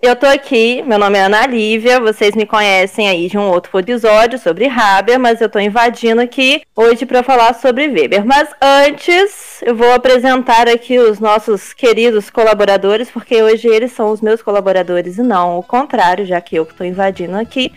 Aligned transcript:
eu 0.00 0.14
tô 0.14 0.26
aqui, 0.26 0.82
meu 0.82 0.98
nome 0.98 1.18
é 1.18 1.22
Ana 1.22 1.46
Lívia, 1.46 2.00
vocês 2.00 2.34
me 2.34 2.46
conhecem 2.46 3.08
aí 3.08 3.28
de 3.28 3.36
um 3.36 3.48
outro 3.50 3.76
episódio 3.78 4.38
sobre 4.38 4.66
Haber, 4.66 5.18
mas 5.18 5.40
eu 5.40 5.48
tô 5.48 5.58
invadindo 5.58 6.20
aqui 6.20 6.62
hoje 6.74 7.04
para 7.04 7.22
falar 7.22 7.54
sobre 7.54 7.88
Weber. 7.88 8.24
Mas 8.24 8.48
antes, 8.62 9.60
eu 9.62 9.74
vou 9.74 9.92
apresentar 9.92 10.68
aqui 10.68 10.98
os 10.98 11.18
nossos 11.18 11.72
queridos 11.72 12.30
colaboradores, 12.30 13.10
porque 13.10 13.42
hoje 13.42 13.66
eles 13.66 13.92
são 13.92 14.10
os 14.10 14.20
meus 14.20 14.40
colaboradores 14.40 15.18
e 15.18 15.22
não 15.22 15.58
o 15.58 15.62
contrário, 15.62 16.24
já 16.24 16.40
que 16.40 16.56
eu 16.56 16.64
que 16.64 16.74
tô 16.74 16.84
invadindo 16.84 17.36
aqui. 17.36 17.72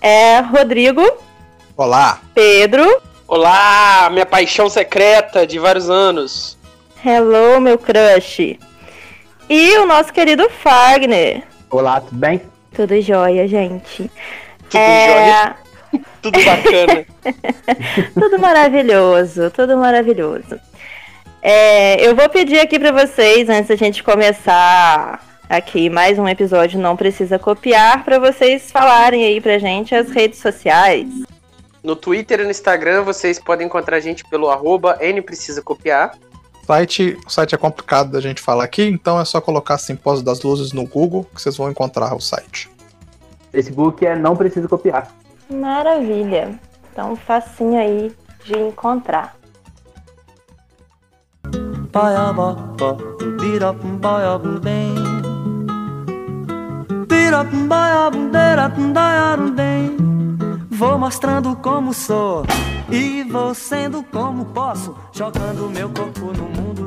É 0.00 0.38
Rodrigo. 0.40 1.02
Olá. 1.76 2.20
Pedro. 2.34 3.02
Olá, 3.26 4.08
minha 4.12 4.24
paixão 4.24 4.70
secreta 4.70 5.46
de 5.46 5.58
vários 5.58 5.90
anos. 5.90 6.56
Hello, 7.04 7.60
meu 7.60 7.76
crush. 7.76 8.58
E 9.50 9.78
o 9.78 9.86
nosso 9.86 10.12
querido 10.12 10.46
Fagner. 10.50 11.42
Olá, 11.70 12.02
tudo 12.02 12.16
bem? 12.16 12.42
Tudo 12.74 13.00
jóia, 13.00 13.48
gente. 13.48 14.10
Tudo 14.68 14.76
é... 14.78 15.08
jóia? 15.08 15.56
tudo 16.20 16.38
bacana. 16.44 17.06
tudo 18.12 18.38
maravilhoso, 18.38 19.50
tudo 19.50 19.78
maravilhoso. 19.78 20.60
É, 21.40 22.06
eu 22.06 22.14
vou 22.14 22.28
pedir 22.28 22.60
aqui 22.60 22.78
para 22.78 22.92
vocês, 22.92 23.48
antes 23.48 23.68
da 23.68 23.76
gente 23.76 24.02
começar 24.02 25.26
aqui 25.48 25.88
mais 25.88 26.18
um 26.18 26.28
episódio 26.28 26.78
Não 26.78 26.94
Precisa 26.94 27.38
Copiar, 27.38 28.04
para 28.04 28.18
vocês 28.18 28.70
falarem 28.70 29.24
aí 29.24 29.40
pra 29.40 29.58
gente 29.58 29.94
as 29.94 30.10
redes 30.10 30.40
sociais. 30.40 31.08
No 31.82 31.96
Twitter 31.96 32.40
e 32.40 32.44
no 32.44 32.50
Instagram 32.50 33.02
vocês 33.02 33.38
podem 33.38 33.66
encontrar 33.66 33.96
a 33.96 34.00
gente 34.00 34.24
pelo 34.26 34.50
arroba 34.50 34.98
nprecisacopiar 35.00 36.12
site, 36.68 37.18
o 37.26 37.30
site 37.30 37.54
é 37.54 37.58
complicado 37.58 38.10
da 38.10 38.20
gente 38.20 38.42
falar 38.42 38.64
aqui, 38.64 38.82
então 38.82 39.18
é 39.18 39.24
só 39.24 39.40
colocar 39.40 39.78
Simpósio 39.78 40.22
das 40.22 40.42
Luzes 40.42 40.70
no 40.74 40.86
Google 40.86 41.24
que 41.34 41.40
vocês 41.40 41.56
vão 41.56 41.70
encontrar 41.70 42.14
o 42.14 42.20
site. 42.20 42.70
Facebook 43.50 44.04
é 44.04 44.14
não 44.14 44.36
precisa 44.36 44.68
copiar. 44.68 45.10
Maravilha. 45.50 46.60
Então 46.92 47.16
facinho 47.16 47.80
aí 47.80 48.14
de 48.44 48.58
encontrar. 48.58 49.34
Vou 60.78 60.96
mostrando 60.96 61.56
como 61.56 61.92
sou 61.92 62.44
e 62.88 63.24
vou 63.24 63.52
sendo 63.52 64.00
como 64.04 64.44
posso, 64.44 64.96
jogando 65.12 65.68
meu 65.68 65.88
corpo 65.88 66.26
no 66.26 66.44
mundo, 66.44 66.84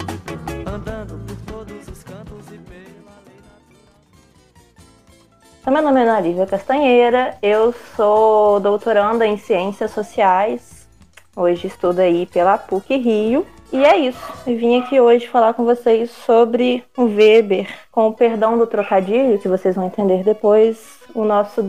andando 0.66 1.20
por 1.28 1.36
todos 1.54 1.90
os 1.90 2.02
cantos 2.02 2.48
e 2.54 2.58
pela. 2.58 3.12
Meu 5.74 5.82
nome 5.82 6.00
é 6.00 6.04
Ana 6.04 6.48
Castanheira, 6.48 7.38
eu 7.42 7.76
sou 7.98 8.62
doutoranda 8.62 9.28
em 9.28 9.36
Ciências 9.36 9.92
Sociais, 9.92 10.88
hoje 11.36 11.68
estudo 11.68 12.00
aí 12.00 12.26
pela 12.26 12.58
PUC 12.58 12.96
Rio, 12.96 13.46
e 13.74 13.84
é 13.84 13.98
isso, 13.98 14.34
eu 14.48 14.58
vim 14.58 14.80
aqui 14.80 15.02
hoje 15.02 15.28
falar 15.28 15.54
com 15.54 15.66
vocês 15.66 16.12
sobre 16.12 16.82
o 16.96 17.04
Weber, 17.04 17.68
com 17.92 18.08
o 18.08 18.14
perdão 18.14 18.58
do 18.58 18.66
trocadilho, 18.66 19.38
que 19.38 19.50
vocês 19.50 19.76
vão 19.76 19.88
entender 19.88 20.24
depois, 20.24 21.01
o 21.14 21.24
nosso 21.24 21.62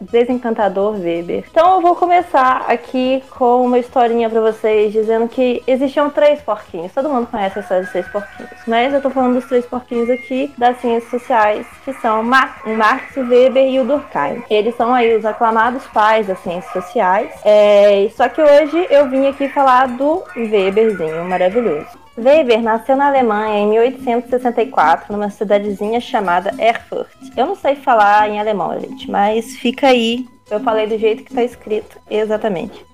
desencantador 0.00 0.92
Weber. 0.98 1.44
Então 1.50 1.74
eu 1.74 1.80
vou 1.80 1.94
começar 1.94 2.64
aqui 2.68 3.22
com 3.30 3.64
uma 3.64 3.78
historinha 3.78 4.28
para 4.28 4.40
vocês, 4.40 4.92
dizendo 4.92 5.28
que 5.28 5.62
existiam 5.66 6.10
três 6.10 6.40
porquinhos. 6.40 6.92
Todo 6.92 7.08
mundo 7.08 7.26
conhece 7.26 7.58
a 7.58 7.62
história 7.62 7.82
dos 7.82 7.92
três 7.92 8.08
porquinhos, 8.08 8.50
mas 8.66 8.92
eu 8.92 9.00
tô 9.00 9.10
falando 9.10 9.34
dos 9.34 9.46
três 9.46 9.66
porquinhos 9.66 10.10
aqui 10.10 10.52
das 10.56 10.80
ciências 10.80 11.10
sociais, 11.10 11.66
que 11.84 11.92
são 11.94 12.22
Marx, 12.22 13.16
Weber 13.16 13.68
e 13.68 13.80
o 13.80 13.84
Durkheim. 13.84 14.42
Eles 14.50 14.74
são 14.76 14.94
aí 14.94 15.16
os 15.16 15.24
aclamados 15.24 15.86
pais 15.88 16.26
das 16.26 16.38
ciências 16.40 16.72
sociais. 16.72 17.30
É, 17.44 18.08
só 18.16 18.28
que 18.28 18.42
hoje 18.42 18.86
eu 18.90 19.08
vim 19.08 19.26
aqui 19.26 19.48
falar 19.48 19.88
do 19.88 20.22
Weberzinho 20.36 21.24
maravilhoso. 21.24 22.05
Weber 22.18 22.62
nasceu 22.62 22.96
na 22.96 23.08
Alemanha 23.08 23.58
em 23.58 23.68
1864, 23.68 25.12
numa 25.12 25.28
cidadezinha 25.28 26.00
chamada 26.00 26.54
Erfurt. 26.58 27.08
Eu 27.36 27.46
não 27.46 27.54
sei 27.54 27.76
falar 27.76 28.28
em 28.30 28.40
alemão, 28.40 28.78
gente, 28.80 29.10
mas 29.10 29.56
fica 29.56 29.88
aí. 29.88 30.26
Eu 30.50 30.60
falei 30.60 30.86
do 30.86 30.96
jeito 30.96 31.24
que 31.24 31.30
está 31.30 31.42
escrito, 31.42 31.98
exatamente. 32.08 32.84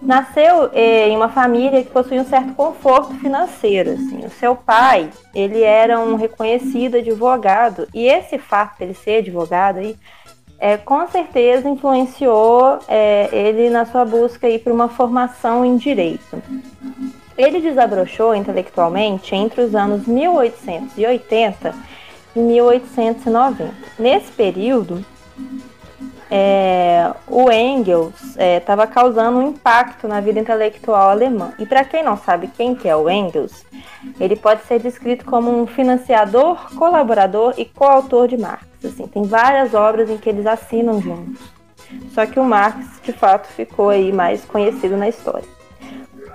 Nasceu 0.00 0.70
eh, 0.72 1.08
em 1.08 1.16
uma 1.16 1.30
família 1.30 1.82
que 1.82 1.90
possuía 1.90 2.20
um 2.20 2.26
certo 2.26 2.54
conforto 2.54 3.14
financeiro. 3.14 3.92
Assim. 3.92 4.24
O 4.24 4.30
seu 4.30 4.54
pai, 4.54 5.10
ele 5.34 5.62
era 5.62 5.98
um 5.98 6.14
reconhecido 6.14 6.98
advogado 6.98 7.88
e 7.92 8.06
esse 8.06 8.38
fato 8.38 8.78
dele 8.78 8.94
ser 8.94 9.18
advogado 9.18 9.78
aí, 9.78 9.96
é, 10.58 10.76
com 10.76 11.06
certeza 11.08 11.68
influenciou 11.68 12.78
é, 12.88 13.28
ele 13.32 13.68
na 13.68 13.84
sua 13.84 14.04
busca 14.04 14.46
aí 14.46 14.58
por 14.58 14.72
uma 14.72 14.88
formação 14.88 15.64
em 15.64 15.76
direito. 15.76 16.42
Ele 17.36 17.60
desabrochou 17.60 18.34
intelectualmente 18.34 19.34
entre 19.34 19.60
os 19.60 19.74
anos 19.74 20.06
1880 20.06 21.74
e 22.34 22.38
1890. 22.38 23.74
Nesse 23.98 24.32
período, 24.32 25.04
é, 26.30 27.12
o 27.28 27.50
Engels 27.50 28.36
estava 28.58 28.84
é, 28.84 28.86
causando 28.86 29.38
um 29.38 29.48
impacto 29.48 30.08
na 30.08 30.20
vida 30.20 30.40
intelectual 30.40 31.10
alemã. 31.10 31.52
E 31.58 31.66
para 31.66 31.84
quem 31.84 32.02
não 32.02 32.16
sabe 32.16 32.48
quem 32.48 32.74
que 32.74 32.88
é 32.88 32.96
o 32.96 33.08
Engels, 33.08 33.64
ele 34.18 34.36
pode 34.36 34.62
ser 34.64 34.80
descrito 34.80 35.24
como 35.24 35.50
um 35.50 35.66
financiador, 35.66 36.74
colaborador 36.74 37.54
e 37.56 37.64
coautor 37.64 38.28
de 38.28 38.36
Marx. 38.36 38.66
Assim, 38.84 39.06
tem 39.06 39.22
várias 39.22 39.74
obras 39.74 40.10
em 40.10 40.16
que 40.16 40.28
eles 40.28 40.46
assinam 40.46 41.00
juntos. 41.00 41.40
Só 42.12 42.26
que 42.26 42.40
o 42.40 42.44
Marx, 42.44 43.00
de 43.02 43.12
fato, 43.12 43.46
ficou 43.46 43.90
aí 43.90 44.12
mais 44.12 44.44
conhecido 44.44 44.96
na 44.96 45.08
história. 45.08 45.55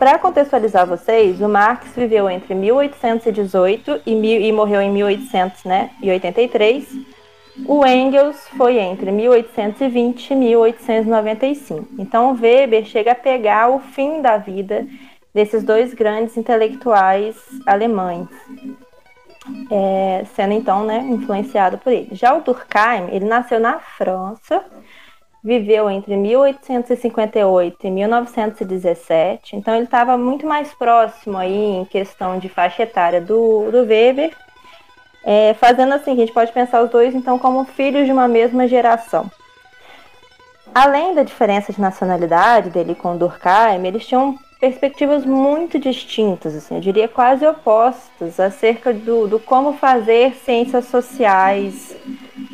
Para 0.02 0.18
contextualizar 0.18 0.88
vocês, 0.88 1.40
o 1.42 1.48
Marx 1.48 1.96
viveu 1.96 2.28
entre 2.28 2.56
1818 2.56 4.02
e, 4.04 4.16
mil, 4.16 4.42
e 4.42 4.52
morreu 4.52 4.82
em 4.82 4.90
1883. 4.90 6.92
Né, 6.92 7.06
o 7.68 7.86
Engels 7.86 8.48
foi 8.58 8.80
entre 8.80 9.12
1820 9.12 10.32
e 10.32 10.36
1895. 10.36 11.88
Então, 12.00 12.34
Weber 12.34 12.84
chega 12.84 13.12
a 13.12 13.16
pegar 13.16 13.70
o 13.70 13.78
fim 13.78 14.24
da 14.24 14.38
vida 14.38 14.88
desses 15.36 15.64
dois 15.64 15.94
grandes 15.94 16.36
intelectuais 16.36 17.36
alemães, 17.68 18.28
é, 19.70 20.26
sendo 20.34 20.54
então 20.54 20.84
né, 20.84 20.98
influenciado 21.12 21.78
por 21.78 21.94
ele. 21.94 22.10
Já 22.14 22.36
o 22.36 22.42
Durkheim, 22.42 23.10
ele 23.12 23.26
nasceu 23.26 23.60
na 23.60 23.78
França 23.78 24.66
viveu 25.44 25.90
entre 25.90 26.16
1858 26.16 27.88
e 27.88 27.92
1917, 27.92 29.56
então 29.56 29.74
ele 29.74 29.86
estava 29.86 30.18
muito 30.18 30.46
mais 30.46 30.74
próximo 30.74 31.38
aí 31.38 31.56
em 31.56 31.86
questão 31.86 32.38
de 32.38 32.48
faixa 32.48 32.84
etária 32.84 33.20
do, 33.20 33.72
do 33.72 33.84
Weber, 33.84 34.32
é, 35.24 35.54
fazendo 35.56 35.94
assim, 35.94 36.12
a 36.12 36.16
gente 36.16 36.32
pode 36.32 36.52
pensar 36.52 36.84
os 36.84 36.90
dois 36.90 37.16
então 37.16 37.40
como 37.40 37.64
filhos 37.66 38.06
de 38.06 38.12
uma 38.12 38.28
mesma 38.28 38.68
geração. 38.68 39.30
Além 40.74 41.14
da 41.14 41.24
diferença 41.24 41.74
de 41.74 41.82
nacionalidade 41.82 42.70
dele 42.70 42.96
com 42.96 43.18
Durkheim, 43.18 43.86
eles 43.86 44.08
tinham 44.08 44.38
perspectivas 44.62 45.26
muito 45.26 45.80
distintas, 45.80 46.56
assim, 46.56 46.76
eu 46.76 46.82
diria 46.82 47.08
quase 47.08 47.44
opostas, 47.48 48.40
acerca 48.40 48.94
do, 48.94 49.28
do 49.28 49.40
como 49.40 49.74
fazer 49.74 50.36
ciências 50.36 50.86
sociais, 50.86 51.98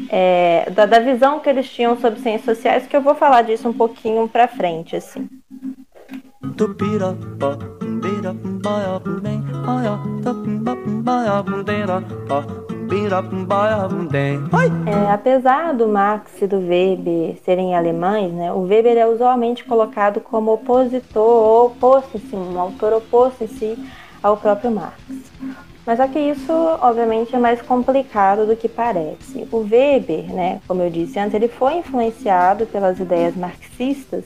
é, 0.09 0.69
da, 0.71 0.85
da, 0.85 0.99
visão 0.99 1.41
que 1.41 1.49
eles 1.49 1.69
tinham 1.69 1.99
sobre 1.99 2.21
ciências 2.21 2.57
sociais, 2.57 2.87
que 2.87 2.95
eu 2.95 3.01
vou 3.01 3.13
falar 3.13 3.41
disso 3.41 3.67
um 3.67 3.73
pouquinho 3.73 4.25
para 4.25 4.47
frente, 4.47 4.95
assim. 4.95 5.27
É, 14.85 15.11
apesar 15.11 15.73
do 15.73 15.87
Marx 15.87 16.41
e 16.41 16.47
do 16.47 16.57
Weber 16.57 17.37
serem 17.43 17.75
alemães, 17.75 18.31
né, 18.31 18.51
o 18.51 18.61
Weber 18.61 18.97
é 18.97 19.05
usualmente 19.05 19.63
colocado 19.63 20.21
como 20.21 20.53
opositor 20.53 21.21
ou 21.21 21.67
oposto, 21.67 22.17
assim, 22.17 22.37
um 22.37 22.59
autor 22.59 22.93
oposto 22.93 23.43
em 23.43 23.47
si 23.47 23.77
ao 24.23 24.37
próprio 24.37 24.71
Marx. 24.71 24.97
Mas 25.85 25.97
só 25.97 26.07
que 26.07 26.19
isso, 26.19 26.51
obviamente, 26.81 27.33
é 27.33 27.39
mais 27.39 27.61
complicado 27.61 28.45
do 28.45 28.57
que 28.57 28.67
parece. 28.67 29.47
O 29.51 29.59
Weber, 29.59 30.33
né, 30.33 30.59
como 30.67 30.81
eu 30.81 30.89
disse 30.89 31.17
antes, 31.17 31.33
ele 31.33 31.47
foi 31.47 31.75
influenciado 31.75 32.65
pelas 32.65 32.99
ideias 32.99 33.35
marxistas 33.35 34.25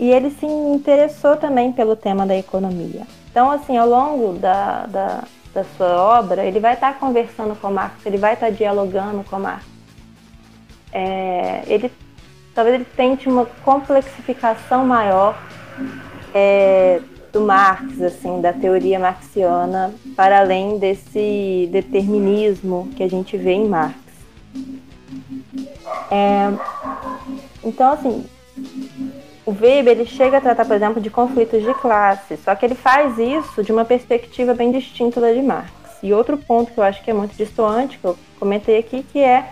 e 0.00 0.10
ele 0.10 0.30
se 0.30 0.46
interessou 0.46 1.36
também 1.36 1.72
pelo 1.72 1.94
tema 1.94 2.26
da 2.26 2.36
economia. 2.36 3.02
Então, 3.30 3.50
assim, 3.50 3.76
ao 3.76 3.88
longo 3.88 4.32
da, 4.32 4.86
da, 4.86 5.24
da 5.54 5.64
sua 5.76 6.18
obra, 6.18 6.44
ele 6.44 6.60
vai 6.60 6.74
estar 6.74 6.98
conversando 6.98 7.54
com 7.54 7.70
Marx, 7.70 8.04
ele 8.06 8.16
vai 8.16 8.34
estar 8.34 8.50
dialogando 8.50 9.22
com 9.24 9.38
Marx. 9.38 9.64
É, 10.92 11.62
ele 11.66 11.90
talvez 12.54 12.74
ele 12.74 12.86
tente 12.96 13.28
uma 13.28 13.46
complexificação 13.64 14.86
maior 14.86 15.38
é, 16.34 17.00
do 17.32 17.40
Marx, 17.40 18.00
assim, 18.00 18.40
da 18.40 18.52
teoria 18.52 18.98
marxiana, 18.98 19.94
para 20.14 20.40
além 20.40 20.78
desse 20.78 21.68
determinismo 21.72 22.90
que 22.94 23.02
a 23.02 23.08
gente 23.08 23.36
vê 23.36 23.52
em 23.52 23.68
Marx. 23.68 23.96
É, 26.10 26.52
então, 27.64 27.92
assim, 27.92 28.26
o 29.44 29.50
Weber 29.50 29.92
ele 29.92 30.06
chega 30.06 30.38
a 30.38 30.40
tratar, 30.40 30.64
por 30.64 30.76
exemplo, 30.76 31.00
de 31.00 31.10
conflitos 31.10 31.62
de 31.62 31.74
classe, 31.74 32.36
só 32.36 32.54
que 32.54 32.64
ele 32.64 32.74
faz 32.74 33.18
isso 33.18 33.62
de 33.62 33.72
uma 33.72 33.84
perspectiva 33.84 34.54
bem 34.54 34.70
distinta 34.70 35.20
da 35.20 35.32
de 35.32 35.42
Marx. 35.42 35.70
E 36.02 36.12
outro 36.12 36.36
ponto 36.36 36.72
que 36.72 36.78
eu 36.78 36.84
acho 36.84 37.02
que 37.02 37.10
é 37.10 37.14
muito 37.14 37.34
distoante, 37.34 37.98
que 37.98 38.04
eu 38.04 38.16
comentei 38.38 38.78
aqui, 38.78 39.02
que 39.02 39.20
é 39.20 39.44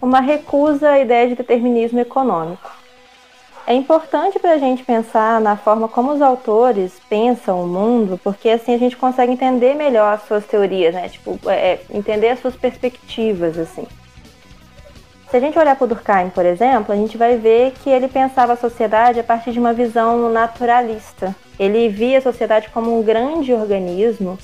uma 0.00 0.20
recusa 0.20 0.90
à 0.90 0.98
ideia 0.98 1.28
de 1.28 1.34
determinismo 1.34 1.98
econômico. 1.98 2.70
É 3.66 3.74
importante 3.74 4.38
para 4.38 4.52
a 4.52 4.58
gente 4.58 4.82
pensar 4.82 5.38
na 5.42 5.54
forma 5.54 5.88
como 5.88 6.12
os 6.12 6.22
autores 6.22 6.98
pensam 7.06 7.62
o 7.62 7.66
mundo, 7.66 8.18
porque 8.24 8.48
assim 8.48 8.74
a 8.74 8.78
gente 8.78 8.96
consegue 8.96 9.32
entender 9.32 9.74
melhor 9.74 10.14
as 10.14 10.22
suas 10.22 10.46
teorias, 10.46 10.94
né? 10.94 11.10
Tipo, 11.10 11.38
é, 11.46 11.72
é 11.72 11.80
entender 11.90 12.30
as 12.30 12.40
suas 12.40 12.56
perspectivas, 12.56 13.58
assim. 13.58 13.86
Se 15.30 15.36
a 15.36 15.40
gente 15.40 15.58
olhar 15.58 15.76
para 15.76 15.86
Durkheim, 15.86 16.30
por 16.30 16.46
exemplo, 16.46 16.90
a 16.90 16.96
gente 16.96 17.18
vai 17.18 17.36
ver 17.36 17.72
que 17.72 17.90
ele 17.90 18.08
pensava 18.08 18.54
a 18.54 18.56
sociedade 18.56 19.20
a 19.20 19.24
partir 19.24 19.52
de 19.52 19.58
uma 19.58 19.74
visão 19.74 20.32
naturalista. 20.32 21.36
Ele 21.58 21.86
via 21.90 22.16
a 22.16 22.22
sociedade 22.22 22.70
como 22.70 22.98
um 22.98 23.02
grande 23.02 23.52
organismo 23.52 24.38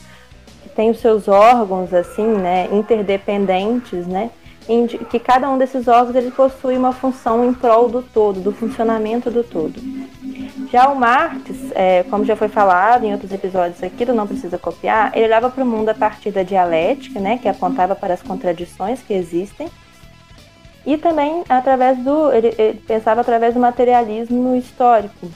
que 0.63 0.69
tem 0.69 0.91
os 0.91 1.01
seus 1.01 1.27
órgãos 1.27 1.95
assim, 1.95 2.27
né, 2.27 2.69
interdependentes, 2.71 4.07
né, 4.07 4.31
que 5.11 5.19
cada 5.19 5.49
um 5.49 5.57
desses 5.57 5.89
órgãos 5.89 6.17
ele 6.17 6.31
possui 6.31 6.77
uma 6.77 6.93
função 6.93 7.47
em 7.47 7.55
prol 7.55 7.89
do 7.89 8.03
todo, 8.03 8.41
do 8.41 8.53
funcionamento 8.53 9.31
do 9.31 9.43
todo. 9.43 9.81
Já 10.71 10.89
o 10.89 10.97
Marx, 10.97 11.51
é, 11.75 12.03
como 12.11 12.27
já 12.27 12.37
foi 12.37 12.49
falado 12.49 13.05
em 13.05 13.13
outros 13.13 13.33
episódios 13.33 13.83
aqui 13.83 14.05
do 14.05 14.13
Não 14.13 14.27
Precisa 14.27 14.59
Copiar, 14.59 15.13
ele 15.15 15.25
olhava 15.25 15.49
para 15.49 15.65
o 15.65 15.67
mundo 15.67 15.89
a 15.89 15.95
partir 15.95 16.31
da 16.31 16.43
dialética, 16.43 17.19
né, 17.21 17.39
que 17.39 17.49
apontava 17.49 17.95
para 17.95 18.13
as 18.13 18.23
contradições 18.23 19.01
que 19.01 19.15
existem, 19.15 19.71
e 20.87 20.97
também 20.99 21.45
através 21.49 21.99
do 21.99 22.31
ele, 22.33 22.55
ele 22.59 22.81
pensava 22.87 23.23
através 23.23 23.55
do 23.55 23.61
materialismo 23.61 24.55
histórico, 24.55 25.29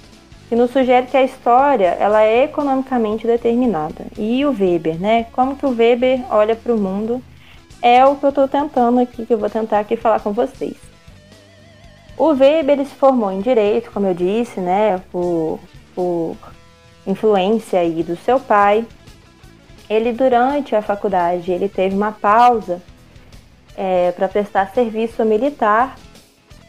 que 0.49 0.57
nos 0.57 0.71
sugere 0.71 1.07
que 1.07 1.17
a 1.17 1.23
história 1.23 1.97
ela 1.99 2.23
é 2.23 2.45
economicamente 2.45 3.27
determinada. 3.27 4.07
E 4.17 4.45
o 4.45 4.51
Weber, 4.51 4.99
né? 4.99 5.27
Como 5.33 5.57
que 5.57 5.67
o 5.67 5.75
Weber 5.75 6.21
olha 6.31 6.57
para 6.57 6.73
o 6.73 6.79
mundo 6.79 7.23
é 7.83 8.05
o 8.05 8.17
que 8.17 8.25
eu 8.25 8.31
estou 8.31 8.49
tentando 8.49 8.99
aqui, 9.01 9.25
que 9.25 9.33
eu 9.33 9.39
vou 9.39 9.51
tentar 9.51 9.81
aqui 9.81 9.97
falar 9.97 10.21
com 10.21 10.33
vocês. 10.33 10.77
O 12.17 12.29
Weber 12.29 12.71
ele 12.71 12.85
se 12.85 12.95
formou 12.95 13.31
em 13.31 13.41
direito, 13.41 13.91
como 13.93 14.07
eu 14.07 14.15
disse, 14.15 14.59
né, 14.61 15.01
por, 15.13 15.61
por 15.95 16.37
influência 17.07 17.81
aí 17.81 18.03
do 18.03 18.17
seu 18.17 18.41
pai. 18.41 18.85
Ele 19.89 20.13
durante 20.13 20.75
a 20.75 20.83
faculdade 20.83 21.51
ele 21.51 21.69
teve 21.69 21.95
uma 21.95 22.13
pausa 22.13 22.83
é, 23.79 24.13
para 24.13 24.29
prestar 24.29 24.75
serviço 24.75 25.25
militar 25.25 25.97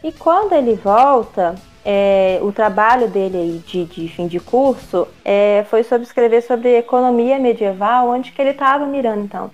e 0.01 0.11
quando 0.13 0.53
ele 0.53 0.75
volta, 0.75 1.55
é, 1.83 2.39
o 2.41 2.51
trabalho 2.51 3.09
dele 3.09 3.61
de, 3.65 3.83
de 3.83 4.07
fim 4.07 4.27
de 4.27 4.39
curso 4.39 5.07
é, 5.25 5.65
foi 5.69 5.83
sobre 5.83 6.05
escrever 6.05 6.41
sobre 6.43 6.77
economia 6.77 7.37
medieval, 7.37 8.09
onde 8.09 8.31
que 8.31 8.41
ele 8.41 8.51
estava 8.51 8.85
mirando 8.85 9.25
então 9.25 9.51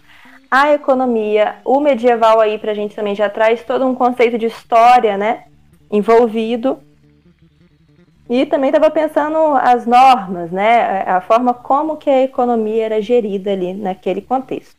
a 0.50 0.72
economia, 0.74 1.56
o 1.66 1.80
medieval 1.80 2.40
aí 2.40 2.57
para 2.57 2.72
a 2.72 2.75
gente 2.75 2.96
também 2.96 3.13
já 3.13 3.30
traz 3.30 3.63
todo 3.63 3.86
um 3.86 3.94
conceito 3.94 4.38
de 4.38 4.46
história, 4.46 5.18
né, 5.18 5.44
envolvido. 5.92 6.80
E 8.30 8.46
também 8.46 8.69
estava 8.69 8.90
pensando 8.90 9.38
as 9.56 9.86
normas, 9.86 10.51
né, 10.51 11.04
a 11.06 11.22
forma 11.22 11.54
como 11.54 11.98
que 11.98 12.10
a 12.10 12.24
economia 12.24 12.86
era 12.86 13.01
gerida 13.01 13.51
ali 13.51 13.74
naquele 13.74 14.22
contexto. 14.22 14.75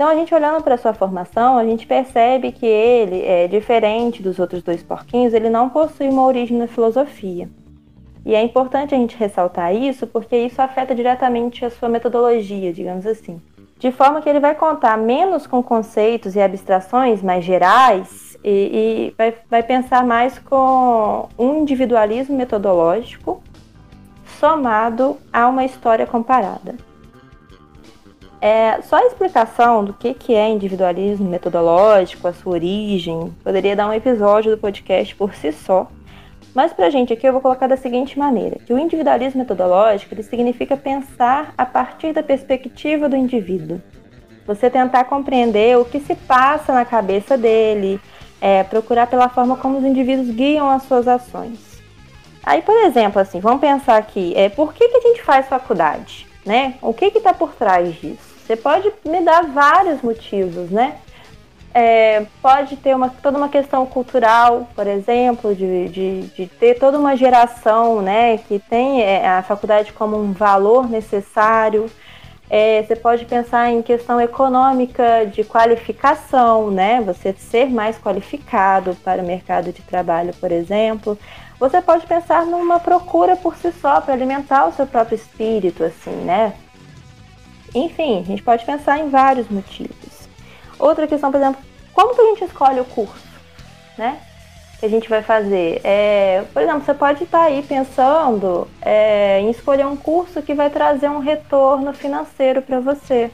Então, 0.00 0.08
a 0.08 0.14
gente 0.14 0.34
olhando 0.34 0.62
para 0.62 0.78
sua 0.78 0.94
formação, 0.94 1.58
a 1.58 1.64
gente 1.66 1.86
percebe 1.86 2.52
que 2.52 2.64
ele, 2.64 3.22
é 3.22 3.46
diferente 3.46 4.22
dos 4.22 4.38
outros 4.38 4.62
dois 4.62 4.82
porquinhos, 4.82 5.34
ele 5.34 5.50
não 5.50 5.68
possui 5.68 6.08
uma 6.08 6.24
origem 6.24 6.56
na 6.56 6.66
filosofia. 6.66 7.50
E 8.24 8.34
é 8.34 8.42
importante 8.42 8.94
a 8.94 8.98
gente 8.98 9.14
ressaltar 9.14 9.76
isso, 9.76 10.06
porque 10.06 10.34
isso 10.38 10.62
afeta 10.62 10.94
diretamente 10.94 11.66
a 11.66 11.70
sua 11.70 11.90
metodologia, 11.90 12.72
digamos 12.72 13.06
assim 13.06 13.42
de 13.78 13.90
forma 13.90 14.20
que 14.20 14.28
ele 14.28 14.40
vai 14.40 14.54
contar 14.54 14.96
menos 14.98 15.46
com 15.46 15.62
conceitos 15.62 16.34
e 16.36 16.40
abstrações 16.40 17.22
mais 17.22 17.42
gerais 17.42 18.36
e, 18.44 18.50
e 18.50 19.14
vai, 19.16 19.34
vai 19.48 19.62
pensar 19.62 20.04
mais 20.04 20.38
com 20.38 21.28
um 21.38 21.62
individualismo 21.62 22.36
metodológico 22.36 23.42
somado 24.38 25.16
a 25.32 25.48
uma 25.48 25.64
história 25.64 26.06
comparada. 26.06 26.89
É, 28.40 28.80
só 28.82 28.96
a 28.96 29.06
explicação 29.06 29.84
do 29.84 29.92
que, 29.92 30.14
que 30.14 30.34
é 30.34 30.48
individualismo 30.48 31.28
metodológico, 31.28 32.26
a 32.26 32.32
sua 32.32 32.54
origem, 32.54 33.34
poderia 33.44 33.76
dar 33.76 33.86
um 33.86 33.92
episódio 33.92 34.50
do 34.50 34.58
podcast 34.58 35.14
por 35.14 35.34
si 35.34 35.52
só, 35.52 35.86
mas 36.54 36.72
para 36.72 36.86
a 36.86 36.90
gente 36.90 37.12
aqui 37.12 37.28
eu 37.28 37.32
vou 37.32 37.42
colocar 37.42 37.66
da 37.66 37.76
seguinte 37.76 38.18
maneira, 38.18 38.58
que 38.64 38.72
o 38.72 38.78
individualismo 38.78 39.40
metodológico 39.40 40.14
ele 40.14 40.22
significa 40.22 40.74
pensar 40.74 41.52
a 41.56 41.66
partir 41.66 42.14
da 42.14 42.22
perspectiva 42.22 43.08
do 43.10 43.16
indivíduo. 43.16 43.80
Você 44.46 44.70
tentar 44.70 45.04
compreender 45.04 45.76
o 45.76 45.84
que 45.84 46.00
se 46.00 46.14
passa 46.14 46.72
na 46.72 46.84
cabeça 46.84 47.36
dele, 47.36 48.00
é, 48.40 48.64
procurar 48.64 49.06
pela 49.06 49.28
forma 49.28 49.56
como 49.56 49.76
os 49.76 49.84
indivíduos 49.84 50.30
guiam 50.30 50.68
as 50.70 50.84
suas 50.84 51.06
ações. 51.06 51.58
Aí, 52.42 52.62
por 52.62 52.74
exemplo, 52.84 53.20
assim, 53.20 53.38
vamos 53.38 53.60
pensar 53.60 53.98
aqui, 53.98 54.32
é, 54.34 54.48
por 54.48 54.72
que, 54.72 54.88
que 54.88 54.96
a 54.96 55.00
gente 55.00 55.22
faz 55.22 55.46
faculdade? 55.46 56.26
Né? 56.44 56.74
O 56.80 56.94
que 56.94 57.04
está 57.04 57.34
por 57.34 57.52
trás 57.52 57.94
disso? 57.94 58.29
Você 58.50 58.56
pode 58.56 58.92
me 59.04 59.20
dar 59.20 59.44
vários 59.44 60.02
motivos, 60.02 60.70
né? 60.70 60.96
É, 61.72 62.26
pode 62.42 62.76
ter 62.78 62.96
uma, 62.96 63.08
toda 63.08 63.38
uma 63.38 63.48
questão 63.48 63.86
cultural, 63.86 64.68
por 64.74 64.88
exemplo, 64.88 65.54
de, 65.54 65.88
de, 65.88 66.20
de 66.22 66.46
ter 66.48 66.76
toda 66.76 66.98
uma 66.98 67.16
geração 67.16 68.02
né, 68.02 68.38
que 68.38 68.58
tem 68.58 69.02
é, 69.02 69.24
a 69.24 69.40
faculdade 69.44 69.92
como 69.92 70.20
um 70.20 70.32
valor 70.32 70.90
necessário. 70.90 71.88
É, 72.50 72.82
você 72.82 72.96
pode 72.96 73.24
pensar 73.24 73.70
em 73.70 73.82
questão 73.82 74.20
econômica 74.20 75.26
de 75.26 75.44
qualificação, 75.44 76.72
né? 76.72 77.00
Você 77.02 77.32
ser 77.34 77.70
mais 77.70 78.00
qualificado 78.00 78.96
para 79.04 79.22
o 79.22 79.24
mercado 79.24 79.72
de 79.72 79.80
trabalho, 79.82 80.34
por 80.40 80.50
exemplo. 80.50 81.16
Você 81.60 81.80
pode 81.80 82.04
pensar 82.04 82.44
numa 82.44 82.80
procura 82.80 83.36
por 83.36 83.54
si 83.54 83.70
só 83.70 84.00
para 84.00 84.12
alimentar 84.12 84.66
o 84.66 84.72
seu 84.72 84.88
próprio 84.88 85.14
espírito, 85.14 85.84
assim, 85.84 86.10
né? 86.24 86.52
Enfim, 87.74 88.20
a 88.20 88.24
gente 88.24 88.42
pode 88.42 88.64
pensar 88.64 88.98
em 88.98 89.08
vários 89.08 89.48
motivos. 89.48 90.28
Outra 90.78 91.06
questão, 91.06 91.30
por 91.30 91.38
exemplo, 91.38 91.62
como 91.92 92.14
que 92.14 92.20
a 92.20 92.26
gente 92.26 92.44
escolhe 92.44 92.80
o 92.80 92.84
curso, 92.84 93.28
né? 93.96 94.18
Que 94.78 94.86
a 94.86 94.88
gente 94.88 95.08
vai 95.08 95.22
fazer. 95.22 95.80
É, 95.84 96.42
por 96.52 96.62
exemplo, 96.62 96.82
você 96.82 96.94
pode 96.94 97.24
estar 97.24 97.42
aí 97.42 97.62
pensando 97.62 98.66
é, 98.80 99.40
em 99.40 99.50
escolher 99.50 99.86
um 99.86 99.96
curso 99.96 100.40
que 100.42 100.54
vai 100.54 100.70
trazer 100.70 101.08
um 101.08 101.18
retorno 101.18 101.92
financeiro 101.92 102.62
para 102.62 102.80
você. 102.80 103.30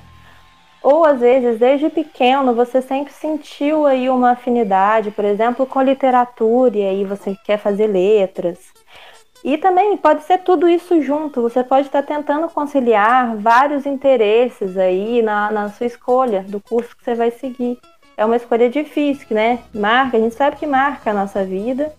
Ou 0.82 1.04
às 1.04 1.20
vezes, 1.20 1.58
desde 1.58 1.88
pequeno, 1.88 2.54
você 2.54 2.80
sempre 2.80 3.12
sentiu 3.12 3.86
aí 3.86 4.08
uma 4.08 4.32
afinidade, 4.32 5.10
por 5.10 5.24
exemplo, 5.24 5.66
com 5.66 5.82
literatura, 5.82 6.76
e 6.76 6.86
aí 6.86 7.04
você 7.04 7.36
quer 7.44 7.58
fazer 7.58 7.86
letras. 7.86 8.58
E 9.44 9.56
também 9.58 9.96
pode 9.96 10.24
ser 10.24 10.38
tudo 10.38 10.68
isso 10.68 11.00
junto. 11.02 11.42
Você 11.42 11.62
pode 11.62 11.86
estar 11.86 12.02
tentando 12.02 12.48
conciliar 12.48 13.36
vários 13.36 13.86
interesses 13.86 14.76
aí 14.76 15.22
na, 15.22 15.50
na 15.50 15.70
sua 15.70 15.86
escolha 15.86 16.42
do 16.42 16.60
curso 16.60 16.96
que 16.96 17.04
você 17.04 17.14
vai 17.14 17.30
seguir. 17.30 17.78
É 18.16 18.24
uma 18.24 18.36
escolha 18.36 18.68
difícil, 18.68 19.26
né? 19.30 19.60
Marca, 19.74 20.16
a 20.16 20.20
gente 20.20 20.34
sabe 20.34 20.56
que 20.56 20.66
marca 20.66 21.10
a 21.10 21.14
nossa 21.14 21.44
vida. 21.44 21.92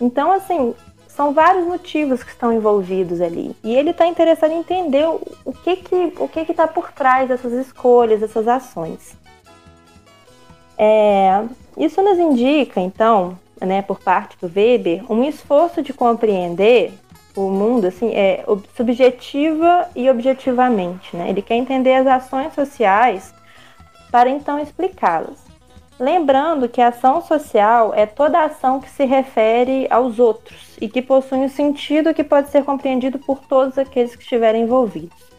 Então, 0.00 0.32
assim, 0.32 0.74
são 1.06 1.32
vários 1.32 1.66
motivos 1.66 2.22
que 2.22 2.30
estão 2.30 2.52
envolvidos 2.52 3.20
ali. 3.20 3.54
E 3.62 3.74
ele 3.76 3.90
está 3.90 4.06
interessado 4.06 4.52
em 4.52 4.60
entender 4.60 5.06
o, 5.06 5.52
que 5.52 5.76
que 5.76 6.12
o 6.18 6.26
que 6.26 6.40
está 6.40 6.66
por 6.66 6.90
trás 6.90 7.28
dessas 7.28 7.52
escolhas, 7.52 8.20
dessas 8.20 8.48
ações. 8.48 9.14
É, 10.78 11.44
isso 11.76 12.02
nos 12.02 12.18
indica, 12.18 12.80
então, 12.80 13.38
né, 13.64 13.82
por 13.82 14.00
parte 14.00 14.36
do 14.40 14.46
Weber, 14.46 15.10
um 15.10 15.24
esforço 15.24 15.82
de 15.82 15.92
compreender 15.92 16.92
o 17.34 17.48
mundo 17.50 17.86
assim 17.86 18.12
é 18.14 18.44
subjetiva 18.76 19.88
e 19.96 20.10
objetivamente, 20.10 21.16
né? 21.16 21.30
Ele 21.30 21.40
quer 21.40 21.56
entender 21.56 21.94
as 21.94 22.06
ações 22.06 22.52
sociais 22.54 23.34
para 24.10 24.28
então 24.28 24.58
explicá-las. 24.58 25.42
Lembrando 25.98 26.68
que 26.68 26.80
a 26.80 26.88
ação 26.88 27.22
social 27.22 27.92
é 27.94 28.06
toda 28.06 28.44
ação 28.44 28.80
que 28.80 28.90
se 28.90 29.04
refere 29.04 29.86
aos 29.88 30.18
outros 30.18 30.76
e 30.80 30.88
que 30.88 31.00
possui 31.00 31.38
um 31.38 31.48
sentido 31.48 32.12
que 32.12 32.24
pode 32.24 32.50
ser 32.50 32.64
compreendido 32.64 33.18
por 33.18 33.38
todos 33.40 33.78
aqueles 33.78 34.16
que 34.16 34.22
estiverem 34.22 34.62
envolvidos. 34.62 35.31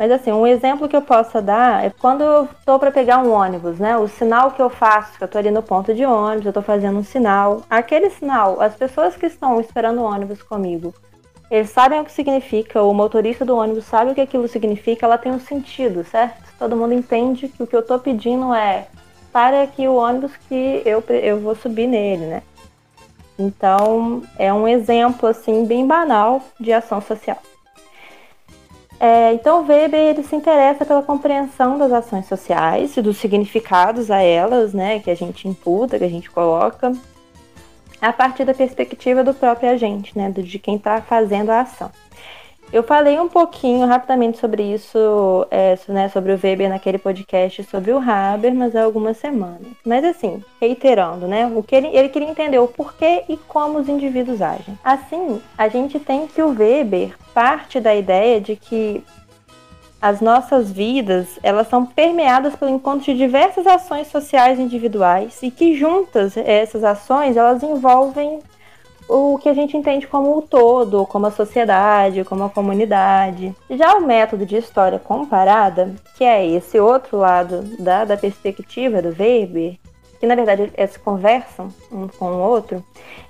Mas 0.00 0.10
assim, 0.10 0.32
um 0.32 0.46
exemplo 0.46 0.88
que 0.88 0.96
eu 0.96 1.02
possa 1.02 1.42
dar 1.42 1.84
é 1.84 1.90
quando 1.90 2.22
eu 2.22 2.44
estou 2.58 2.78
para 2.78 2.90
pegar 2.90 3.18
um 3.18 3.30
ônibus, 3.30 3.78
né? 3.78 3.98
O 3.98 4.08
sinal 4.08 4.50
que 4.50 4.62
eu 4.62 4.70
faço, 4.70 5.18
que 5.18 5.22
eu 5.22 5.26
estou 5.26 5.38
ali 5.38 5.50
no 5.50 5.62
ponto 5.62 5.92
de 5.92 6.06
ônibus, 6.06 6.46
eu 6.46 6.50
estou 6.50 6.62
fazendo 6.62 6.98
um 6.98 7.04
sinal. 7.04 7.64
Aquele 7.68 8.08
sinal, 8.08 8.62
as 8.62 8.74
pessoas 8.74 9.14
que 9.14 9.26
estão 9.26 9.60
esperando 9.60 10.00
o 10.00 10.04
ônibus 10.04 10.42
comigo, 10.42 10.94
eles 11.50 11.68
sabem 11.68 12.00
o 12.00 12.04
que 12.06 12.12
significa, 12.12 12.82
o 12.82 12.94
motorista 12.94 13.44
do 13.44 13.54
ônibus 13.54 13.84
sabe 13.84 14.12
o 14.12 14.14
que 14.14 14.22
aquilo 14.22 14.48
significa, 14.48 15.04
ela 15.04 15.18
tem 15.18 15.32
um 15.32 15.38
sentido, 15.38 16.02
certo? 16.02 16.50
Todo 16.58 16.74
mundo 16.74 16.94
entende 16.94 17.48
que 17.48 17.62
o 17.62 17.66
que 17.66 17.76
eu 17.76 17.80
estou 17.80 17.98
pedindo 17.98 18.54
é 18.54 18.86
para 19.30 19.66
que 19.66 19.86
o 19.86 19.96
ônibus 19.96 20.32
que 20.48 20.80
eu, 20.86 21.04
eu 21.10 21.40
vou 21.40 21.54
subir 21.54 21.86
nele, 21.86 22.24
né? 22.24 22.42
Então, 23.38 24.22
é 24.38 24.50
um 24.50 24.66
exemplo, 24.66 25.28
assim, 25.28 25.66
bem 25.66 25.86
banal 25.86 26.40
de 26.58 26.72
ação 26.72 27.02
social. 27.02 27.36
É, 29.02 29.32
então, 29.32 29.66
Weber 29.66 29.98
ele 29.98 30.22
se 30.22 30.36
interessa 30.36 30.84
pela 30.84 31.02
compreensão 31.02 31.78
das 31.78 31.90
ações 31.90 32.26
sociais 32.26 32.94
e 32.98 33.00
dos 33.00 33.16
significados 33.16 34.10
a 34.10 34.20
elas, 34.20 34.74
né, 34.74 35.00
que 35.00 35.10
a 35.10 35.14
gente 35.14 35.48
imputa, 35.48 35.98
que 35.98 36.04
a 36.04 36.08
gente 36.08 36.30
coloca, 36.30 36.92
a 37.98 38.12
partir 38.12 38.44
da 38.44 38.52
perspectiva 38.52 39.24
do 39.24 39.32
próprio 39.32 39.70
agente, 39.70 40.16
né, 40.16 40.30
de 40.30 40.58
quem 40.58 40.76
está 40.76 41.00
fazendo 41.00 41.48
a 41.48 41.62
ação. 41.62 41.90
Eu 42.72 42.84
falei 42.84 43.18
um 43.18 43.28
pouquinho 43.28 43.84
rapidamente 43.84 44.38
sobre 44.38 44.62
isso, 44.62 45.44
é, 45.50 45.76
né, 45.88 46.08
sobre 46.08 46.32
o 46.32 46.38
Weber 46.40 46.68
naquele 46.68 46.98
podcast 46.98 47.64
sobre 47.64 47.90
o 47.90 47.98
Habermas 47.98 48.76
há 48.76 48.84
algumas 48.84 49.16
semanas. 49.16 49.66
Mas 49.84 50.04
assim, 50.04 50.40
reiterando, 50.60 51.26
né, 51.26 51.50
o 51.52 51.64
que 51.64 51.74
ele, 51.74 51.88
ele 51.88 52.08
queria 52.08 52.28
entender 52.28 52.60
o 52.60 52.68
porquê 52.68 53.24
e 53.28 53.36
como 53.36 53.80
os 53.80 53.88
indivíduos 53.88 54.40
agem. 54.40 54.78
Assim, 54.84 55.42
a 55.58 55.66
gente 55.66 55.98
tem 55.98 56.28
que 56.28 56.40
o 56.40 56.50
Weber 56.56 57.16
parte 57.34 57.80
da 57.80 57.92
ideia 57.94 58.40
de 58.40 58.54
que 58.54 59.02
as 60.00 60.20
nossas 60.20 60.70
vidas 60.70 61.40
elas 61.42 61.68
são 61.68 61.84
permeadas 61.84 62.54
pelo 62.54 62.70
encontro 62.70 63.04
de 63.12 63.18
diversas 63.18 63.66
ações 63.66 64.06
sociais 64.06 64.58
individuais 64.58 65.42
e 65.42 65.50
que 65.50 65.74
juntas 65.74 66.36
essas 66.36 66.84
ações 66.84 67.36
elas 67.36 67.62
envolvem 67.62 68.38
o 69.10 69.38
que 69.38 69.48
a 69.48 69.54
gente 69.54 69.76
entende 69.76 70.06
como 70.06 70.38
o 70.38 70.42
todo, 70.42 71.04
como 71.06 71.26
a 71.26 71.32
sociedade, 71.32 72.24
como 72.24 72.44
a 72.44 72.48
comunidade. 72.48 73.52
Já 73.68 73.96
o 73.96 74.06
método 74.06 74.46
de 74.46 74.56
história 74.56 75.00
comparada, 75.00 75.92
que 76.16 76.22
é 76.22 76.46
esse 76.46 76.78
outro 76.78 77.18
lado 77.18 77.62
da, 77.80 78.04
da 78.04 78.16
perspectiva 78.16 79.02
do 79.02 79.08
Weber, 79.08 79.76
que 80.20 80.26
na 80.26 80.36
verdade 80.36 80.70
eles 80.76 80.96
conversam 80.96 81.68
um 81.90 82.06
com 82.06 82.26
o 82.26 82.38
outro, 82.38 82.84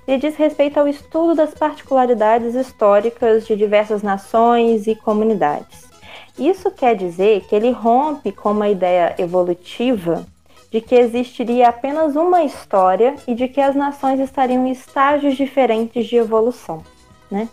ele 0.07 0.19
diz 0.19 0.35
respeito 0.35 0.79
ao 0.79 0.87
estudo 0.87 1.33
das 1.33 1.53
particularidades 1.55 2.53
históricas 2.53 3.47
de 3.47 3.55
diversas 3.55 4.03
nações 4.03 4.85
e 4.85 4.93
comunidades. 4.93 5.89
Isso 6.37 6.69
quer 6.69 6.95
dizer 6.95 7.41
que 7.47 7.55
ele 7.55 7.71
rompe 7.71 8.31
com 8.31 8.51
uma 8.51 8.69
ideia 8.69 9.15
evolutiva 9.17 10.25
de 10.71 10.79
que 10.79 10.95
existiria 10.95 11.67
apenas 11.67 12.15
uma 12.15 12.43
história 12.43 13.15
e 13.27 13.35
de 13.35 13.47
que 13.49 13.59
as 13.59 13.75
nações 13.75 14.19
estariam 14.21 14.65
em 14.65 14.71
estágios 14.71 15.35
diferentes 15.35 16.07
de 16.07 16.15
evolução, 16.15 16.81
né? 17.29 17.49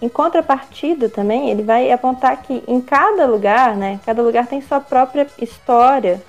Em 0.00 0.08
contrapartida, 0.08 1.08
também, 1.08 1.50
ele 1.50 1.62
vai 1.62 1.90
apontar 1.92 2.42
que 2.42 2.62
em 2.66 2.80
cada 2.80 3.26
lugar, 3.26 3.76
né, 3.76 4.00
cada 4.04 4.20
lugar 4.20 4.46
tem 4.48 4.60
sua 4.60 4.80
própria 4.80 5.28
história, 5.38 6.20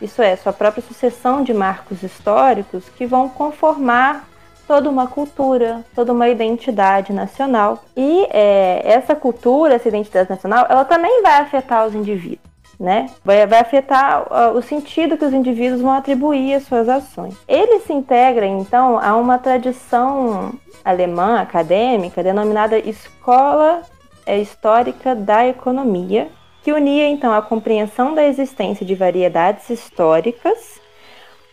isso 0.00 0.22
é, 0.22 0.34
sua 0.36 0.52
própria 0.52 0.82
sucessão 0.82 1.42
de 1.42 1.52
marcos 1.52 2.02
históricos 2.02 2.84
que 2.96 3.04
vão 3.04 3.28
conformar 3.28 4.26
toda 4.66 4.88
uma 4.88 5.06
cultura, 5.06 5.84
toda 5.94 6.12
uma 6.12 6.28
identidade 6.28 7.12
nacional. 7.12 7.84
E 7.94 8.26
é, 8.30 8.80
essa 8.84 9.14
cultura, 9.14 9.74
essa 9.74 9.88
identidade 9.88 10.30
nacional, 10.30 10.66
ela 10.68 10.84
também 10.84 11.22
vai 11.22 11.38
afetar 11.40 11.86
os 11.86 11.94
indivíduos 11.94 12.47
né? 12.78 13.10
Vai, 13.24 13.46
vai 13.46 13.58
afetar 13.58 14.22
uh, 14.22 14.56
o 14.56 14.62
sentido 14.62 15.16
que 15.16 15.24
os 15.24 15.32
indivíduos 15.32 15.80
vão 15.80 15.92
atribuir 15.92 16.54
às 16.54 16.64
suas 16.64 16.88
ações. 16.88 17.36
Ele 17.48 17.80
se 17.80 17.92
integra, 17.92 18.46
então, 18.46 18.98
a 18.98 19.16
uma 19.16 19.38
tradição 19.38 20.52
alemã 20.84 21.40
acadêmica 21.40 22.22
denominada 22.22 22.78
Escola 22.78 23.82
é, 24.24 24.38
Histórica 24.38 25.14
da 25.14 25.46
Economia, 25.46 26.28
que 26.62 26.72
unia, 26.72 27.08
então, 27.08 27.32
a 27.32 27.42
compreensão 27.42 28.14
da 28.14 28.24
existência 28.24 28.86
de 28.86 28.94
variedades 28.94 29.68
históricas 29.70 30.80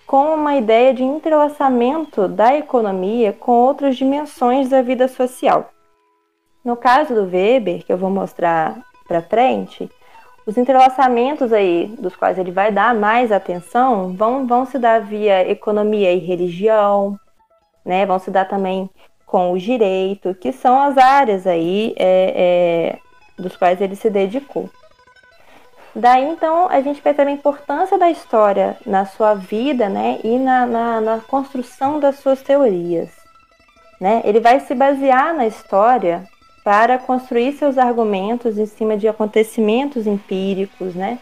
com 0.06 0.36
uma 0.36 0.56
ideia 0.56 0.94
de 0.94 1.04
entrelaçamento 1.04 2.28
da 2.28 2.56
economia 2.56 3.34
com 3.34 3.52
outras 3.54 3.98
dimensões 3.98 4.70
da 4.70 4.82
vida 4.82 5.08
social. 5.08 5.72
No 6.64 6.76
caso 6.76 7.16
do 7.16 7.24
Weber, 7.24 7.84
que 7.84 7.92
eu 7.92 7.98
vou 7.98 8.10
mostrar 8.10 8.80
para 9.08 9.22
frente, 9.22 9.90
os 10.46 10.58
entrelaçamentos 10.58 11.52
aí, 11.52 11.88
dos 12.00 12.16
quais 12.16 12.38
ele 12.38 12.52
vai 12.52 12.72
dar 12.72 12.94
mais 12.94 13.32
atenção, 13.32 14.14
vão, 14.14 14.46
vão 14.46 14.66
se 14.66 14.78
dar 14.78 15.02
via 15.02 15.50
economia 15.50 16.14
e 16.14 16.20
religião, 16.20 17.20
né? 17.84 18.06
Vão 18.06 18.20
se 18.20 18.30
dar 18.30 18.46
também 18.46 18.90
com 19.26 19.52
o 19.52 19.58
direito, 19.58 20.36
que 20.36 20.52
são 20.52 20.80
as 20.80 20.98
áreas 20.98 21.48
aí 21.48 21.96
é, 21.98 22.34
é, 22.36 23.42
dos 23.42 23.58
quais 23.58 23.82
ele 23.82 23.96
se 23.96 24.10
dedicou. 24.10 24.70
Daí 25.96 26.26
então 26.26 26.68
a 26.70 26.82
gente 26.82 27.02
percebe 27.02 27.32
a 27.32 27.34
importância 27.34 27.98
da 27.98 28.12
história 28.12 28.78
na 28.86 29.06
sua 29.06 29.34
vida, 29.34 29.90
né, 29.90 30.20
e 30.24 30.38
na, 30.38 30.66
na, 30.66 31.02
na 31.02 31.20
construção 31.22 32.00
das 32.00 32.18
suas 32.18 32.42
teorias. 32.42 33.10
Né? 34.00 34.22
Ele 34.26 34.40
vai 34.40 34.60
se 34.60 34.76
basear 34.76 35.34
na 35.34 35.48
história 35.48 36.24
para 36.66 36.98
construir 36.98 37.54
seus 37.54 37.78
argumentos 37.78 38.58
em 38.58 38.66
cima 38.66 38.98
de 38.98 39.08
acontecimentos 39.08 40.08
empíricos, 40.08 40.96
né? 40.96 41.20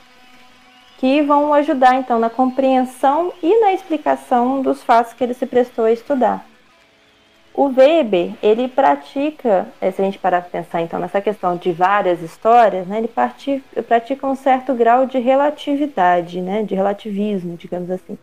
Que 0.98 1.22
vão 1.22 1.54
ajudar 1.54 1.96
então 1.96 2.18
na 2.18 2.30
compreensão 2.30 3.34
e 3.44 3.60
na 3.60 3.74
explicação 3.74 4.62
dos 4.62 4.82
fatos 4.82 5.12
que 5.12 5.22
ele 5.22 5.34
se 5.34 5.46
prestou 5.46 5.84
a 5.84 5.92
estudar. 5.92 6.46
O 7.54 7.66
Weber, 7.66 8.32
ele 8.42 8.70
pratica, 8.70 9.68
eh, 9.82 9.92
se 9.92 10.02
a 10.02 10.06
gente 10.06 10.18
parar 10.18 10.42
para 10.42 10.62
pensar 10.62 10.82
então 10.82 10.98
nessa 10.98 11.20
questão 11.20 11.58
de 11.58 11.74
várias 11.74 12.22
histórias, 12.22 12.88
né, 12.88 13.00
ele 13.00 13.10
pratica, 13.10 14.26
um 14.26 14.36
certo 14.36 14.74
grau 14.74 15.06
de 15.06 15.20
relatividade, 15.20 16.40
né, 16.42 16.64
de 16.64 16.74
relativismo, 16.74 17.58
digamos 17.58 17.92
assim. 17.92 18.18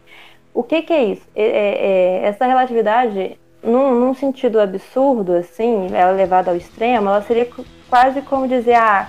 O 0.54 0.62
que, 0.62 0.80
que 0.80 0.92
é 0.92 1.04
isso? 1.04 1.28
É, 1.36 1.44
é 1.44 2.20
essa 2.24 2.46
relatividade 2.46 3.38
num, 3.62 3.98
num, 3.98 4.14
sentido 4.14 4.60
absurdo, 4.60 5.32
assim, 5.32 5.88
ela 5.92 6.12
levada 6.12 6.50
ao 6.50 6.56
extremo, 6.56 7.08
ela 7.08 7.22
seria 7.22 7.48
quase 7.88 8.22
como 8.22 8.48
dizer, 8.48 8.74
ah, 8.74 9.08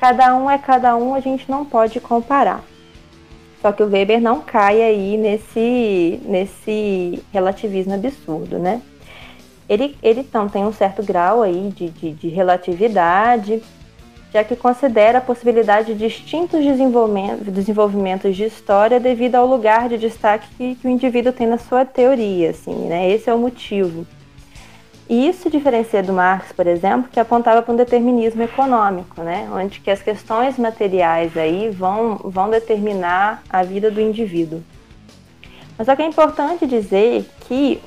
cada 0.00 0.36
um 0.36 0.50
é 0.50 0.58
cada 0.58 0.96
um, 0.96 1.14
a 1.14 1.20
gente 1.20 1.50
não 1.50 1.64
pode 1.64 2.00
comparar. 2.00 2.62
Só 3.60 3.72
que 3.72 3.82
o 3.82 3.88
Weber 3.88 4.20
não 4.20 4.40
cai 4.40 4.82
aí 4.82 5.16
nesse, 5.16 6.20
nesse 6.24 7.22
relativismo 7.32 7.94
absurdo, 7.94 8.58
né? 8.58 8.82
Ele, 9.66 9.96
ele 10.02 10.20
então 10.20 10.48
tem 10.48 10.64
um 10.64 10.72
certo 10.72 11.02
grau 11.02 11.42
aí 11.42 11.70
de, 11.74 11.88
de, 11.88 12.12
de 12.12 12.28
relatividade, 12.28 13.62
já 14.34 14.42
que 14.42 14.56
considera 14.56 15.18
a 15.18 15.20
possibilidade 15.20 15.94
de 15.94 16.08
distintos 16.08 16.64
desenvolvimento, 16.64 17.48
desenvolvimentos 17.52 18.34
de 18.34 18.42
história 18.42 18.98
devido 18.98 19.36
ao 19.36 19.46
lugar 19.46 19.88
de 19.88 19.96
destaque 19.96 20.48
que, 20.56 20.74
que, 20.74 20.88
o 20.88 20.90
indivíduo 20.90 21.32
tem 21.32 21.46
na 21.46 21.56
sua 21.56 21.84
teoria, 21.84 22.50
assim, 22.50 22.74
né? 22.88 23.08
Esse 23.08 23.30
é 23.30 23.34
o 23.34 23.38
motivo. 23.38 24.04
E 25.08 25.28
isso 25.28 25.48
diferencia 25.48 26.02
do 26.02 26.12
Marx, 26.12 26.50
por 26.50 26.66
exemplo, 26.66 27.08
que 27.12 27.20
apontava 27.20 27.62
para 27.62 27.72
um 27.72 27.76
determinismo 27.76 28.42
econômico, 28.42 29.22
né? 29.22 29.48
Onde 29.52 29.78
que 29.78 29.88
as 29.88 30.02
questões 30.02 30.58
materiais 30.58 31.36
aí 31.36 31.70
vão, 31.70 32.16
vão 32.16 32.50
determinar 32.50 33.40
a 33.48 33.62
vida 33.62 33.88
do 33.88 34.00
indivíduo. 34.00 34.64
Mas 35.78 35.86
só 35.86 35.94
que 35.94 36.02
é 36.02 36.06
importante 36.06 36.66
dizer 36.66 37.24
que 37.46 37.80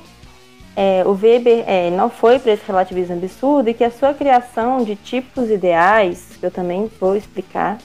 é, 0.80 1.02
o 1.04 1.10
Weber 1.10 1.64
é, 1.66 1.90
não 1.90 2.08
foi 2.08 2.38
para 2.38 2.52
esse 2.52 2.64
relativismo 2.64 3.16
absurdo 3.16 3.68
e 3.68 3.74
que 3.74 3.82
a 3.82 3.90
sua 3.90 4.14
criação 4.14 4.84
de 4.84 4.94
tipos 4.94 5.50
ideais, 5.50 6.36
que 6.38 6.46
eu 6.46 6.52
também 6.52 6.88
vou 7.00 7.16
explicar 7.16 7.78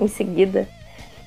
em 0.00 0.08
seguida, 0.08 0.68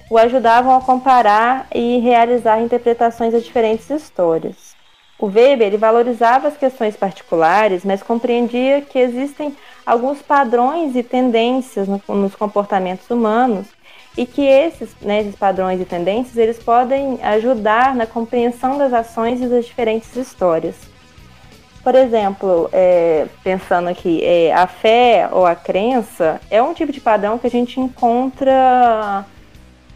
o 0.10 0.18
ajudavam 0.18 0.76
a 0.76 0.82
comparar 0.82 1.66
e 1.74 1.98
realizar 2.00 2.60
interpretações 2.60 3.34
de 3.34 3.40
diferentes 3.40 3.90
histórias. 3.90 4.76
O 5.18 5.28
Weber 5.28 5.68
ele 5.68 5.78
valorizava 5.78 6.50
as 6.50 6.58
questões 6.58 6.98
particulares, 6.98 7.86
mas 7.86 8.04
compreendia 8.04 8.82
que 8.82 9.00
existem 9.00 9.56
alguns 9.86 10.22
padrões 10.22 10.94
e 10.94 11.04
tendências 11.04 11.88
no, 11.88 12.02
nos 12.10 12.36
comportamentos 12.36 13.10
humanos 13.10 13.68
e 14.18 14.26
que 14.26 14.42
esses, 14.42 14.94
né, 15.02 15.22
esses 15.22 15.38
padrões 15.38 15.80
e 15.80 15.86
tendências 15.86 16.36
eles 16.36 16.60
podem 16.60 17.18
ajudar 17.24 17.96
na 17.96 18.06
compreensão 18.06 18.78
das 18.78 18.92
ações 18.92 19.42
e 19.42 19.48
das 19.48 19.66
diferentes 19.66 20.14
histórias. 20.18 20.93
Por 21.84 21.96
exemplo, 21.96 22.70
é, 22.72 23.28
pensando 23.44 23.90
aqui, 23.90 24.24
é, 24.24 24.54
a 24.54 24.66
fé 24.68 25.28
ou 25.30 25.46
a 25.46 25.54
crença 25.54 26.40
é 26.50 26.64
um 26.64 26.74
tipo 26.74 26.94
de 26.94 27.02
padrão 27.02 27.38
que 27.38 27.46
a 27.46 27.50
gente 27.50 27.78
encontra 27.78 29.26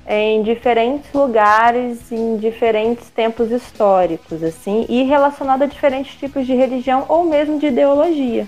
em 0.06 0.44
diferentes 0.44 1.12
lugares, 1.14 2.12
em 2.12 2.38
diferentes 2.38 3.10
tempos 3.10 3.52
históricos, 3.52 4.44
assim, 4.44 4.86
e 4.90 5.04
relacionado 5.04 5.64
a 5.64 5.66
diferentes 5.66 6.16
tipos 6.18 6.46
de 6.46 6.54
religião 6.54 7.06
ou 7.08 7.24
mesmo 7.24 7.58
de 7.58 7.68
ideologia. 7.68 8.48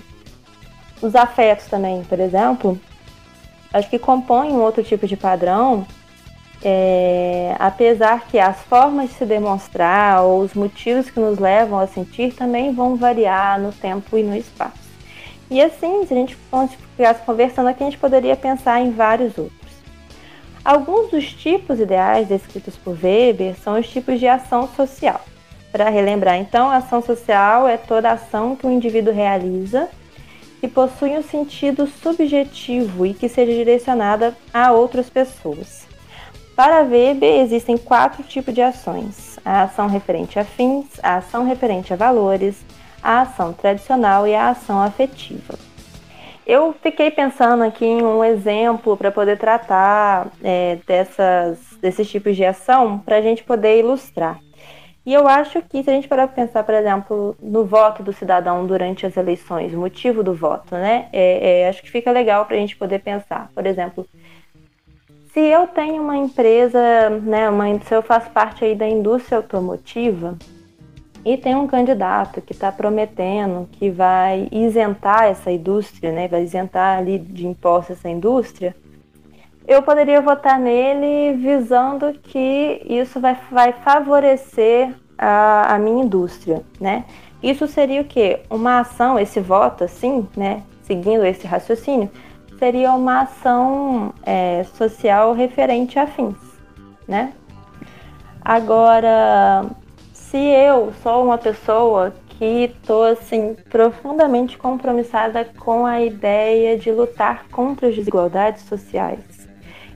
Os 1.00 1.14
afetos 1.14 1.66
também, 1.66 2.02
por 2.04 2.20
exemplo, 2.20 2.78
acho 3.72 3.88
que 3.88 3.98
compõem 3.98 4.52
um 4.52 4.60
outro 4.60 4.82
tipo 4.82 5.06
de 5.06 5.16
padrão, 5.16 5.86
é, 6.62 7.54
apesar 7.58 8.26
que 8.26 8.38
as 8.38 8.60
formas 8.62 9.10
de 9.10 9.16
se 9.16 9.24
demonstrar 9.24 10.22
ou 10.22 10.40
os 10.40 10.54
motivos 10.54 11.10
que 11.10 11.18
nos 11.18 11.38
levam 11.38 11.78
a 11.78 11.86
sentir 11.86 12.34
também 12.34 12.72
vão 12.72 12.96
variar 12.96 13.58
no 13.58 13.72
tempo 13.72 14.18
e 14.18 14.22
no 14.22 14.36
espaço. 14.36 14.90
E 15.50 15.60
assim, 15.60 16.06
se 16.06 16.14
a 16.14 16.16
gente 16.16 16.36
ficasse 16.36 17.22
conversando 17.24 17.68
aqui, 17.68 17.82
a 17.82 17.86
gente 17.86 17.98
poderia 17.98 18.36
pensar 18.36 18.80
em 18.80 18.90
vários 18.90 19.36
outros. 19.36 19.58
Alguns 20.64 21.10
dos 21.10 21.32
tipos 21.32 21.80
ideais 21.80 22.28
descritos 22.28 22.76
por 22.76 22.96
Weber 23.02 23.56
são 23.56 23.80
os 23.80 23.88
tipos 23.88 24.20
de 24.20 24.28
ação 24.28 24.68
social. 24.76 25.20
Para 25.72 25.88
relembrar, 25.88 26.36
então, 26.36 26.68
ação 26.68 27.00
social 27.00 27.66
é 27.66 27.76
toda 27.76 28.12
ação 28.12 28.54
que 28.54 28.66
o 28.66 28.70
indivíduo 28.70 29.14
realiza 29.14 29.88
que 30.60 30.68
possui 30.68 31.16
um 31.16 31.22
sentido 31.22 31.86
subjetivo 31.86 33.06
e 33.06 33.14
que 33.14 33.28
seja 33.28 33.52
direcionada 33.52 34.36
a 34.52 34.72
outras 34.72 35.08
pessoas. 35.08 35.89
Para 36.60 36.82
Weber, 36.82 37.40
existem 37.40 37.78
quatro 37.78 38.22
tipos 38.22 38.52
de 38.52 38.60
ações: 38.60 39.38
a 39.42 39.62
ação 39.62 39.86
referente 39.86 40.38
a 40.38 40.44
fins, 40.44 41.00
a 41.02 41.16
ação 41.16 41.46
referente 41.46 41.90
a 41.94 41.96
valores, 41.96 42.62
a 43.02 43.22
ação 43.22 43.54
tradicional 43.54 44.28
e 44.28 44.34
a 44.34 44.50
ação 44.50 44.82
afetiva. 44.82 45.54
Eu 46.46 46.74
fiquei 46.82 47.10
pensando 47.10 47.62
aqui 47.62 47.86
em 47.86 48.02
um 48.02 48.22
exemplo 48.22 48.94
para 48.94 49.10
poder 49.10 49.38
tratar 49.38 50.28
é, 50.44 50.76
dessas, 50.86 51.58
desses 51.80 52.10
tipos 52.10 52.36
de 52.36 52.44
ação 52.44 52.98
para 52.98 53.16
a 53.16 53.22
gente 53.22 53.42
poder 53.42 53.78
ilustrar. 53.78 54.38
E 55.06 55.14
eu 55.14 55.26
acho 55.26 55.62
que 55.62 55.82
se 55.82 55.88
a 55.88 55.94
gente 55.94 56.08
parar 56.08 56.28
para 56.28 56.44
pensar, 56.44 56.62
por 56.62 56.74
exemplo, 56.74 57.34
no 57.40 57.64
voto 57.64 58.02
do 58.02 58.12
cidadão 58.12 58.66
durante 58.66 59.06
as 59.06 59.16
eleições, 59.16 59.72
o 59.72 59.78
motivo 59.78 60.22
do 60.22 60.34
voto, 60.34 60.74
né? 60.74 61.08
É, 61.10 61.62
é, 61.62 61.68
acho 61.70 61.80
que 61.82 61.90
fica 61.90 62.10
legal 62.10 62.44
para 62.44 62.56
a 62.56 62.60
gente 62.60 62.76
poder 62.76 62.98
pensar. 62.98 63.50
Por 63.54 63.66
exemplo, 63.66 64.06
se 65.32 65.40
eu 65.40 65.66
tenho 65.66 66.02
uma 66.02 66.16
empresa, 66.16 66.80
né, 67.22 67.48
uma, 67.48 67.66
se 67.80 67.94
eu 67.94 68.02
faço 68.02 68.30
parte 68.30 68.64
aí 68.64 68.74
da 68.74 68.88
indústria 68.88 69.38
automotiva 69.38 70.36
e 71.24 71.36
tem 71.36 71.54
um 71.54 71.66
candidato 71.66 72.40
que 72.40 72.52
está 72.52 72.72
prometendo 72.72 73.68
que 73.72 73.90
vai 73.90 74.48
isentar 74.50 75.24
essa 75.24 75.50
indústria, 75.50 76.10
né, 76.10 76.26
vai 76.26 76.42
isentar 76.42 76.98
ali 76.98 77.18
de 77.18 77.46
impostos 77.46 77.98
essa 77.98 78.08
indústria, 78.08 78.74
eu 79.68 79.82
poderia 79.82 80.20
votar 80.20 80.58
nele 80.58 81.36
visando 81.36 82.12
que 82.14 82.82
isso 82.84 83.20
vai, 83.20 83.38
vai 83.52 83.72
favorecer 83.72 84.92
a, 85.16 85.74
a 85.74 85.78
minha 85.78 86.02
indústria, 86.02 86.62
né? 86.80 87.04
Isso 87.40 87.68
seria 87.68 88.00
o 88.00 88.04
quê? 88.04 88.40
Uma 88.50 88.80
ação, 88.80 89.18
esse 89.18 89.38
voto, 89.38 89.84
assim, 89.84 90.26
né? 90.36 90.62
Seguindo 90.82 91.24
esse 91.24 91.46
raciocínio, 91.46 92.10
seria 92.60 92.92
uma 92.92 93.22
ação 93.22 94.12
é, 94.22 94.64
social 94.76 95.32
referente 95.32 95.98
a 95.98 96.06
fins, 96.06 96.36
né? 97.08 97.32
Agora, 98.42 99.64
se 100.12 100.36
eu 100.36 100.92
sou 101.02 101.24
uma 101.24 101.38
pessoa 101.38 102.14
que 102.28 102.64
estou 102.64 103.04
assim 103.04 103.56
profundamente 103.70 104.58
compromissada 104.58 105.44
com 105.58 105.86
a 105.86 106.02
ideia 106.02 106.78
de 106.78 106.92
lutar 106.92 107.46
contra 107.50 107.88
as 107.88 107.96
desigualdades 107.96 108.62
sociais, 108.64 109.48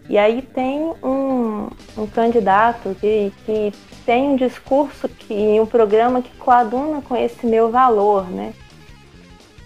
e 0.08 0.16
aí 0.16 0.40
tem 0.40 0.80
um, 1.02 1.68
um 1.96 2.06
candidato 2.06 2.96
que, 2.98 3.30
que 3.44 3.72
tem 4.06 4.30
um 4.30 4.36
discurso 4.36 5.06
que 5.08 5.60
um 5.60 5.66
programa 5.66 6.22
que 6.22 6.34
coaduna 6.36 7.02
com 7.02 7.14
esse 7.14 7.46
meu 7.46 7.70
valor, 7.70 8.30
né? 8.30 8.54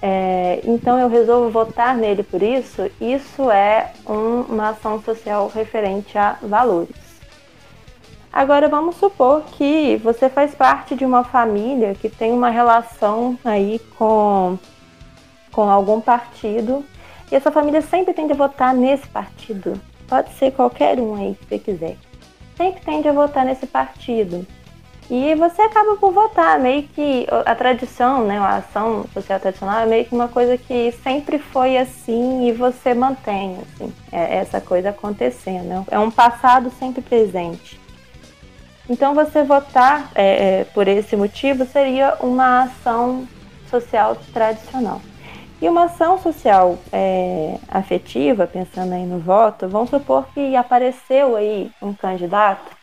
É, 0.01 0.61
então 0.65 0.99
eu 0.99 1.09
resolvo 1.09 1.51
votar 1.51 1.97
nele 1.97 2.23
por 2.23 2.43
isso. 2.43 2.91
Isso 3.01 3.51
é 3.51 3.93
um, 4.07 4.43
uma 4.43 4.71
ação 4.71 5.03
social 5.03 5.51
referente 5.53 6.17
a 6.17 6.37
valores. 6.43 7.09
Agora 8.33 8.69
vamos 8.69 8.97
supor 8.97 9.43
que 9.53 9.97
você 9.97 10.29
faz 10.29 10.55
parte 10.55 10.95
de 10.95 11.05
uma 11.05 11.25
família 11.25 11.95
que 11.95 12.09
tem 12.09 12.33
uma 12.33 12.51
relação 12.51 13.39
aí 13.45 13.81
com, 13.97 14.59
com 15.51 15.69
algum 15.69 16.01
partido 16.01 16.85
e 17.31 17.35
essa 17.35 17.51
família 17.51 17.83
sempre 17.83 18.15
tem 18.15 18.27
de 18.27 18.35
votar 18.35 18.75
nesse 18.75 19.09
partido. 19.09 19.81
Pode 20.07 20.33
ser 20.35 20.53
qualquer 20.53 21.01
um 21.01 21.15
aí 21.15 21.35
que 21.35 21.47
você 21.47 21.59
quiser. 21.59 21.97
Sempre 22.57 22.81
tende 22.83 23.09
a 23.09 23.13
votar 23.13 23.45
nesse 23.45 23.67
partido. 23.67 24.47
E 25.11 25.35
você 25.37 25.63
acaba 25.63 25.97
por 25.97 26.13
votar, 26.13 26.59
meio 26.59 26.83
que 26.83 27.27
a 27.47 27.55
tradição, 27.55 28.27
né, 28.27 28.39
a 28.39 28.57
ação 28.57 29.07
social 29.15 29.41
tradicional 29.41 29.81
é 29.81 29.87
meio 29.87 30.05
que 30.05 30.15
uma 30.15 30.29
coisa 30.29 30.59
que 30.59 30.93
sempre 31.03 31.39
foi 31.39 31.79
assim 31.79 32.47
e 32.47 32.53
você 32.53 32.93
mantém 32.93 33.57
assim, 33.63 33.93
é 34.13 34.37
essa 34.37 34.61
coisa 34.61 34.91
acontecendo. 34.91 35.65
Né? 35.65 35.85
É 35.91 35.99
um 35.99 36.11
passado 36.11 36.71
sempre 36.79 37.01
presente. 37.01 37.81
Então 38.89 39.15
você 39.15 39.43
votar 39.43 40.11
é, 40.15 40.61
é, 40.61 40.65
por 40.65 40.87
esse 40.87 41.17
motivo 41.17 41.65
seria 41.65 42.17
uma 42.21 42.65
ação 42.65 43.27
social 43.71 44.15
tradicional. 44.33 45.01
E 45.61 45.69
uma 45.69 45.85
ação 45.85 46.19
social 46.19 46.79
é, 46.93 47.57
afetiva, 47.67 48.47
pensando 48.47 48.93
aí 48.93 49.05
no 49.05 49.19
voto, 49.19 49.67
vamos 49.69 49.91
supor 49.91 50.27
que 50.35 50.55
apareceu 50.55 51.35
aí 51.35 51.71
um 51.83 51.93
candidato 51.95 52.78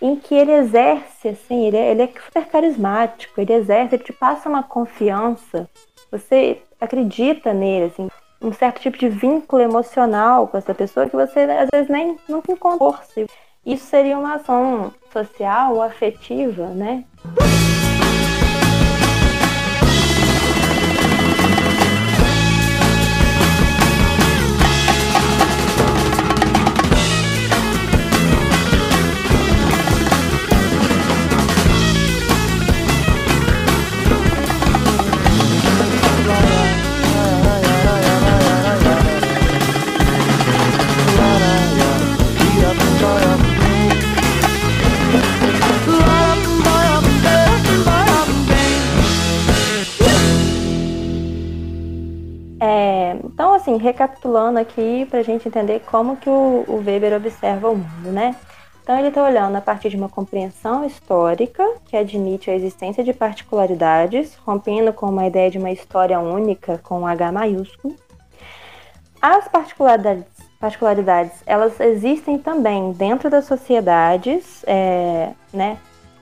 em 0.00 0.16
que 0.16 0.34
ele 0.34 0.52
exerce, 0.52 1.28
assim, 1.28 1.66
ele 1.66 1.76
é, 1.76 1.90
ele 1.90 2.02
é 2.02 2.10
super 2.24 2.46
carismático, 2.46 3.40
ele 3.40 3.52
exerce, 3.52 3.94
ele 3.94 4.04
te 4.04 4.12
passa 4.12 4.48
uma 4.48 4.62
confiança, 4.62 5.68
você 6.10 6.60
acredita 6.80 7.52
nele, 7.52 7.86
assim, 7.86 8.08
um 8.40 8.52
certo 8.52 8.80
tipo 8.80 8.98
de 8.98 9.08
vínculo 9.08 9.62
emocional 9.62 10.46
com 10.48 10.58
essa 10.58 10.74
pessoa 10.74 11.08
que 11.08 11.16
você 11.16 11.40
às 11.40 11.68
vezes 11.72 11.88
nem 11.88 12.18
nunca 12.28 12.52
encontrou. 12.52 12.96
Isso 13.64 13.86
seria 13.86 14.18
uma 14.18 14.34
ação 14.34 14.92
social 15.12 15.74
ou 15.74 15.82
afetiva, 15.82 16.66
né? 16.68 17.04
Assim, 53.76 53.78
recapitulando 53.78 54.58
aqui 54.58 55.06
para 55.08 55.20
a 55.20 55.22
gente 55.22 55.46
entender 55.46 55.80
como 55.86 56.16
que 56.16 56.28
o, 56.28 56.64
o 56.66 56.82
Weber 56.84 57.14
observa 57.14 57.70
o 57.70 57.76
mundo, 57.76 58.10
né? 58.10 58.34
Então 58.82 58.98
ele 58.98 59.08
está 59.08 59.24
olhando 59.24 59.56
a 59.56 59.60
partir 59.60 59.90
de 59.90 59.96
uma 59.96 60.08
compreensão 60.08 60.84
histórica 60.84 61.64
que 61.86 61.96
admite 61.96 62.50
a 62.50 62.54
existência 62.54 63.02
de 63.02 63.12
particularidades, 63.12 64.36
rompendo 64.36 64.92
com 64.92 65.06
uma 65.06 65.26
ideia 65.26 65.50
de 65.50 65.58
uma 65.58 65.72
história 65.72 66.20
única 66.20 66.78
com 66.78 67.00
um 67.00 67.06
H 67.06 67.32
maiúsculo. 67.32 67.96
As 69.20 69.48
particularidades, 69.48 70.24
particularidades 70.60 71.42
elas 71.46 71.80
existem 71.80 72.38
também 72.38 72.92
dentro 72.92 73.28
das 73.28 73.44
sociedades, 73.46 74.62
é, 74.66 75.32
né, 75.52 75.78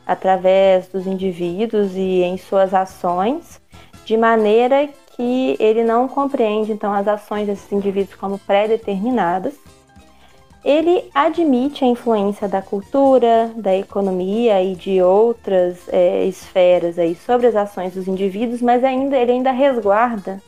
através 0.07 0.88
dos 0.88 1.07
indivíduos 1.07 1.95
e 1.95 2.23
em 2.23 2.38
suas 2.38 2.73
ações, 2.73 3.61
de 4.07 4.17
maneira 4.17 4.88
que 5.16 5.57
ele 5.61 5.85
não 5.85 6.09
compreende 6.09 6.72
então 6.72 6.92
as 6.92 7.07
ações 7.07 7.46
desses 7.46 7.70
indivíduos 7.70 8.16
como 8.16 8.38
pré-determinadas. 8.38 9.55
Ele 10.64 11.11
admite 11.14 11.85
a 11.85 11.88
influência 11.88 12.48
da 12.48 12.62
cultura, 12.62 13.53
da 13.55 13.77
economia 13.77 14.62
e 14.62 14.74
de 14.74 15.03
outras 15.03 15.87
é, 15.88 16.24
esferas 16.24 16.98
aí 16.98 17.14
sobre 17.14 17.46
as 17.46 17.55
ações 17.55 17.94
dos 17.94 18.09
indivíduos, 18.09 18.62
mas 18.62 18.83
ainda 18.83 19.16
ele 19.16 19.33
ainda 19.33 19.53
resguarda 19.53 20.40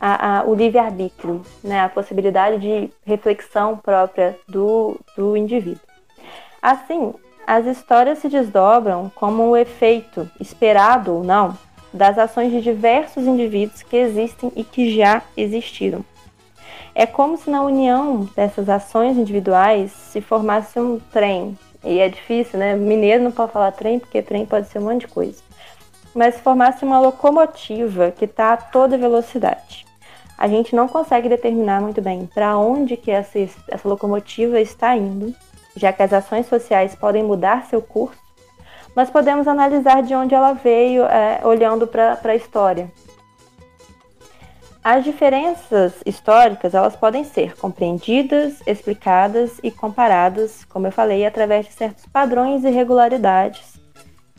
a, 0.00 0.40
a, 0.40 0.44
o 0.44 0.54
livre-arbítrio, 0.54 1.42
né, 1.62 1.80
a 1.80 1.88
possibilidade 1.88 2.58
de 2.58 2.90
reflexão 3.04 3.76
própria 3.76 4.36
do, 4.48 4.98
do 5.16 5.36
indivíduo. 5.36 5.82
Assim, 6.60 7.14
as 7.46 7.66
histórias 7.66 8.18
se 8.18 8.28
desdobram 8.28 9.10
como 9.14 9.44
o 9.44 9.56
efeito, 9.56 10.28
esperado 10.40 11.14
ou 11.14 11.22
não, 11.22 11.56
das 11.92 12.18
ações 12.18 12.52
de 12.52 12.60
diversos 12.60 13.26
indivíduos 13.26 13.82
que 13.82 13.96
existem 13.96 14.52
e 14.54 14.64
que 14.64 14.94
já 14.94 15.22
existiram. 15.36 16.04
É 16.94 17.06
como 17.06 17.36
se 17.36 17.48
na 17.48 17.62
união 17.62 18.28
dessas 18.34 18.68
ações 18.68 19.16
individuais 19.16 19.92
se 19.92 20.20
formasse 20.20 20.78
um 20.78 20.98
trem. 21.12 21.56
E 21.84 21.98
é 21.98 22.08
difícil, 22.08 22.58
né? 22.58 22.74
Mineiro 22.74 23.22
não 23.22 23.32
pode 23.32 23.52
falar 23.52 23.72
trem, 23.72 23.98
porque 23.98 24.20
trem 24.20 24.44
pode 24.44 24.68
ser 24.68 24.78
um 24.80 24.82
monte 24.82 25.02
de 25.02 25.08
coisa. 25.08 25.42
Mas 26.14 26.34
se 26.34 26.40
formasse 26.40 26.84
uma 26.84 27.00
locomotiva 27.00 28.10
que 28.10 28.24
está 28.24 28.52
a 28.52 28.56
toda 28.56 28.98
velocidade. 28.98 29.86
A 30.36 30.48
gente 30.48 30.74
não 30.74 30.88
consegue 30.88 31.28
determinar 31.28 31.80
muito 31.80 32.00
bem 32.00 32.26
para 32.26 32.56
onde 32.58 32.96
que 32.96 33.10
essa, 33.10 33.38
essa 33.38 33.88
locomotiva 33.88 34.60
está 34.60 34.96
indo, 34.96 35.34
já 35.76 35.92
que 35.92 36.02
as 36.02 36.12
ações 36.12 36.46
sociais 36.46 36.94
podem 36.94 37.22
mudar 37.22 37.66
seu 37.66 37.80
curso, 37.80 38.18
mas 38.94 39.10
podemos 39.10 39.46
analisar 39.46 40.02
de 40.02 40.14
onde 40.14 40.34
ela 40.34 40.52
veio 40.52 41.04
é, 41.04 41.40
olhando 41.44 41.86
para 41.86 42.18
a 42.22 42.34
história. 42.34 42.90
As 44.82 45.04
diferenças 45.04 45.92
históricas 46.06 46.74
elas 46.74 46.96
podem 46.96 47.22
ser 47.22 47.54
compreendidas, 47.56 48.62
explicadas 48.66 49.60
e 49.62 49.70
comparadas, 49.70 50.64
como 50.64 50.86
eu 50.86 50.92
falei, 50.92 51.26
através 51.26 51.66
de 51.66 51.72
certos 51.72 52.06
padrões 52.06 52.64
e 52.64 52.70
regularidades 52.70 53.80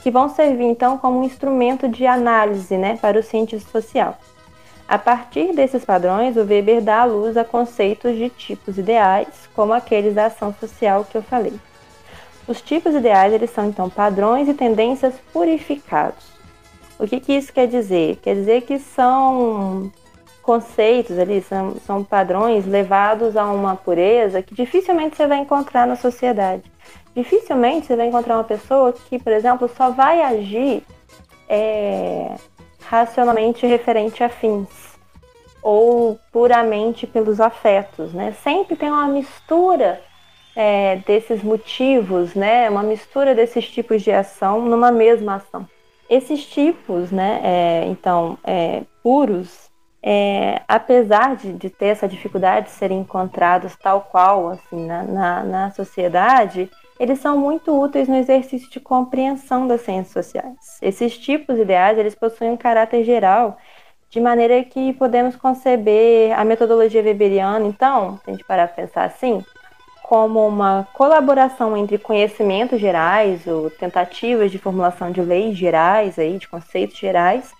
que 0.02 0.12
vão 0.12 0.30
servir 0.30 0.66
então 0.66 0.98
como 0.98 1.20
um 1.20 1.24
instrumento 1.24 1.88
de 1.88 2.06
análise 2.06 2.76
né, 2.76 2.98
para 2.98 3.20
o 3.20 3.24
cientista 3.24 3.70
social. 3.70 4.18
A 4.88 4.98
partir 4.98 5.54
desses 5.54 5.86
padrões, 5.86 6.36
o 6.36 6.44
Weber 6.44 6.82
dá 6.82 7.02
à 7.02 7.06
luz 7.06 7.38
a 7.38 7.46
conceitos 7.46 8.18
de 8.18 8.30
tipos 8.30 8.78
ideais, 8.78 9.48
como 9.56 9.72
aqueles 9.72 10.16
da 10.16 10.26
ação 10.26 10.54
social 10.60 11.06
que 11.06 11.18
eu 11.18 11.22
falei. 11.22 11.54
Os 12.52 12.62
tipos 12.62 12.94
ideais 12.94 13.32
eles 13.32 13.50
são 13.52 13.70
então 13.70 13.90
padrões 13.90 14.50
e 14.50 14.54
tendências 14.54 15.14
purificados. 15.32 16.26
O 17.00 17.08
que, 17.08 17.18
que 17.22 17.32
isso 17.32 17.54
quer 17.54 17.66
dizer? 17.66 18.18
Quer 18.18 18.36
dizer 18.36 18.64
que 18.64 18.78
são 18.78 19.90
conceitos 20.44 21.18
ali, 21.18 21.42
são, 21.42 21.76
são 21.76 22.04
padrões 22.04 22.66
levados 22.66 23.38
a 23.38 23.46
uma 23.46 23.78
pureza 23.78 24.42
que 24.42 24.54
dificilmente 24.54 25.16
você 25.16 25.26
vai 25.28 25.38
encontrar 25.38 25.88
na 25.88 25.96
sociedade. 25.96 26.70
Dificilmente 27.16 27.88
você 27.88 27.96
vai 27.96 28.08
encontrar 28.08 28.36
uma 28.36 28.44
pessoa 28.44 28.92
que, 28.92 29.18
por 29.18 29.32
exemplo, 29.32 29.70
só 29.78 29.90
vai 29.90 30.22
agir 30.22 30.84
é, 31.48 32.36
racionalmente 32.84 33.66
referente 33.66 34.26
a 34.26 34.28
fins 34.28 34.68
ou 35.64 36.20
puramente 36.34 37.08
pelos 37.08 37.40
afetos, 37.40 38.12
né? 38.12 38.36
Sempre 38.44 38.76
tem 38.76 38.90
uma 38.90 39.08
mistura 39.08 40.02
é, 40.56 40.98
desses 40.98 41.44
motivos, 41.44 42.36
né? 42.36 42.70
Uma 42.70 42.84
mistura 42.84 43.34
desses 43.34 43.70
tipos 43.70 44.02
de 44.02 44.12
ação 44.12 44.66
numa 44.66 44.92
mesma 44.92 45.36
ação. 45.36 45.68
Esses 46.10 46.46
tipos, 46.46 47.12
né? 47.12 47.40
É, 47.44 47.86
então, 47.88 48.38
é, 48.44 48.84
puros, 49.02 49.72
é, 50.04 50.62
apesar 50.68 51.36
de, 51.36 51.54
de, 51.54 51.70
ter 51.70 51.88
essa 51.88 52.08
dificuldade 52.08 52.66
de 52.68 52.72
serem 52.72 53.02
encontrados 53.02 53.76
tal 53.76 54.02
qual 54.02 54.50
assim 54.50 54.88
na, 54.88 55.04
na, 55.04 55.44
na, 55.44 55.72
sociedade, 55.72 56.72
eles 57.00 57.20
são 57.20 57.38
muito 57.38 57.80
úteis 57.80 58.08
no 58.08 58.16
exercício 58.16 58.70
de 58.70 58.80
compreensão 58.80 59.68
das 59.68 59.82
ciências 59.82 60.12
sociais. 60.12 60.80
Esses 60.82 61.18
tipos 61.18 61.58
ideais 61.60 62.00
eles 62.00 62.16
possuem 62.16 62.52
um 62.52 62.58
caráter 62.58 63.04
geral, 63.04 63.58
de 64.10 64.20
maneira 64.20 64.62
que 64.64 64.92
podemos 64.94 65.36
conceber 65.36 66.38
a 66.38 66.44
metodologia 66.44 67.02
weberiana, 67.02 67.66
então, 67.66 68.18
se 68.18 68.30
a 68.30 68.34
gente 68.34 68.44
parar 68.44 68.68
para 68.68 68.84
pensar 68.84 69.06
assim, 69.06 69.42
como 70.12 70.46
uma 70.46 70.86
colaboração 70.92 71.78
entre 71.78 71.98
conhecimentos 71.98 72.82
gerais 72.82 73.48
ou 73.48 73.70
tentativas 73.70 74.52
de 74.52 74.58
formulação 74.58 75.10
de 75.10 75.22
leis 75.22 75.58
gerais, 75.58 76.20
aí, 76.20 76.38
de 76.38 76.50
conceitos 76.50 76.98
gerais, 76.98 77.54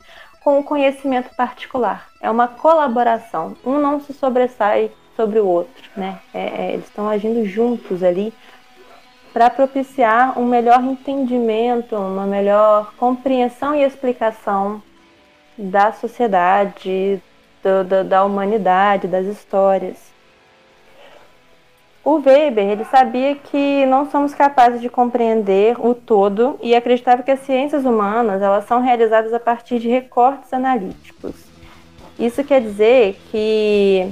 com 0.44 0.60
o 0.60 0.64
conhecimento 0.64 1.34
particular. 1.34 2.10
É 2.20 2.30
uma 2.30 2.50
colaboração. 2.50 3.56
Um 3.66 3.78
não 3.78 4.02
se 4.02 4.12
sobressai 4.12 4.92
sobre 5.16 5.40
o 5.40 5.48
outro, 5.48 5.90
né? 5.96 6.20
É, 6.34 6.42
é, 6.42 6.72
eles 6.74 6.88
estão 6.88 7.08
agindo 7.08 7.46
juntos 7.46 8.04
ali 8.04 8.34
para 9.32 9.50
propiciar 9.50 10.38
um 10.38 10.44
melhor 10.44 10.84
entendimento, 10.84 11.96
uma 11.96 12.26
melhor 12.26 12.92
compreensão 12.98 13.74
e 13.74 13.82
explicação 13.82 14.84
da 15.58 15.94
sociedade, 15.94 17.24
do, 17.64 17.86
do, 17.86 18.04
da 18.04 18.26
humanidade, 18.26 19.08
das 19.08 19.26
histórias. 19.26 20.12
O 22.04 22.16
Weber 22.16 22.68
ele 22.68 22.86
sabia 22.86 23.36
que 23.36 23.86
não 23.86 24.10
somos 24.10 24.34
capazes 24.34 24.82
de 24.82 24.90
compreender 24.90 25.76
o 25.80 25.94
todo 25.94 26.58
e 26.62 26.76
acreditava 26.76 27.22
que 27.22 27.30
as 27.30 27.42
ciências 27.42 27.86
humanas 27.86 28.42
elas 28.42 28.66
são 28.66 28.82
realizadas 28.82 29.32
a 29.34 29.40
partir 29.40 29.78
de 29.78 29.88
recortes 29.88 30.52
analíticos. 30.52 31.36
Isso 32.18 32.44
quer 32.44 32.60
dizer 32.60 33.20
que 33.30 34.12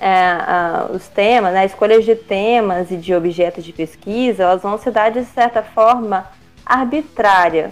é, 0.00 0.92
os 0.92 1.06
temas, 1.06 1.54
né, 1.54 1.64
escolhas 1.64 2.04
de 2.04 2.16
temas 2.16 2.90
e 2.90 2.96
de 2.96 3.14
objetos 3.14 3.64
de 3.64 3.72
pesquisa, 3.72 4.42
elas 4.42 4.62
vão 4.62 4.76
se 4.76 4.90
dar 4.90 5.12
de 5.12 5.24
certa 5.26 5.62
forma 5.62 6.26
arbitrária, 6.66 7.70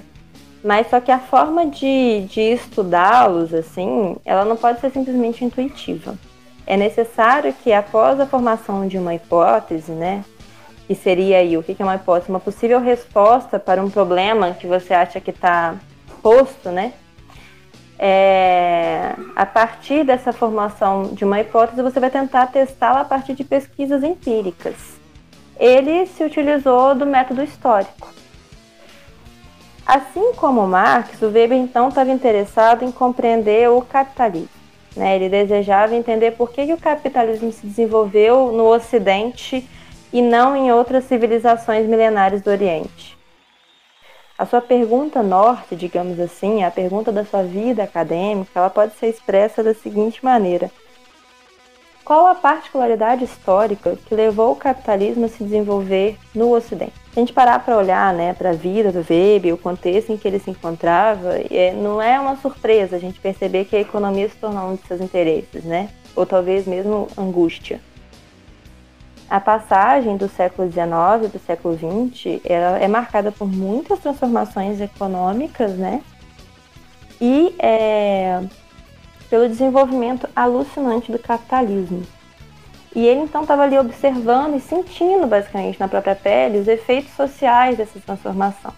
mas 0.62 0.88
só 0.88 1.00
que 1.00 1.10
a 1.10 1.18
forma 1.18 1.66
de, 1.66 2.24
de 2.28 2.40
estudá-los, 2.40 3.52
assim, 3.52 4.16
ela 4.24 4.44
não 4.44 4.56
pode 4.56 4.80
ser 4.80 4.90
simplesmente 4.90 5.44
intuitiva 5.44 6.14
é 6.66 6.77
necessário 6.77 7.53
que 7.53 7.72
após 7.72 8.20
a 8.20 8.27
formação 8.27 8.87
de 8.87 8.98
uma 8.98 9.14
hipótese, 9.14 9.92
né, 9.92 10.25
que 10.87 10.94
seria 10.94 11.38
aí 11.38 11.57
o 11.57 11.62
que 11.62 11.77
é 11.79 11.85
uma 11.85 11.96
hipótese, 11.96 12.31
uma 12.31 12.40
possível 12.40 12.81
resposta 12.81 13.59
para 13.59 13.83
um 13.83 13.90
problema 13.90 14.53
que 14.53 14.66
você 14.66 14.94
acha 14.94 15.20
que 15.20 15.31
está 15.31 15.77
posto, 16.22 16.70
né? 16.70 16.92
É, 17.98 19.14
a 19.37 19.46
partir 19.46 20.05
dessa 20.05 20.33
formação 20.33 21.05
de 21.12 21.25
uma 21.25 21.40
hipótese, 21.40 21.83
você 21.83 22.01
vai 22.01 22.11
tentar 22.11 22.46
testá-la 22.48 23.03
a 23.03 23.05
partir 23.05 23.35
de 23.35 23.44
pesquisas 23.44 24.03
empíricas. 24.03 24.75
Ele 25.59 26.07
se 26.07 26.25
utilizou 26.25 26.94
do 26.94 27.07
método 27.07 27.42
histórico. 27.42 28.09
Assim 29.87 30.33
como 30.35 30.66
Marx, 30.66 31.22
o 31.22 31.27
Weber 31.27 31.59
então 31.59 31.88
estava 31.88 32.11
interessado 32.11 32.85
em 32.85 32.90
compreender 32.90 33.68
o 33.70 33.83
capitalismo. 33.83 34.62
Né? 34.96 35.16
Ele 35.16 35.28
desejava 35.28 35.94
entender 35.94 36.33
por 36.33 36.50
que, 36.50 36.66
que 36.66 36.72
o 36.72 36.78
capitalismo 36.78 37.50
se 37.52 37.66
desenvolveu 37.66 38.52
no 38.52 38.66
Ocidente 38.66 39.68
e 40.12 40.20
não 40.20 40.55
em 40.55 40.70
outras 40.72 41.05
civilizações 41.05 41.87
milenares 41.87 42.42
do 42.42 42.50
Oriente. 42.50 43.16
A 44.37 44.44
sua 44.44 44.61
pergunta 44.61 45.22
norte, 45.22 45.76
digamos 45.76 46.18
assim, 46.18 46.64
a 46.64 46.70
pergunta 46.70 47.12
da 47.12 47.24
sua 47.24 47.42
vida 47.42 47.85
acadêmica, 47.85 48.50
ela 48.55 48.70
pode 48.70 48.94
ser 48.94 49.07
expressa 49.09 49.62
da 49.62 49.72
seguinte 49.72 50.24
maneira: 50.24 50.70
qual 52.04 52.26
a 52.26 52.34
particularidade 52.34 53.24
histórica 53.24 53.96
que 54.06 54.14
levou 54.14 54.52
o 54.52 54.56
capitalismo 54.56 55.24
a 55.24 55.28
se 55.28 55.42
desenvolver 55.42 56.18
no 56.34 56.54
Ocidente? 56.54 56.92
Se 57.12 57.18
a 57.18 57.20
gente 57.20 57.32
parar 57.32 57.58
para 57.64 57.76
olhar 57.76 58.12
né, 58.14 58.34
para 58.34 58.50
a 58.50 58.54
vida 58.54 58.90
do 58.90 59.04
Weber, 59.08 59.54
o 59.54 59.58
contexto 59.58 60.12
em 60.12 60.16
que 60.16 60.26
ele 60.26 60.38
se 60.38 60.50
encontrava, 60.50 61.34
é, 61.50 61.72
não 61.72 62.00
é 62.00 62.18
uma 62.18 62.36
surpresa 62.36 62.96
a 62.96 62.98
gente 62.98 63.20
perceber 63.20 63.66
que 63.66 63.76
a 63.76 63.80
economia 63.80 64.28
se 64.28 64.36
tornou 64.36 64.70
um 64.70 64.76
de 64.76 64.86
seus 64.86 65.00
interesses, 65.00 65.64
né? 65.64 65.90
ou 66.14 66.26
talvez 66.26 66.66
mesmo 66.66 67.08
angústia. 67.16 67.80
A 69.28 69.40
passagem 69.40 70.16
do 70.16 70.28
século 70.28 70.70
XIX 70.70 71.30
para 71.30 71.36
o 71.36 71.40
século 71.46 71.74
XX 71.74 72.40
ela 72.44 72.78
é 72.78 72.86
marcada 72.86 73.32
por 73.32 73.48
muitas 73.48 73.98
transformações 73.98 74.80
econômicas, 74.80 75.72
né? 75.72 76.02
E 77.20 77.54
é, 77.58 78.42
pelo 79.33 79.49
desenvolvimento 79.49 80.29
alucinante 80.37 81.11
do 81.11 81.18
capitalismo. 81.18 82.03
E 82.95 83.07
ele 83.07 83.21
então 83.21 83.40
estava 83.40 83.62
ali 83.62 83.79
observando 83.79 84.57
e 84.57 84.61
sentindo, 84.61 85.27
basicamente, 85.27 85.81
na 85.81 85.88
própria 85.88 86.14
pele, 86.14 86.59
os 86.59 86.68
efeitos 86.68 87.14
sociais 87.14 87.79
dessa 87.79 87.99
transformação. 87.99 88.75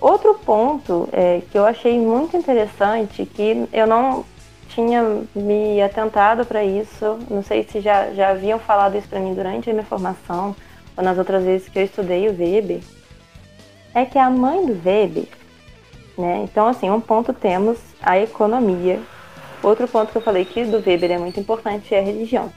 Outro 0.00 0.34
ponto 0.34 1.08
é, 1.12 1.42
que 1.48 1.56
eu 1.56 1.64
achei 1.64 1.96
muito 1.96 2.36
interessante, 2.36 3.24
que 3.24 3.68
eu 3.72 3.86
não 3.86 4.24
tinha 4.68 5.22
me 5.32 5.80
atentado 5.80 6.44
para 6.44 6.64
isso, 6.64 7.20
não 7.30 7.44
sei 7.44 7.62
se 7.62 7.80
já, 7.80 8.12
já 8.14 8.30
haviam 8.30 8.58
falado 8.58 8.98
isso 8.98 9.06
para 9.06 9.20
mim 9.20 9.32
durante 9.32 9.70
a 9.70 9.72
minha 9.72 9.86
formação, 9.86 10.56
ou 10.96 11.04
nas 11.04 11.16
outras 11.16 11.44
vezes 11.44 11.68
que 11.68 11.78
eu 11.78 11.84
estudei 11.84 12.28
o 12.28 12.36
Weber, 12.36 12.80
é 13.94 14.04
que 14.04 14.18
a 14.18 14.28
mãe 14.28 14.66
do 14.66 14.72
Weber, 14.84 15.28
né? 16.18 16.40
Então, 16.42 16.66
assim, 16.66 16.90
um 16.90 17.00
ponto 17.00 17.32
temos 17.32 17.78
a 18.02 18.18
economia, 18.18 18.98
Outro 19.62 19.86
ponto 19.86 20.10
que 20.10 20.18
eu 20.18 20.22
falei 20.22 20.44
que 20.44 20.64
do 20.64 20.78
Weber 20.78 21.12
é 21.12 21.18
muito 21.18 21.38
importante 21.38 21.94
é 21.94 22.00
a 22.00 22.02
religião. 22.02 22.52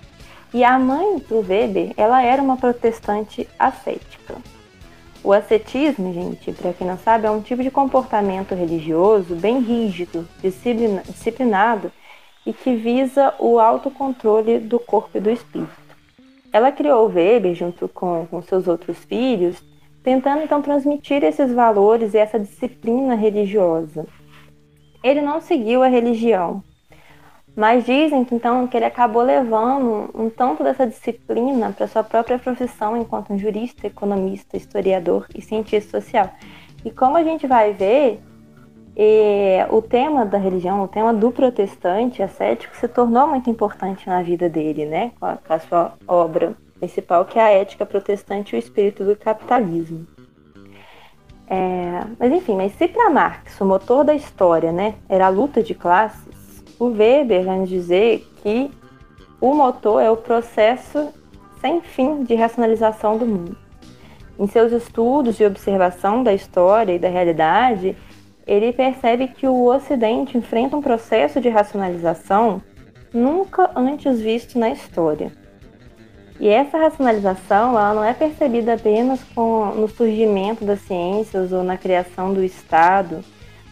E 0.54 0.64
a 0.64 0.80
mãe 0.80 1.20
do 1.20 1.40
Weber, 1.40 1.94
ela 1.98 2.22
era 2.24 2.42
uma 2.42 2.58
protestante 2.58 3.48
ascética. 3.60 4.36
O 5.24 5.34
ascetismo, 5.34 6.14
gente, 6.14 6.52
para 6.52 6.74
quem 6.74 6.88
não 6.88 6.98
sabe, 6.98 7.26
é 7.26 7.32
um 7.32 7.42
tipo 7.42 7.64
de 7.64 7.72
comportamento 7.72 8.54
religioso 8.54 9.36
bem 9.36 9.60
rígido, 9.60 10.28
disciplinado 10.42 11.92
e 12.46 12.54
que 12.54 12.76
visa 12.76 13.34
o 13.40 13.60
autocontrole 13.60 14.60
do 14.60 14.80
corpo 14.80 15.18
e 15.18 15.22
do 15.22 15.30
espírito. 15.30 15.74
Ela 16.54 16.72
criou 16.72 17.06
o 17.06 17.12
Weber 17.12 17.54
junto 17.54 17.88
com, 17.88 18.26
com 18.28 18.42
seus 18.42 18.68
outros 18.68 18.98
filhos, 19.06 19.62
tentando 20.04 20.44
então 20.44 20.62
transmitir 20.62 21.24
esses 21.24 21.52
valores 21.52 22.14
e 22.14 22.18
essa 22.18 22.40
disciplina 22.40 23.16
religiosa 23.16 24.06
ele 25.06 25.22
não 25.22 25.40
seguiu 25.40 25.84
a 25.84 25.88
religião. 25.88 26.64
Mas 27.56 27.86
dizem 27.86 28.26
que 28.26 28.36
então 28.36 28.68
que 28.68 28.76
ele 28.76 28.86
acabou 28.86 29.22
levando 29.22 30.10
um 30.14 30.30
tanto 30.30 30.64
dessa 30.64 30.86
disciplina 30.86 31.72
para 31.72 31.88
sua 31.88 32.04
própria 32.04 32.38
profissão 32.38 32.98
enquanto 32.98 33.38
jurista, 33.38 33.88
economista, 33.88 34.58
historiador 34.58 35.26
e 35.34 35.42
cientista 35.42 36.02
social. 36.02 36.30
E 36.84 36.92
como 36.92 37.16
a 37.16 37.24
gente 37.24 37.48
vai 37.48 37.72
ver, 37.72 38.20
eh, 38.96 39.66
o 39.70 39.82
tema 39.82 40.26
da 40.26 40.38
religião, 40.38 40.84
o 40.84 40.88
tema 40.88 41.14
do 41.14 41.32
protestante 41.32 42.22
ascético 42.22 42.76
se 42.76 42.88
tornou 42.90 43.28
muito 43.28 43.50
importante 43.50 44.08
na 44.08 44.22
vida 44.22 44.50
dele, 44.50 44.86
né? 44.86 45.12
Com 45.18 45.26
a, 45.26 45.38
com 45.38 45.54
a 45.54 45.60
sua 45.60 45.94
obra 46.06 46.56
principal, 46.78 47.24
que 47.26 47.40
é 47.40 47.42
a 47.42 47.52
Ética 47.52 47.86
Protestante 47.86 48.54
e 48.54 48.58
o 48.58 48.60
Espírito 48.60 49.06
do 49.06 49.16
Capitalismo. 49.16 50.06
É, 51.48 52.02
mas 52.20 52.32
enfim, 52.32 52.56
mas 52.56 52.74
se 52.74 52.88
para 52.88 53.10
Marx 53.10 53.60
o 53.62 53.66
motor 53.66 54.04
da 54.04 54.16
história 54.16 54.72
né, 54.72 54.96
era 55.08 55.28
a 55.28 55.30
luta 55.30 55.62
de 55.62 55.76
classes, 55.76 56.35
o 56.80 56.86
Weber 56.86 57.44
vai 57.44 57.60
nos 57.60 57.70
dizer 57.70 58.28
que 58.42 58.72
o 59.40 59.54
motor 59.54 60.02
é 60.02 60.10
o 60.10 60.18
processo 60.18 61.10
sem 61.62 61.82
fim 61.82 62.24
de 62.24 62.36
racionalização 62.36 63.18
do 63.18 63.26
mundo. 63.26 63.58
Em 64.38 64.48
seus 64.48 64.72
estudos 64.72 65.38
de 65.38 65.46
observação 65.46 66.24
da 66.24 66.34
história 66.34 66.94
e 66.94 67.00
da 67.00 67.08
realidade, 67.08 67.96
ele 68.46 68.74
percebe 68.74 69.28
que 69.28 69.48
o 69.48 69.66
Ocidente 69.66 70.38
enfrenta 70.38 70.76
um 70.78 70.82
processo 70.82 71.40
de 71.40 71.50
racionalização 71.50 72.62
nunca 73.14 73.72
antes 73.76 74.20
visto 74.20 74.60
na 74.60 74.70
história. 74.70 75.32
E 76.40 76.50
essa 76.50 76.78
racionalização 76.78 77.70
ela 77.72 77.94
não 77.94 78.04
é 78.04 78.14
percebida 78.14 78.74
apenas 78.74 79.24
com, 79.34 79.68
no 79.68 79.88
surgimento 79.88 80.66
das 80.66 80.82
ciências 80.82 81.54
ou 81.54 81.64
na 81.64 81.78
criação 81.78 82.34
do 82.34 82.44
Estado, 82.44 83.24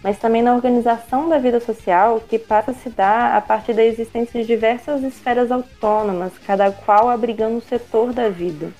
mas 0.04 0.20
também 0.20 0.42
na 0.42 0.54
organização 0.54 1.30
da 1.30 1.38
vida 1.38 1.62
social 1.62 2.22
que 2.28 2.38
passa 2.38 2.72
a 2.72 2.74
se 2.74 2.90
dar 2.90 3.38
a 3.38 3.42
partir 3.42 3.74
da 3.74 3.84
existência 3.84 4.42
de 4.42 4.46
diversas 4.46 5.02
esferas 5.02 5.50
autônomas, 5.50 6.34
cada 6.46 6.70
qual 6.72 7.10
abrigando 7.10 7.56
um 7.56 7.62
setor 7.62 8.12
da 8.12 8.28
vida. 8.28 8.72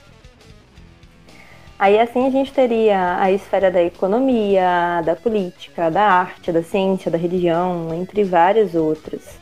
Aí 1.80 1.98
assim 1.98 2.28
a 2.28 2.30
gente 2.30 2.52
teria 2.52 3.18
a 3.18 3.32
esfera 3.32 3.72
da 3.72 3.82
economia, 3.82 5.02
da 5.06 5.16
política, 5.16 5.90
da 5.90 6.04
arte, 6.04 6.52
da 6.52 6.62
ciência, 6.62 7.10
da 7.10 7.18
religião, 7.18 7.94
entre 7.94 8.24
várias 8.24 8.76
outras. 8.76 9.42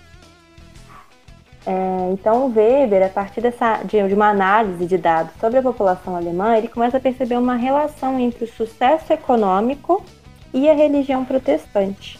É, 1.65 2.11
então, 2.11 2.47
o 2.47 2.53
Weber, 2.55 3.05
a 3.05 3.09
partir 3.09 3.41
dessa, 3.41 3.83
de, 3.83 4.07
de, 4.07 4.13
uma 4.15 4.29
análise 4.29 4.83
de 4.87 4.97
dados 4.97 5.31
sobre 5.39 5.59
a 5.59 5.61
população 5.61 6.15
alemã, 6.15 6.57
ele 6.57 6.67
começa 6.67 6.97
a 6.97 6.99
perceber 6.99 7.37
uma 7.37 7.55
relação 7.55 8.19
entre 8.19 8.45
o 8.45 8.47
sucesso 8.47 9.13
econômico 9.13 10.03
e 10.53 10.69
a 10.69 10.73
religião 10.73 11.25
protestante. 11.25 12.19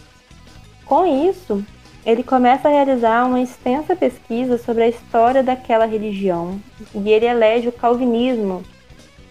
Com 0.84 1.06
isso, 1.06 1.64
ele 2.04 2.22
começa 2.22 2.68
a 2.68 2.70
realizar 2.70 3.24
uma 3.26 3.40
extensa 3.40 3.94
pesquisa 3.94 4.58
sobre 4.58 4.82
a 4.82 4.88
história 4.88 5.42
daquela 5.42 5.86
religião 5.86 6.60
e 6.94 7.08
ele 7.10 7.26
elege 7.26 7.68
o 7.68 7.72
calvinismo 7.72 8.62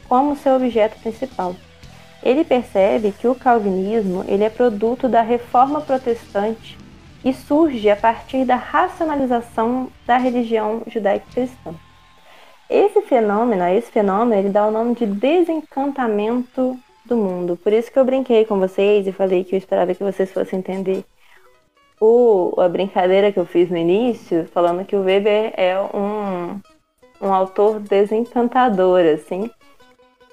como 0.07 0.35
seu 0.35 0.55
objeto 0.55 0.97
principal. 0.99 1.55
Ele 2.23 2.43
percebe 2.43 3.11
que 3.11 3.27
o 3.27 3.35
calvinismo 3.35 4.23
ele 4.27 4.43
é 4.43 4.49
produto 4.49 5.09
da 5.09 5.21
reforma 5.21 5.81
protestante 5.81 6.77
e 7.25 7.33
surge 7.33 7.89
a 7.89 7.95
partir 7.95 8.45
da 8.45 8.55
racionalização 8.55 9.89
da 10.05 10.17
religião 10.17 10.81
judaico-cristã. 10.87 11.73
Esse 12.69 13.01
fenômeno, 13.01 13.65
esse 13.65 13.91
fenômeno, 13.91 14.39
ele 14.39 14.49
dá 14.49 14.65
o 14.65 14.71
nome 14.71 14.95
de 14.95 15.05
desencantamento 15.05 16.79
do 17.05 17.15
mundo. 17.15 17.57
Por 17.57 17.73
isso 17.73 17.91
que 17.91 17.97
eu 17.97 18.05
brinquei 18.05 18.45
com 18.45 18.59
vocês 18.59 19.07
e 19.07 19.11
falei 19.11 19.43
que 19.43 19.55
eu 19.55 19.57
esperava 19.57 19.93
que 19.93 20.03
vocês 20.03 20.31
fossem 20.31 20.59
entender 20.59 21.03
o, 21.99 22.59
a 22.59 22.67
brincadeira 22.67 23.31
que 23.31 23.39
eu 23.39 23.45
fiz 23.45 23.69
no 23.69 23.77
início, 23.77 24.47
falando 24.51 24.85
que 24.85 24.95
o 24.95 25.03
Weber 25.03 25.53
é 25.55 25.79
um, 25.79 26.59
um 27.21 27.33
autor 27.33 27.79
desencantador, 27.79 29.01
assim, 29.01 29.49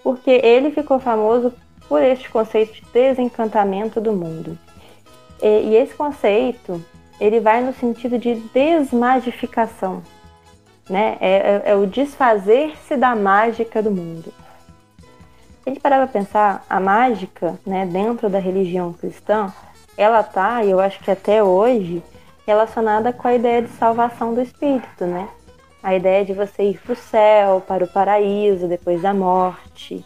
porque 0.02 0.31
ele 0.31 0.70
ficou 0.70 0.98
famoso 0.98 1.52
por 1.88 2.02
este 2.02 2.31
conceito 2.31 2.72
de 2.74 2.83
desencantamento 2.92 4.00
do 4.00 4.12
mundo. 4.12 4.59
E, 5.42 5.70
e 5.70 5.76
esse 5.76 5.94
conceito 5.94 6.83
ele 7.20 7.40
vai 7.40 7.62
no 7.62 7.74
sentido 7.74 8.18
de 8.18 8.35
desmagificação, 8.54 10.02
né? 10.88 11.18
É, 11.20 11.31
é, 11.31 11.62
é 11.66 11.74
o 11.74 11.87
desfazer-se 11.87 12.96
da 12.96 13.14
mágica 13.14 13.83
do 13.83 13.90
mundo. 13.90 14.33
A 15.68 15.70
gente 15.70 15.83
parar 15.83 15.98
para 15.98 16.20
pensar, 16.20 16.64
a 16.66 16.81
mágica, 16.81 17.61
né, 17.66 17.85
dentro 17.85 18.31
da 18.31 18.38
religião 18.38 18.90
cristã, 18.90 19.52
ela 19.98 20.22
tá, 20.22 20.64
e 20.64 20.70
eu 20.70 20.81
acho 20.81 20.98
que 21.00 21.11
até 21.11 21.44
hoje, 21.44 22.02
relacionada 22.46 23.12
com 23.12 23.28
a 23.28 23.35
ideia 23.35 23.61
de 23.61 23.68
salvação 23.68 24.33
do 24.33 24.40
espírito, 24.40 25.04
né? 25.04 25.28
A 25.83 25.94
ideia 25.94 26.24
de 26.24 26.33
você 26.33 26.70
ir 26.70 26.81
para 26.81 26.94
o 26.94 26.96
céu, 26.96 27.62
para 27.68 27.85
o 27.85 27.87
paraíso 27.87 28.66
depois 28.66 29.02
da 29.02 29.12
morte. 29.12 30.02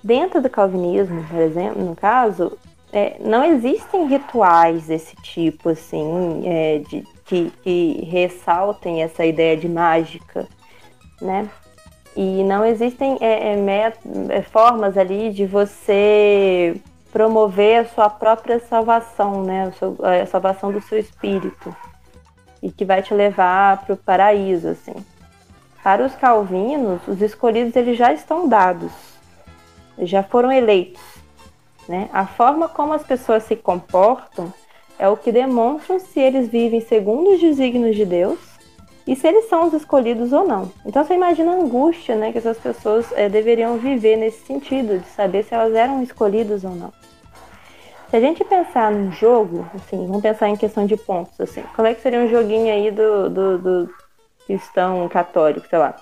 Dentro 0.00 0.40
do 0.40 0.48
calvinismo, 0.48 1.24
por 1.24 1.40
exemplo, 1.40 1.84
no 1.84 1.96
caso, 1.96 2.56
é, 2.92 3.16
não 3.18 3.44
existem 3.44 4.06
rituais 4.06 4.86
desse 4.86 5.16
tipo, 5.16 5.70
assim, 5.70 6.42
é, 6.44 6.78
de, 6.88 7.02
que, 7.24 7.50
que 7.64 8.08
ressaltem 8.08 9.02
essa 9.02 9.26
ideia 9.26 9.56
de 9.56 9.68
mágica, 9.68 10.46
né? 11.20 11.50
E 12.20 12.42
não 12.42 12.66
existem 12.66 13.16
é, 13.20 13.52
é, 13.52 13.92
é, 14.30 14.42
formas 14.42 14.98
ali 14.98 15.30
de 15.30 15.46
você 15.46 16.74
promover 17.12 17.82
a 17.82 17.84
sua 17.84 18.10
própria 18.10 18.58
salvação, 18.58 19.44
né? 19.44 19.72
A 20.02 20.26
salvação 20.26 20.72
do 20.72 20.80
seu 20.80 20.98
espírito. 20.98 21.72
E 22.60 22.72
que 22.72 22.84
vai 22.84 23.02
te 23.02 23.14
levar 23.14 23.84
para 23.84 23.94
o 23.94 23.96
paraíso, 23.96 24.66
assim. 24.66 24.96
Para 25.80 26.04
os 26.04 26.12
calvinos, 26.16 27.00
os 27.06 27.22
escolhidos 27.22 27.76
eles 27.76 27.96
já 27.96 28.12
estão 28.12 28.48
dados. 28.48 28.90
Já 29.98 30.24
foram 30.24 30.50
eleitos. 30.50 31.00
Né? 31.88 32.10
A 32.12 32.26
forma 32.26 32.68
como 32.68 32.94
as 32.94 33.04
pessoas 33.04 33.44
se 33.44 33.54
comportam 33.54 34.52
é 34.98 35.08
o 35.08 35.16
que 35.16 35.30
demonstra 35.30 36.00
se 36.00 36.18
eles 36.18 36.48
vivem 36.48 36.80
segundo 36.80 37.30
os 37.30 37.40
desígnios 37.40 37.94
de 37.94 38.04
Deus 38.04 38.47
e 39.08 39.16
se 39.16 39.26
eles 39.26 39.48
são 39.48 39.66
os 39.66 39.72
escolhidos 39.72 40.34
ou 40.34 40.46
não. 40.46 40.70
Então 40.84 41.02
você 41.02 41.14
imagina 41.14 41.52
a 41.52 41.54
angústia 41.54 42.14
né, 42.14 42.30
que 42.30 42.36
essas 42.36 42.58
pessoas 42.58 43.10
é, 43.12 43.26
deveriam 43.26 43.78
viver 43.78 44.16
nesse 44.16 44.44
sentido, 44.44 44.98
de 44.98 45.06
saber 45.08 45.44
se 45.44 45.54
elas 45.54 45.74
eram 45.74 46.02
escolhidas 46.02 46.62
ou 46.62 46.72
não. 46.72 46.92
Se 48.10 48.16
a 48.16 48.20
gente 48.20 48.44
pensar 48.44 48.92
num 48.92 49.10
jogo, 49.10 49.66
assim, 49.74 50.06
vamos 50.06 50.20
pensar 50.20 50.50
em 50.50 50.56
questão 50.56 50.84
de 50.84 50.94
pontos, 50.94 51.40
assim, 51.40 51.62
como 51.74 51.88
é 51.88 51.94
que 51.94 52.02
seria 52.02 52.20
um 52.20 52.28
joguinho 52.28 52.70
aí 52.70 52.90
do, 52.90 53.30
do, 53.30 53.58
do 53.58 53.94
cristão 54.46 55.08
católico, 55.08 55.66
sei 55.68 55.78
lá. 55.78 55.96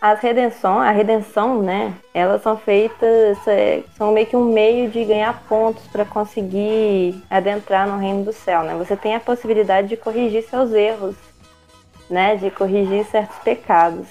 As 0.00 0.20
redenções, 0.20 0.86
a 0.86 0.92
redenção, 0.92 1.62
né? 1.62 1.94
Elas 2.14 2.42
são 2.42 2.56
feitas, 2.56 3.38
é, 3.48 3.82
são 3.96 4.12
meio 4.12 4.26
que 4.26 4.36
um 4.36 4.44
meio 4.44 4.88
de 4.88 5.04
ganhar 5.04 5.42
pontos 5.48 5.84
para 5.88 6.04
conseguir 6.04 7.20
adentrar 7.28 7.88
no 7.88 7.98
reino 7.98 8.22
do 8.22 8.32
céu, 8.32 8.62
né? 8.62 8.76
Você 8.76 8.96
tem 8.96 9.16
a 9.16 9.20
possibilidade 9.20 9.88
de 9.88 9.96
corrigir 9.96 10.44
seus 10.44 10.72
erros, 10.72 11.16
né? 12.08 12.36
De 12.36 12.50
corrigir 12.50 13.04
certos 13.06 13.38
pecados. 13.38 14.06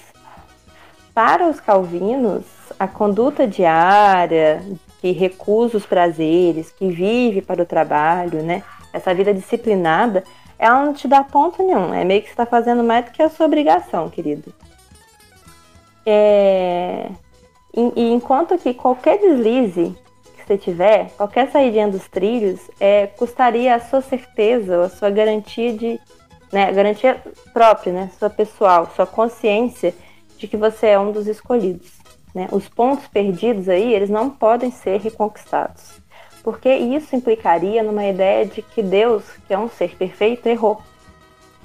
Para 1.14 1.48
os 1.48 1.60
calvinos, 1.60 2.44
a 2.78 2.86
conduta 2.86 3.46
diária, 3.46 4.62
que 5.00 5.12
recusa 5.12 5.76
os 5.76 5.86
prazeres, 5.86 6.70
que 6.70 6.88
vive 6.88 7.40
para 7.40 7.62
o 7.62 7.66
trabalho, 7.66 8.42
né? 8.42 8.62
Essa 8.92 9.14
vida 9.14 9.32
disciplinada, 9.32 10.24
ela 10.58 10.84
não 10.84 10.92
te 10.92 11.06
dá 11.06 11.22
ponto 11.22 11.62
nenhum. 11.62 11.92
É 11.92 12.04
meio 12.04 12.22
que 12.22 12.28
você 12.28 12.32
está 12.32 12.46
fazendo 12.46 12.82
mais 12.82 13.04
do 13.04 13.10
que 13.10 13.22
a 13.22 13.28
sua 13.28 13.46
obrigação, 13.46 14.08
querido. 14.08 14.52
É... 16.04 17.08
E, 17.74 17.92
e, 17.94 18.12
enquanto 18.12 18.56
que 18.56 18.72
qualquer 18.72 19.18
deslize 19.18 19.94
que 20.34 20.46
você 20.46 20.56
tiver, 20.56 21.10
qualquer 21.16 21.50
saída 21.50 21.88
dos 21.88 22.08
trilhos, 22.08 22.58
é, 22.80 23.06
custaria 23.06 23.74
a 23.74 23.80
sua 23.80 24.00
certeza, 24.00 24.84
a 24.84 24.88
sua 24.88 25.10
garantia 25.10 25.72
de. 25.74 26.00
Né, 26.56 26.72
garantia 26.72 27.22
própria, 27.52 27.92
né, 27.92 28.10
sua 28.18 28.30
pessoal, 28.30 28.90
sua 28.96 29.06
consciência 29.06 29.94
de 30.38 30.48
que 30.48 30.56
você 30.56 30.86
é 30.86 30.98
um 30.98 31.12
dos 31.12 31.26
escolhidos. 31.26 31.92
Né? 32.34 32.48
Os 32.50 32.66
pontos 32.66 33.06
perdidos 33.08 33.68
aí, 33.68 33.92
eles 33.92 34.08
não 34.08 34.30
podem 34.30 34.70
ser 34.70 34.98
reconquistados. 34.98 36.00
Porque 36.42 36.74
isso 36.74 37.14
implicaria 37.14 37.82
numa 37.82 38.06
ideia 38.06 38.46
de 38.46 38.62
que 38.62 38.82
Deus, 38.82 39.22
que 39.46 39.52
é 39.52 39.58
um 39.58 39.68
ser 39.68 39.96
perfeito, 39.96 40.46
errou. 40.46 40.80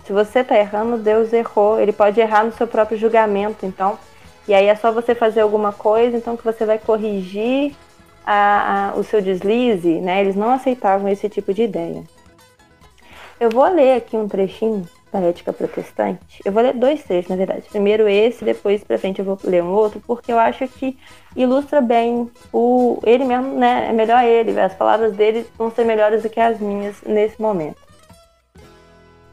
Se 0.04 0.12
você 0.12 0.40
está 0.40 0.58
errando, 0.60 0.98
Deus 0.98 1.32
errou. 1.32 1.80
Ele 1.80 1.94
pode 1.94 2.20
errar 2.20 2.44
no 2.44 2.52
seu 2.52 2.68
próprio 2.68 2.98
julgamento. 2.98 3.66
Então, 3.66 3.98
e 4.46 4.54
aí 4.54 4.66
é 4.66 4.76
só 4.76 4.92
você 4.92 5.16
fazer 5.16 5.40
alguma 5.40 5.72
coisa, 5.72 6.18
então 6.18 6.36
que 6.36 6.44
você 6.44 6.66
vai 6.66 6.78
corrigir 6.78 7.74
a, 8.26 8.90
a, 8.90 8.96
o 8.98 9.06
seu 9.06 9.22
deslize, 9.22 10.02
né? 10.02 10.20
Eles 10.20 10.36
não 10.36 10.50
aceitavam 10.50 11.08
esse 11.08 11.30
tipo 11.30 11.54
de 11.54 11.64
ideia. 11.64 12.04
Eu 13.42 13.50
vou 13.50 13.68
ler 13.68 13.96
aqui 13.96 14.16
um 14.16 14.28
trechinho 14.28 14.88
da 15.12 15.20
ética 15.20 15.52
protestante. 15.52 16.44
Eu 16.46 16.52
vou 16.52 16.62
ler 16.62 16.76
dois 16.76 17.04
trechos, 17.04 17.28
na 17.28 17.36
verdade. 17.36 17.68
Primeiro 17.68 18.08
esse, 18.08 18.46
depois 18.46 18.84
pra 18.84 19.00
frente 19.00 19.18
eu 19.18 19.26
vou 19.26 19.36
ler 19.44 19.64
um 19.64 19.72
outro, 19.72 20.00
porque 20.06 20.32
eu 20.32 20.38
acho 20.38 20.68
que 20.68 20.96
ilustra 21.36 21.82
bem 21.82 22.30
o 22.54 23.00
ele 23.04 23.26
mesmo, 23.26 23.58
né? 23.58 23.88
É 23.90 23.94
melhor 23.94 24.24
ele, 24.24 24.60
as 24.60 24.76
palavras 24.76 25.14
dele 25.14 25.44
vão 25.58 25.72
ser 25.72 25.86
melhores 25.86 26.22
do 26.22 26.30
que 26.30 26.40
as 26.40 26.60
minhas 26.60 27.02
nesse 27.02 27.42
momento. 27.42 27.82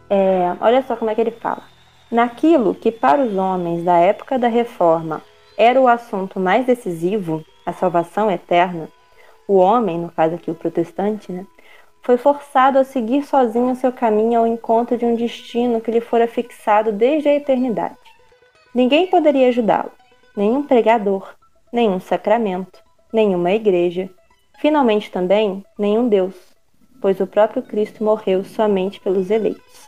É, 0.09 0.57
olha 0.59 0.83
só 0.85 0.97
como 0.97 1.11
é 1.11 1.15
que 1.15 1.21
ele 1.21 1.31
fala. 1.31 1.65
Naquilo 2.11 2.75
que 2.75 2.91
para 2.91 3.21
os 3.21 3.37
homens 3.37 3.85
da 3.85 3.99
época 3.99 4.39
da 4.39 4.49
reforma 4.49 5.21
era 5.55 5.79
o 5.79 5.87
assunto 5.87 6.41
mais 6.41 6.65
decisivo, 6.65 7.45
a 7.67 7.75
salvação 7.75 8.31
eterna, 8.31 8.89
o 9.47 9.59
homem, 9.59 9.99
no 9.99 10.11
caso 10.11 10.37
aqui 10.37 10.51
o 10.51 10.55
protestante, 10.55 11.31
né, 11.31 11.45
foi 12.09 12.17
forçado 12.17 12.79
a 12.79 12.85
seguir 12.85 13.23
sozinho 13.23 13.77
seu 13.77 13.93
caminho 13.93 14.41
ao 14.41 14.47
encontro 14.47 14.97
de 14.97 15.05
um 15.05 15.15
destino 15.15 15.79
que 15.79 15.91
lhe 15.91 16.01
fora 16.01 16.27
fixado 16.27 16.91
desde 16.91 17.29
a 17.29 17.35
eternidade. 17.35 17.99
Ninguém 18.75 19.09
poderia 19.09 19.49
ajudá-lo, 19.49 19.93
nenhum 20.35 20.63
pregador, 20.63 21.35
nenhum 21.71 22.01
sacramento, 22.01 22.83
nenhuma 23.13 23.53
igreja, 23.53 24.09
finalmente 24.59 25.11
também 25.11 25.63
nenhum 25.79 26.09
Deus, 26.09 26.35
pois 26.99 27.21
o 27.21 27.27
próprio 27.27 27.63
Cristo 27.63 28.03
morreu 28.03 28.43
somente 28.43 28.99
pelos 29.01 29.31
eleitos. 29.31 29.87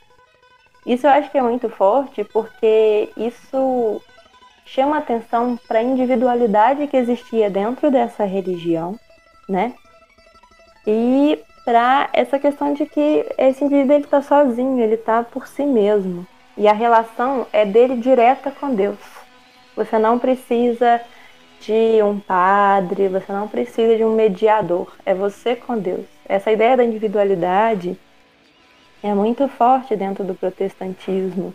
Isso 0.85 1.07
eu 1.07 1.11
acho 1.13 1.31
que 1.31 1.39
é 1.39 1.43
muito 1.43 1.71
forte 1.71 2.23
porque 2.23 3.09
isso 3.17 4.03
chama 4.67 4.99
atenção 4.99 5.59
para 5.67 5.79
a 5.79 5.83
individualidade 5.83 6.87
que 6.87 6.99
existia 6.99 7.49
dentro 7.49 7.91
dessa 7.91 8.27
religião, 8.27 9.01
né? 9.49 9.73
E 10.87 11.43
para 11.65 12.09
essa 12.13 12.39
questão 12.39 12.73
de 12.73 12.87
que 12.87 13.27
esse 13.37 13.65
indivíduo 13.65 13.95
ele 13.95 14.05
está 14.05 14.23
sozinho, 14.23 14.81
ele 14.81 14.95
está 14.95 15.23
por 15.23 15.47
si 15.47 15.65
mesmo. 15.65 16.27
E 16.57 16.67
a 16.67 16.73
relação 16.73 17.47
é 17.53 17.65
dele 17.65 17.97
direta 17.97 18.51
com 18.51 18.75
Deus. 18.75 18.99
Você 19.77 19.99
não 19.99 20.19
precisa 20.19 21.01
de 21.61 22.03
um 22.03 22.19
padre, 22.19 23.09
você 23.09 23.33
não 23.33 23.47
precisa 23.47 23.97
de 23.97 24.05
um 24.05 24.15
mediador, 24.15 24.93
é 25.05 25.15
você 25.15 25.55
com 25.55 25.79
Deus. 25.79 26.07
Essa 26.27 26.51
ideia 26.51 26.77
da 26.77 26.85
individualidade 26.85 27.99
é 29.03 29.15
muito 29.15 29.47
forte 29.49 29.95
dentro 29.97 30.25
do 30.25 30.35
protestantismo 30.35 31.55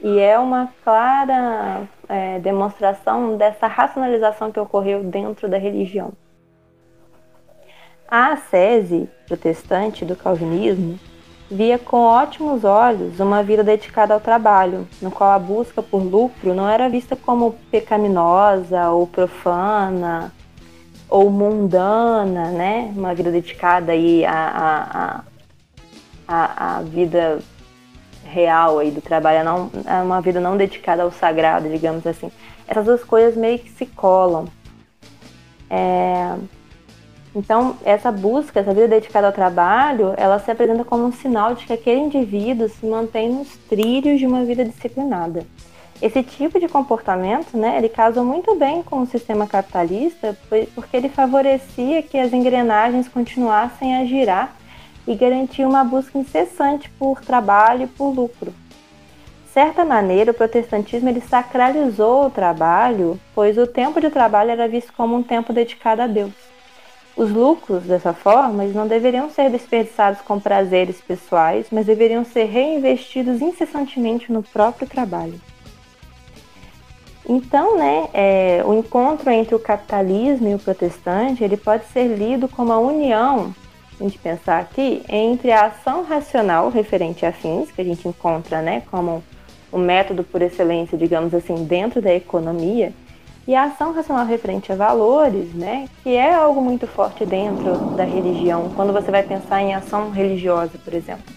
e 0.00 0.18
é 0.18 0.38
uma 0.38 0.72
clara 0.84 1.88
é, 2.08 2.38
demonstração 2.38 3.36
dessa 3.36 3.66
racionalização 3.66 4.52
que 4.52 4.60
ocorreu 4.60 5.02
dentro 5.02 5.48
da 5.48 5.58
religião. 5.58 6.12
A 8.08 8.32
ascese 8.32 9.08
protestante 9.26 10.04
do 10.04 10.14
calvinismo 10.14 10.98
via 11.50 11.78
com 11.78 11.98
ótimos 11.98 12.64
olhos 12.64 13.20
uma 13.20 13.42
vida 13.42 13.62
dedicada 13.62 14.14
ao 14.14 14.20
trabalho, 14.20 14.86
no 15.00 15.10
qual 15.10 15.30
a 15.30 15.38
busca 15.38 15.82
por 15.82 16.02
lucro 16.02 16.54
não 16.54 16.68
era 16.68 16.88
vista 16.88 17.14
como 17.16 17.54
pecaminosa 17.70 18.90
ou 18.90 19.06
profana 19.06 20.32
ou 21.08 21.30
mundana, 21.30 22.50
né? 22.50 22.92
Uma 22.96 23.14
vida 23.14 23.30
dedicada 23.30 23.92
aí 23.92 24.24
a, 24.24 25.22
a 25.22 25.36
a, 26.26 26.78
a 26.78 26.82
vida 26.82 27.38
real 28.24 28.78
aí 28.78 28.90
do 28.90 29.00
trabalho, 29.00 29.44
não, 29.44 29.70
é 29.84 30.02
uma 30.02 30.20
vida 30.20 30.40
não 30.40 30.56
dedicada 30.56 31.02
ao 31.02 31.12
sagrado, 31.12 31.68
digamos 31.68 32.06
assim. 32.06 32.30
Essas 32.66 32.84
duas 32.84 33.04
coisas 33.04 33.36
meio 33.36 33.58
que 33.58 33.70
se 33.70 33.86
colam. 33.86 34.46
É... 35.70 36.34
Então, 37.36 37.76
essa 37.84 38.10
busca, 38.10 38.60
essa 38.60 38.72
vida 38.72 38.88
dedicada 38.88 39.26
ao 39.26 39.32
trabalho, 39.32 40.14
ela 40.16 40.38
se 40.38 40.50
apresenta 40.50 40.84
como 40.84 41.04
um 41.04 41.12
sinal 41.12 41.54
de 41.54 41.66
que 41.66 41.72
aquele 41.74 42.00
indivíduo 42.00 42.66
se 42.66 42.86
mantém 42.86 43.28
nos 43.28 43.54
trilhos 43.68 44.18
de 44.18 44.26
uma 44.26 44.42
vida 44.42 44.64
disciplinada. 44.64 45.44
Esse 46.00 46.22
tipo 46.22 46.58
de 46.58 46.66
comportamento, 46.66 47.54
né, 47.54 47.76
ele 47.76 47.90
casa 47.90 48.22
muito 48.22 48.54
bem 48.54 48.82
com 48.82 49.02
o 49.02 49.06
sistema 49.06 49.46
capitalista, 49.46 50.34
porque 50.74 50.96
ele 50.96 51.10
favorecia 51.10 52.02
que 52.02 52.18
as 52.18 52.32
engrenagens 52.32 53.06
continuassem 53.06 53.96
a 53.96 54.06
girar 54.06 54.56
e 55.06 55.14
garantia 55.14 55.68
uma 55.68 55.84
busca 55.84 56.16
incessante 56.16 56.88
por 56.98 57.20
trabalho 57.20 57.82
e 57.82 57.86
por 57.86 58.14
lucro. 58.14 58.54
De 59.44 59.52
certa 59.52 59.84
maneira, 59.84 60.30
o 60.30 60.34
protestantismo 60.34 61.10
ele 61.10 61.20
sacralizou 61.20 62.26
o 62.26 62.30
trabalho, 62.30 63.20
pois 63.34 63.58
o 63.58 63.66
tempo 63.66 64.00
de 64.00 64.08
trabalho 64.08 64.52
era 64.52 64.66
visto 64.66 64.90
como 64.94 65.14
um 65.16 65.22
tempo 65.22 65.52
dedicado 65.52 66.00
a 66.00 66.06
Deus. 66.06 66.45
Os 67.16 67.30
lucros, 67.30 67.84
dessa 67.84 68.12
forma, 68.12 68.64
não 68.64 68.86
deveriam 68.86 69.30
ser 69.30 69.50
desperdiçados 69.50 70.20
com 70.20 70.38
prazeres 70.38 71.00
pessoais, 71.00 71.66
mas 71.72 71.86
deveriam 71.86 72.24
ser 72.24 72.44
reinvestidos 72.44 73.40
incessantemente 73.40 74.30
no 74.30 74.42
próprio 74.42 74.86
trabalho. 74.86 75.40
Então, 77.28 77.76
né, 77.78 78.08
é, 78.12 78.62
o 78.64 78.74
encontro 78.74 79.30
entre 79.30 79.54
o 79.54 79.58
capitalismo 79.58 80.46
e 80.48 80.54
o 80.54 80.58
protestante 80.58 81.42
ele 81.42 81.56
pode 81.56 81.86
ser 81.86 82.06
lido 82.06 82.48
como 82.48 82.72
a 82.72 82.78
união 82.78 83.52
a 83.98 84.04
gente 84.04 84.18
pensar 84.18 84.58
aqui, 84.60 85.02
entre 85.08 85.50
a 85.50 85.66
ação 85.66 86.04
racional 86.04 86.68
referente 86.68 87.24
a 87.24 87.32
fins, 87.32 87.70
que 87.70 87.80
a 87.80 87.84
gente 87.84 88.06
encontra 88.06 88.60
né, 88.60 88.82
como 88.90 89.24
o 89.72 89.78
método 89.78 90.22
por 90.22 90.42
excelência, 90.42 90.98
digamos 90.98 91.34
assim, 91.34 91.64
dentro 91.64 92.02
da 92.02 92.12
economia, 92.14 92.92
e 93.46 93.54
a 93.54 93.64
ação 93.64 93.92
racional 93.92 94.26
referente 94.26 94.72
a 94.72 94.76
valores, 94.76 95.54
né, 95.54 95.88
que 96.02 96.10
é 96.10 96.34
algo 96.34 96.60
muito 96.60 96.86
forte 96.86 97.24
dentro 97.24 97.76
da 97.96 98.04
religião, 98.04 98.72
quando 98.74 98.92
você 98.92 99.10
vai 99.10 99.22
pensar 99.22 99.62
em 99.62 99.74
ação 99.74 100.10
religiosa, 100.10 100.78
por 100.84 100.92
exemplo. 100.92 101.32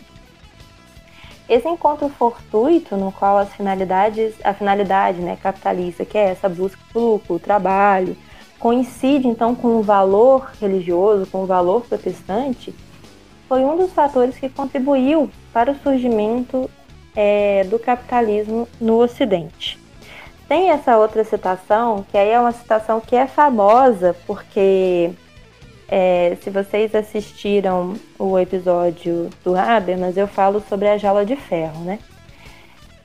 Esse 1.48 1.68
encontro 1.68 2.10
fortuito, 2.10 2.96
no 2.96 3.12
qual 3.12 3.38
as 3.38 3.54
finalidades, 3.54 4.34
a 4.44 4.54
finalidade 4.54 5.20
né, 5.20 5.36
capitalista, 5.42 6.06
que 6.06 6.18
é 6.18 6.30
essa 6.30 6.48
busca 6.48 6.80
pelo 6.92 7.14
lucro, 7.14 7.40
trabalho, 7.40 8.16
coincide 8.60 9.28
então 9.28 9.56
com 9.56 9.78
o 9.78 9.82
valor 9.82 10.52
religioso, 10.60 11.26
com 11.28 11.44
o 11.44 11.46
valor 11.46 11.82
protestante, 11.82 12.74
foi 13.48 13.64
um 13.64 13.78
dos 13.78 13.92
fatores 13.92 14.38
que 14.38 14.48
contribuiu 14.48 15.30
para 15.52 15.72
o 15.72 15.76
surgimento 15.80 16.70
é, 17.16 17.64
do 17.64 17.80
capitalismo 17.80 18.68
no 18.80 19.00
Ocidente. 19.00 19.80
Tem 20.50 20.72
essa 20.72 20.98
outra 20.98 21.24
citação, 21.24 22.04
que 22.10 22.18
aí 22.18 22.30
é 22.30 22.40
uma 22.40 22.52
citação 22.52 23.00
que 23.00 23.16
é 23.16 23.28
famosa, 23.28 24.16
porque 24.26 25.12
é, 25.88 26.36
se 26.42 26.50
vocês 26.50 26.96
assistiram 26.96 27.94
o 28.18 28.38
episódio 28.40 29.30
do 29.44 29.56
Habermas, 29.56 30.18
eu 30.18 30.28
falo 30.28 30.60
sobre 30.68 30.88
a 30.88 30.98
jaula 30.98 31.24
de 31.24 31.36
ferro, 31.36 31.84
né? 31.84 32.00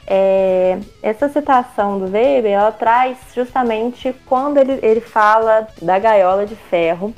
É, 0.06 0.78
essa 1.02 1.28
citação 1.28 1.98
do 1.98 2.10
Weber, 2.10 2.50
ela 2.50 2.72
traz 2.72 3.18
justamente 3.34 4.14
quando 4.24 4.56
ele, 4.56 4.78
ele 4.82 5.02
fala 5.02 5.68
da 5.82 5.98
gaiola 5.98 6.46
de 6.46 6.56
ferro. 6.56 7.14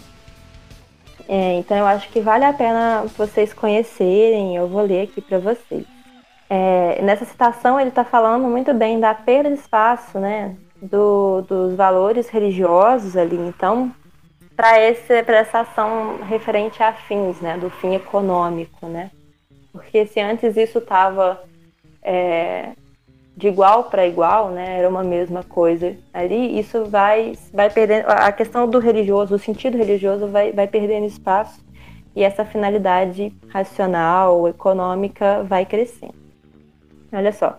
É, 1.29 1.55
então 1.55 1.77
eu 1.77 1.87
acho 1.87 2.09
que 2.09 2.21
vale 2.21 2.45
a 2.45 2.53
pena 2.53 3.05
vocês 3.17 3.53
conhecerem, 3.53 4.57
eu 4.57 4.67
vou 4.67 4.83
ler 4.83 5.03
aqui 5.03 5.21
para 5.21 5.39
vocês. 5.39 5.96
É, 6.49 7.03
nessa 7.03 7.25
citação 7.25 7.79
ele 7.79 7.89
está 7.89 8.05
falando 8.05 8.45
muito 8.45 8.73
bem 8.73 9.01
da 9.01 9.13
perda 9.15 9.51
de 9.51 9.57
espaço, 9.57 10.19
né, 10.19 10.55
do, 10.81 11.43
dos 11.43 11.75
valores 11.75 12.29
religiosos 12.29 13.17
ali. 13.17 13.37
Então, 13.37 13.93
para 14.55 14.79
essa 14.79 15.61
ação 15.61 16.19
referente 16.23 16.83
a 16.83 16.93
fins, 16.93 17.41
né, 17.41 17.59
do 17.59 17.69
fim 17.69 17.95
econômico, 17.95 18.87
né, 18.87 19.11
porque 19.73 20.07
se 20.07 20.21
antes 20.21 20.57
isso 20.57 20.79
estava 20.79 21.43
é, 22.03 22.71
de 23.37 23.49
igual 23.49 23.85
para 23.85 24.07
igual, 24.07 24.51
né, 24.51 24.79
era 24.79 24.89
uma 24.89 25.03
mesma 25.03 25.43
coisa 25.43 25.97
ali, 26.15 26.59
isso 26.59 26.85
vai, 26.87 27.33
vai 27.53 27.69
perdendo, 27.69 28.07
a 28.07 28.31
questão 28.31 28.69
do 28.69 28.79
religioso, 28.79 29.35
o 29.35 29.39
sentido 29.39 29.77
religioso 29.77 30.29
vai, 30.29 30.53
vai 30.53 30.69
perdendo 30.69 31.07
espaço 31.07 31.61
e 32.15 32.23
essa 32.23 32.45
finalidade 32.45 33.35
racional, 33.49 34.49
econômica 34.49 35.43
vai 35.43 35.67
crescendo. 35.67 36.26
Olha 37.13 37.33
só, 37.33 37.59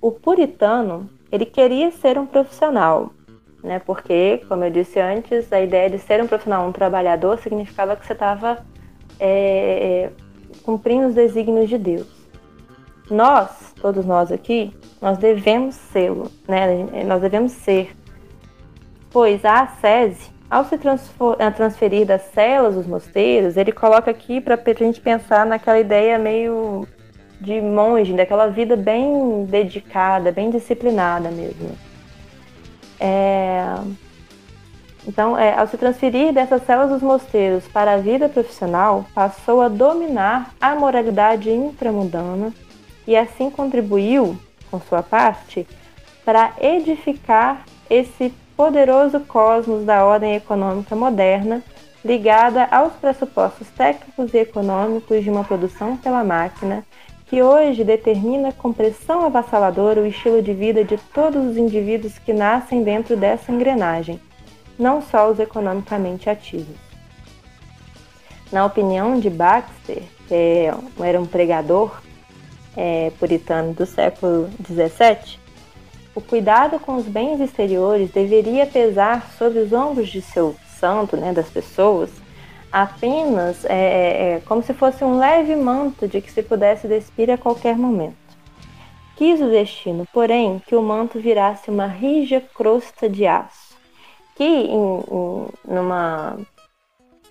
o 0.00 0.10
puritano, 0.10 1.08
ele 1.30 1.44
queria 1.44 1.90
ser 1.90 2.18
um 2.18 2.26
profissional, 2.26 3.10
né, 3.62 3.78
porque, 3.78 4.42
como 4.48 4.64
eu 4.64 4.70
disse 4.70 4.98
antes, 4.98 5.52
a 5.52 5.60
ideia 5.60 5.90
de 5.90 5.98
ser 5.98 6.22
um 6.22 6.26
profissional, 6.26 6.66
um 6.66 6.72
trabalhador, 6.72 7.38
significava 7.38 7.94
que 7.96 8.06
você 8.06 8.14
estava 8.14 8.64
é, 9.18 10.10
cumprindo 10.62 11.08
os 11.08 11.14
desígnios 11.14 11.68
de 11.68 11.78
Deus. 11.78 12.08
Nós, 13.10 13.74
todos 13.80 14.06
nós 14.06 14.30
aqui, 14.30 14.74
nós 15.02 15.18
devemos 15.18 15.74
ser, 15.74 16.12
né? 16.46 17.04
Nós 17.04 17.20
devemos 17.20 17.52
ser. 17.52 17.94
Pois 19.10 19.44
a 19.44 19.66
SESI, 19.66 20.30
ao 20.48 20.64
se 20.64 20.78
transferir 21.56 22.06
das 22.06 22.22
celas 22.22 22.76
dos 22.76 22.86
mosteiros, 22.86 23.56
ele 23.56 23.72
coloca 23.72 24.10
aqui 24.10 24.40
para 24.40 24.54
a 24.54 24.72
gente 24.74 25.00
pensar 25.00 25.44
naquela 25.44 25.80
ideia 25.80 26.18
meio 26.18 26.86
de 27.40 27.60
monge, 27.60 28.12
daquela 28.12 28.48
vida 28.48 28.76
bem 28.76 29.44
dedicada, 29.46 30.30
bem 30.30 30.50
disciplinada 30.50 31.30
mesmo. 31.30 31.70
É... 32.98 33.64
Então, 35.06 35.36
é, 35.36 35.58
ao 35.58 35.66
se 35.66 35.78
transferir 35.78 36.32
dessas 36.32 36.62
celas 36.66 36.90
dos 36.90 37.00
mosteiros 37.00 37.66
para 37.66 37.94
a 37.94 37.96
vida 37.96 38.28
profissional, 38.28 39.06
passou 39.14 39.62
a 39.62 39.68
dominar 39.68 40.52
a 40.60 40.74
moralidade 40.74 41.50
inframundana 41.50 42.52
e 43.06 43.16
assim 43.16 43.50
contribuiu, 43.50 44.38
com 44.70 44.78
sua 44.78 45.02
parte, 45.02 45.66
para 46.24 46.52
edificar 46.60 47.64
esse 47.88 48.32
poderoso 48.54 49.20
cosmos 49.20 49.86
da 49.86 50.04
ordem 50.04 50.34
econômica 50.34 50.94
moderna, 50.94 51.62
ligada 52.04 52.68
aos 52.70 52.92
pressupostos 52.92 53.68
técnicos 53.70 54.34
e 54.34 54.38
econômicos 54.38 55.24
de 55.24 55.30
uma 55.30 55.44
produção 55.44 55.96
pela 55.96 56.22
máquina, 56.22 56.84
que 57.30 57.40
hoje 57.40 57.84
determina 57.84 58.50
com 58.50 58.72
pressão 58.72 59.24
avassaladora 59.24 60.00
o 60.00 60.06
estilo 60.06 60.42
de 60.42 60.52
vida 60.52 60.82
de 60.82 60.98
todos 61.14 61.46
os 61.46 61.56
indivíduos 61.56 62.18
que 62.18 62.32
nascem 62.32 62.82
dentro 62.82 63.16
dessa 63.16 63.52
engrenagem, 63.52 64.20
não 64.76 65.00
só 65.00 65.30
os 65.30 65.38
economicamente 65.38 66.28
ativos. 66.28 66.74
Na 68.50 68.66
opinião 68.66 69.20
de 69.20 69.30
Baxter, 69.30 70.02
que 70.26 70.34
é 70.34 70.74
era 70.98 71.20
um 71.20 71.24
pregador 71.24 72.02
é, 72.76 73.12
puritano 73.16 73.74
do 73.74 73.86
século 73.86 74.50
XVII, 74.66 75.38
o 76.16 76.20
cuidado 76.20 76.80
com 76.80 76.96
os 76.96 77.06
bens 77.06 77.40
exteriores 77.40 78.10
deveria 78.10 78.66
pesar 78.66 79.30
sobre 79.38 79.60
os 79.60 79.72
ombros 79.72 80.08
de 80.08 80.20
seu 80.20 80.56
santo, 80.80 81.16
né, 81.16 81.32
das 81.32 81.48
pessoas, 81.48 82.10
apenas 82.72 83.64
é, 83.64 83.74
é, 83.74 84.32
é, 84.34 84.40
como 84.40 84.62
se 84.62 84.72
fosse 84.72 85.04
um 85.04 85.18
leve 85.18 85.56
manto 85.56 86.06
de 86.06 86.20
que 86.20 86.30
se 86.30 86.42
pudesse 86.42 86.86
despir 86.86 87.30
a 87.30 87.38
qualquer 87.38 87.76
momento. 87.76 88.16
Quis 89.16 89.40
o 89.40 89.50
destino, 89.50 90.06
porém, 90.12 90.62
que 90.66 90.74
o 90.74 90.82
manto 90.82 91.18
virasse 91.18 91.70
uma 91.70 91.86
rija 91.86 92.40
crosta 92.54 93.08
de 93.08 93.26
aço, 93.26 93.76
que 94.34 94.44
em, 94.44 94.72
em, 94.72 95.46
numa, 95.68 96.38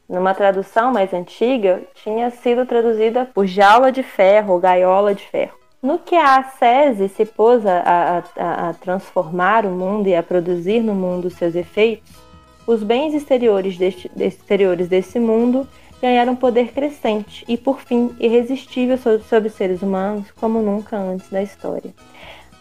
numa 0.08 0.34
tradução 0.36 0.92
mais 0.92 1.14
antiga 1.14 1.82
tinha 1.96 2.30
sido 2.30 2.66
traduzida 2.66 3.26
por 3.34 3.48
jaula 3.48 3.92
de 3.92 4.04
ferro 4.04 4.54
ou 4.54 4.60
gaiola 4.60 5.16
de 5.16 5.24
ferro. 5.24 5.58
No 5.82 5.98
que 5.98 6.16
a 6.16 6.40
ascese 6.40 7.08
se 7.08 7.26
pôs 7.26 7.66
a, 7.66 8.22
a, 8.36 8.70
a 8.70 8.74
transformar 8.74 9.66
o 9.66 9.72
mundo 9.72 10.08
e 10.08 10.16
a 10.16 10.22
produzir 10.22 10.82
no 10.82 10.94
mundo 10.94 11.30
seus 11.30 11.56
efeitos, 11.56 12.29
os 12.70 12.84
bens 12.84 13.16
exteriores, 13.16 13.80
deste, 13.80 14.12
exteriores 14.16 14.88
desse 14.88 15.20
mundo 15.20 15.68
ganharam 16.00 16.36
poder 16.36 16.72
crescente 16.72 17.44
e, 17.48 17.58
por 17.58 17.82
fim, 17.82 18.16
irresistível 18.20 18.96
sobre, 18.96 19.24
sobre 19.24 19.50
seres 19.50 19.82
humanos 19.82 20.30
como 20.40 20.62
nunca 20.62 20.96
antes 20.96 21.28
da 21.32 21.42
história. 21.42 21.92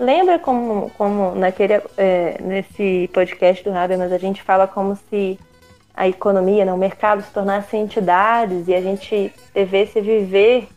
Lembra 0.00 0.38
como, 0.38 0.90
como 0.96 1.34
naquele, 1.34 1.74
é, 1.98 2.38
nesse 2.40 3.10
podcast 3.12 3.62
do 3.62 3.76
Habermas 3.76 4.10
a 4.10 4.16
gente 4.16 4.42
fala 4.42 4.66
como 4.66 4.96
se 5.10 5.38
a 5.94 6.08
economia, 6.08 6.64
né, 6.64 6.72
o 6.72 6.78
mercado 6.78 7.22
se 7.22 7.30
tornasse 7.30 7.76
entidades 7.76 8.66
e 8.66 8.74
a 8.74 8.80
gente 8.80 9.30
devesse 9.52 10.00
viver 10.00 10.68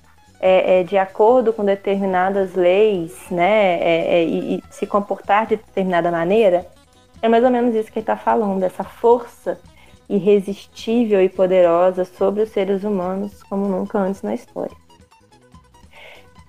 é, 0.42 0.82
é, 0.82 0.84
de 0.84 0.98
acordo 0.98 1.54
com 1.54 1.64
determinadas 1.64 2.54
leis 2.54 3.16
né, 3.32 3.80
é, 3.80 4.16
é, 4.16 4.24
e, 4.26 4.56
e 4.56 4.64
se 4.70 4.86
comportar 4.86 5.48
de 5.48 5.56
determinada 5.56 6.12
maneira? 6.12 6.68
É 7.22 7.30
mais 7.30 7.44
ou 7.44 7.52
menos 7.52 7.76
isso 7.76 7.92
que 7.92 8.00
ele 8.00 8.04
está 8.04 8.18
falando, 8.18 8.64
essa 8.64 8.84
força 8.84 9.60
irresistível 10.10 11.24
e 11.24 11.30
poderosa 11.30 12.04
sobre 12.04 12.44
os 12.44 12.50
seres 12.50 12.84
humanos 12.84 13.42
como 13.44 13.68
nunca 13.68 14.00
antes 14.00 14.22
na 14.22 14.34
história. 14.34 14.76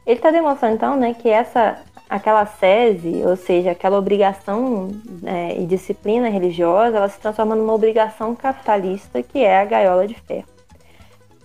Ele 0.05 0.19
está 0.19 0.31
demonstrando 0.31 0.75
então, 0.75 0.97
né, 0.97 1.15
que 1.15 1.29
essa, 1.29 1.81
aquela 2.11 2.45
sese, 2.45 3.23
ou 3.25 3.37
seja, 3.37 3.71
aquela 3.71 3.99
obrigação 3.99 4.91
né, 5.23 5.57
e 5.57 5.65
disciplina 5.65 6.29
religiosa, 6.29 6.97
ela 6.97 7.09
se 7.09 7.21
transforma 7.21 7.55
numa 7.55 7.73
obrigação 7.73 8.35
capitalista 8.35 9.23
que 9.23 9.39
é 9.45 9.61
a 9.61 9.65
gaiola 9.65 10.09
de 10.09 10.15
ferro 10.15 10.53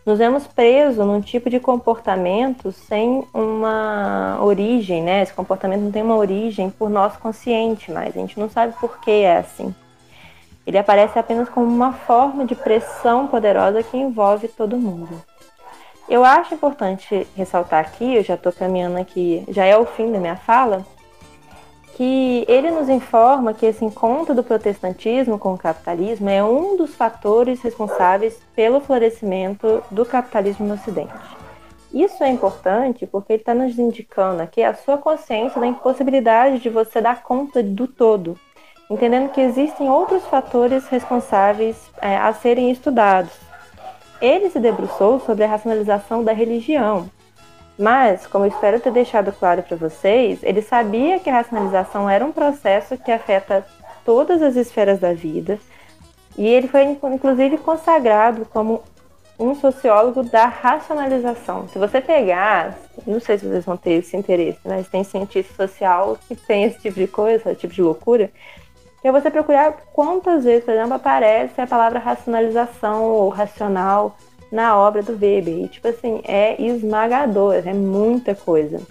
nos 0.07 0.19
vemos 0.19 0.47
presos 0.47 1.05
num 1.05 1.19
tipo 1.19 1.49
de 1.49 1.59
comportamento 1.59 2.71
sem 2.71 3.27
uma 3.33 4.39
origem, 4.41 5.03
né? 5.03 5.21
Esse 5.21 5.33
comportamento 5.33 5.81
não 5.81 5.91
tem 5.91 6.01
uma 6.01 6.15
origem 6.15 6.69
por 6.69 6.89
nosso 6.89 7.19
consciente, 7.19 7.91
mas 7.91 8.15
a 8.15 8.19
gente 8.19 8.39
não 8.39 8.49
sabe 8.49 8.73
por 8.79 9.01
que 9.01 9.11
é 9.11 9.39
assim. 9.39 9.75
Ele 10.65 10.77
aparece 10.77 11.19
apenas 11.19 11.49
como 11.49 11.65
uma 11.67 11.91
forma 11.91 12.45
de 12.45 12.55
pressão 12.55 13.27
poderosa 13.27 13.83
que 13.83 13.97
envolve 13.97 14.47
todo 14.47 14.77
mundo. 14.77 15.21
Eu 16.07 16.23
acho 16.23 16.53
importante 16.53 17.27
ressaltar 17.35 17.81
aqui, 17.81 18.15
eu 18.15 18.23
já 18.23 18.35
estou 18.35 18.53
caminhando 18.53 18.97
aqui, 18.97 19.43
já 19.49 19.65
é 19.65 19.77
o 19.77 19.85
fim 19.85 20.09
da 20.09 20.19
minha 20.19 20.37
fala, 20.37 20.85
que 21.97 22.45
ele 22.47 22.69
nos 22.69 22.89
informa 22.89 23.55
que 23.55 23.65
esse 23.65 23.83
encontro 23.83 24.35
do 24.35 24.43
protestantismo 24.43 25.39
com 25.39 25.55
o 25.55 25.57
capitalismo 25.57 26.29
é 26.29 26.43
um 26.43 26.77
dos 26.77 26.93
fatores 26.93 27.59
responsáveis 27.63 28.39
pelo 28.55 28.79
florescimento 28.79 29.83
do 29.89 30.05
capitalismo 30.05 30.67
no 30.67 30.75
Ocidente. 30.75 31.11
Isso 31.91 32.23
é 32.23 32.29
importante 32.29 33.07
porque 33.07 33.33
ele 33.33 33.41
está 33.41 33.55
nos 33.55 33.79
indicando 33.79 34.43
aqui 34.43 34.61
a 34.61 34.75
sua 34.75 34.99
consciência 34.99 35.59
da 35.59 35.65
impossibilidade 35.65 36.59
de 36.59 36.69
você 36.69 37.01
dar 37.01 37.23
conta 37.23 37.63
do 37.63 37.87
todo, 37.87 38.37
entendendo 38.91 39.31
que 39.31 39.41
existem 39.41 39.89
outros 39.89 40.23
fatores 40.27 40.87
responsáveis 40.89 41.89
é, 41.99 42.15
a 42.15 42.31
serem 42.31 42.69
estudados. 42.69 43.33
Ele 44.21 44.51
se 44.51 44.59
debruçou 44.59 45.19
sobre 45.21 45.45
a 45.45 45.47
racionalização 45.47 46.23
da 46.23 46.31
religião, 46.31 47.09
mas, 47.77 48.25
como 48.25 48.45
espero 48.45 48.79
ter 48.79 48.91
deixado 48.91 49.31
claro 49.31 49.61
para 49.61 49.77
vocês, 49.77 50.39
ele 50.41 50.61
sabia 50.61 51.19
que 51.19 51.29
a 51.29 51.33
racionalização 51.33 52.09
era 52.09 52.25
um 52.25 52.31
processo 52.31 52.97
que 52.97 53.11
afeta 53.11 53.65
todas 54.03 54.41
as 54.41 54.55
esferas 54.55 54.99
da 54.99 55.13
vida, 55.13 55.59
e 56.37 56.47
ele 56.47 56.67
foi 56.67 56.83
inclusive 56.83 57.57
consagrado 57.57 58.45
como 58.45 58.81
um 59.39 59.53
sociólogo 59.53 60.23
da 60.23 60.45
racionalização. 60.45 61.67
Se 61.67 61.77
você 61.77 62.01
pegar, 62.01 62.75
não 63.05 63.19
sei 63.19 63.37
se 63.37 63.47
vocês 63.47 63.65
vão 63.65 63.77
ter 63.77 63.93
esse 63.93 64.17
interesse, 64.17 64.59
mas 64.65 64.87
tem 64.87 65.03
cientista 65.03 65.67
social 65.67 66.17
que 66.27 66.35
tem 66.35 66.63
esse 66.63 66.79
tipo 66.79 66.99
de 66.99 67.07
coisa, 67.07 67.51
esse 67.51 67.61
tipo 67.61 67.73
de 67.73 67.81
loucura, 67.81 68.31
que 69.01 69.07
é 69.07 69.11
você 69.11 69.29
procurar 69.29 69.73
quantas 69.93 70.43
vezes, 70.43 70.65
por 70.65 70.73
exemplo, 70.73 70.95
aparece 70.95 71.61
a 71.61 71.67
palavra 71.67 71.99
racionalização 71.99 73.03
ou 73.03 73.29
racional 73.29 74.17
na 74.51 74.77
obra 74.77 75.01
do 75.01 75.13
Weber. 75.13 75.65
E, 75.65 75.67
tipo 75.67 75.87
assim, 75.87 76.21
é 76.23 76.61
esmagador, 76.61 77.55
é 77.65 77.73
muita 77.73 78.35
coisa. 78.35 78.81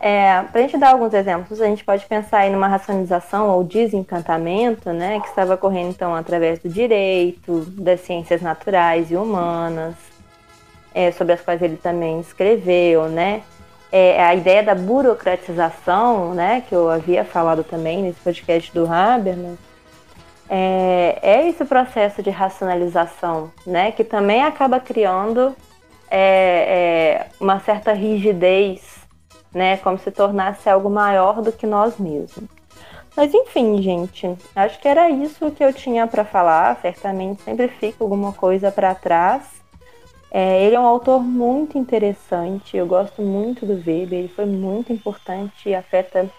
É, 0.00 0.42
para 0.52 0.60
a 0.60 0.62
gente 0.62 0.76
dar 0.76 0.90
alguns 0.90 1.12
exemplos, 1.14 1.60
a 1.60 1.66
gente 1.66 1.84
pode 1.84 2.04
pensar 2.06 2.46
em 2.46 2.54
uma 2.54 2.68
racionalização 2.68 3.48
ou 3.48 3.64
desencantamento, 3.64 4.92
né, 4.92 5.18
que 5.20 5.26
estava 5.26 5.54
ocorrendo 5.54 5.88
então 5.88 6.14
através 6.14 6.58
do 6.58 6.68
direito, 6.68 7.64
das 7.70 8.02
ciências 8.02 8.42
naturais 8.42 9.10
e 9.10 9.16
humanas, 9.16 9.94
é, 10.94 11.10
sobre 11.10 11.32
as 11.32 11.40
quais 11.40 11.60
ele 11.62 11.76
também 11.76 12.20
escreveu, 12.20 13.08
né, 13.08 13.42
é, 13.90 14.22
a 14.22 14.34
ideia 14.34 14.62
da 14.62 14.74
burocratização, 14.74 16.34
né, 16.34 16.62
que 16.68 16.74
eu 16.74 16.90
havia 16.90 17.24
falado 17.24 17.64
também 17.64 18.02
nesse 18.02 18.20
podcast 18.20 18.72
do 18.72 18.86
Habermas, 18.86 19.58
é, 20.48 21.18
é 21.22 21.48
esse 21.48 21.64
processo 21.64 22.22
de 22.22 22.30
racionalização, 22.30 23.50
né, 23.66 23.92
que 23.92 24.04
também 24.04 24.42
acaba 24.42 24.78
criando 24.78 25.54
é, 26.10 26.18
é, 26.18 27.26
uma 27.40 27.60
certa 27.60 27.92
rigidez, 27.92 28.98
né, 29.52 29.76
como 29.78 29.98
se 29.98 30.10
tornasse 30.10 30.68
algo 30.68 30.88
maior 30.88 31.42
do 31.42 31.52
que 31.52 31.66
nós 31.66 31.98
mesmos. 31.98 32.48
Mas 33.16 33.32
enfim, 33.32 33.80
gente, 33.80 34.36
acho 34.54 34.78
que 34.78 34.86
era 34.86 35.08
isso 35.08 35.50
que 35.50 35.64
eu 35.64 35.72
tinha 35.72 36.06
para 36.06 36.22
falar. 36.22 36.76
Certamente 36.82 37.42
sempre 37.42 37.66
fica 37.66 38.04
alguma 38.04 38.30
coisa 38.34 38.70
para 38.70 38.94
trás. 38.94 39.42
É, 40.30 40.62
ele 40.62 40.76
é 40.76 40.80
um 40.80 40.84
autor 40.84 41.22
muito 41.22 41.78
interessante. 41.78 42.76
Eu 42.76 42.86
gosto 42.86 43.22
muito 43.22 43.64
do 43.64 43.72
Weber. 43.72 44.18
Ele 44.18 44.28
foi 44.28 44.44
muito 44.44 44.92
importante 44.92 45.70
e 45.70 45.74
afeta 45.74 46.30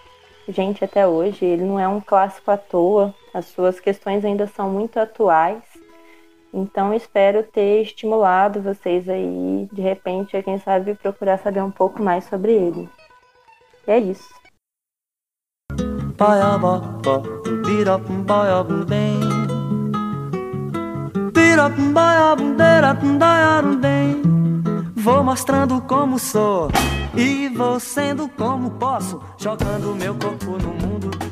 gente 0.48 0.84
até 0.84 1.04
hoje. 1.04 1.44
Ele 1.44 1.64
não 1.64 1.80
é 1.80 1.88
um 1.88 2.00
clássico 2.00 2.48
à 2.52 2.56
toa. 2.56 3.12
As 3.38 3.44
suas 3.46 3.78
questões 3.78 4.24
ainda 4.24 4.48
são 4.48 4.68
muito 4.68 4.98
atuais. 4.98 5.62
Então 6.52 6.92
espero 6.92 7.44
ter 7.44 7.82
estimulado 7.82 8.60
vocês 8.60 9.08
aí, 9.08 9.68
de 9.72 9.80
repente, 9.80 10.42
quem 10.42 10.58
sabe 10.58 10.96
procurar 10.96 11.38
saber 11.38 11.62
um 11.62 11.70
pouco 11.70 12.02
mais 12.02 12.24
sobre 12.24 12.50
ele. 12.50 12.88
E 13.86 13.92
é 13.92 13.98
isso. 13.98 14.28
Vou 24.96 25.22
mostrando 25.22 25.80
como 25.82 26.18
sou 26.18 26.68
e 27.16 27.48
vou 27.50 27.78
sendo 27.78 28.28
como 28.30 28.72
posso, 28.72 29.20
jogando 29.38 29.94
meu 29.94 30.14
corpo 30.16 30.58
no 30.58 30.74
mundo, 30.74 31.27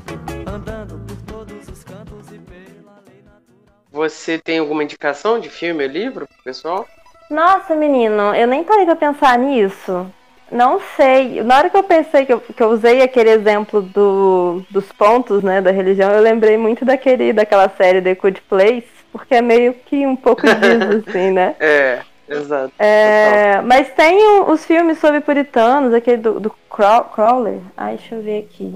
Você 3.97 4.38
tem 4.38 4.59
alguma 4.59 4.84
indicação 4.84 5.40
de 5.40 5.49
filme 5.49 5.82
ou 5.82 5.90
livro 5.90 6.26
pro 6.26 6.44
pessoal? 6.44 6.86
Nossa, 7.30 7.74
menino, 7.74 8.34
eu 8.34 8.47
nem 8.47 8.62
parei 8.62 8.84
pra 8.84 8.94
pensar 8.94 9.38
nisso. 9.38 10.07
Não 10.53 10.78
sei. 10.94 11.42
Na 11.42 11.57
hora 11.57 11.70
que 11.70 11.76
eu 11.78 11.82
pensei 11.82 12.26
que 12.26 12.32
eu, 12.34 12.40
que 12.40 12.62
eu 12.62 12.68
usei 12.68 13.01
aquele 13.01 13.30
exemplo 13.30 13.80
do, 13.80 14.62
dos 14.70 14.92
pontos, 14.92 15.42
né, 15.42 15.62
da 15.62 15.70
religião, 15.70 16.11
eu 16.12 16.20
lembrei 16.20 16.59
muito 16.59 16.84
daquele, 16.84 17.32
daquela 17.32 17.70
série 17.70 18.03
The 18.03 18.14
Good 18.14 18.42
Place, 18.42 18.86
porque 19.11 19.34
é 19.34 19.40
meio 19.40 19.72
que 19.72 20.07
um 20.07 20.14
pouco 20.14 20.42
disso, 20.47 21.09
assim, 21.09 21.30
né? 21.30 21.57
É. 21.59 22.01
Exato. 22.28 22.72
É, 22.78 23.62
mas 23.62 23.88
tem 23.94 24.18
o- 24.40 24.51
os 24.51 24.64
filmes 24.66 24.99
sobre 24.99 25.20
puritanos, 25.20 25.94
aquele 25.94 26.18
do, 26.18 26.38
do 26.38 26.51
Crow- 26.68 27.05
Crowley. 27.14 27.62
Ai, 27.76 27.97
deixa 27.97 28.16
eu 28.16 28.22
ver 28.22 28.40
aqui. 28.44 28.74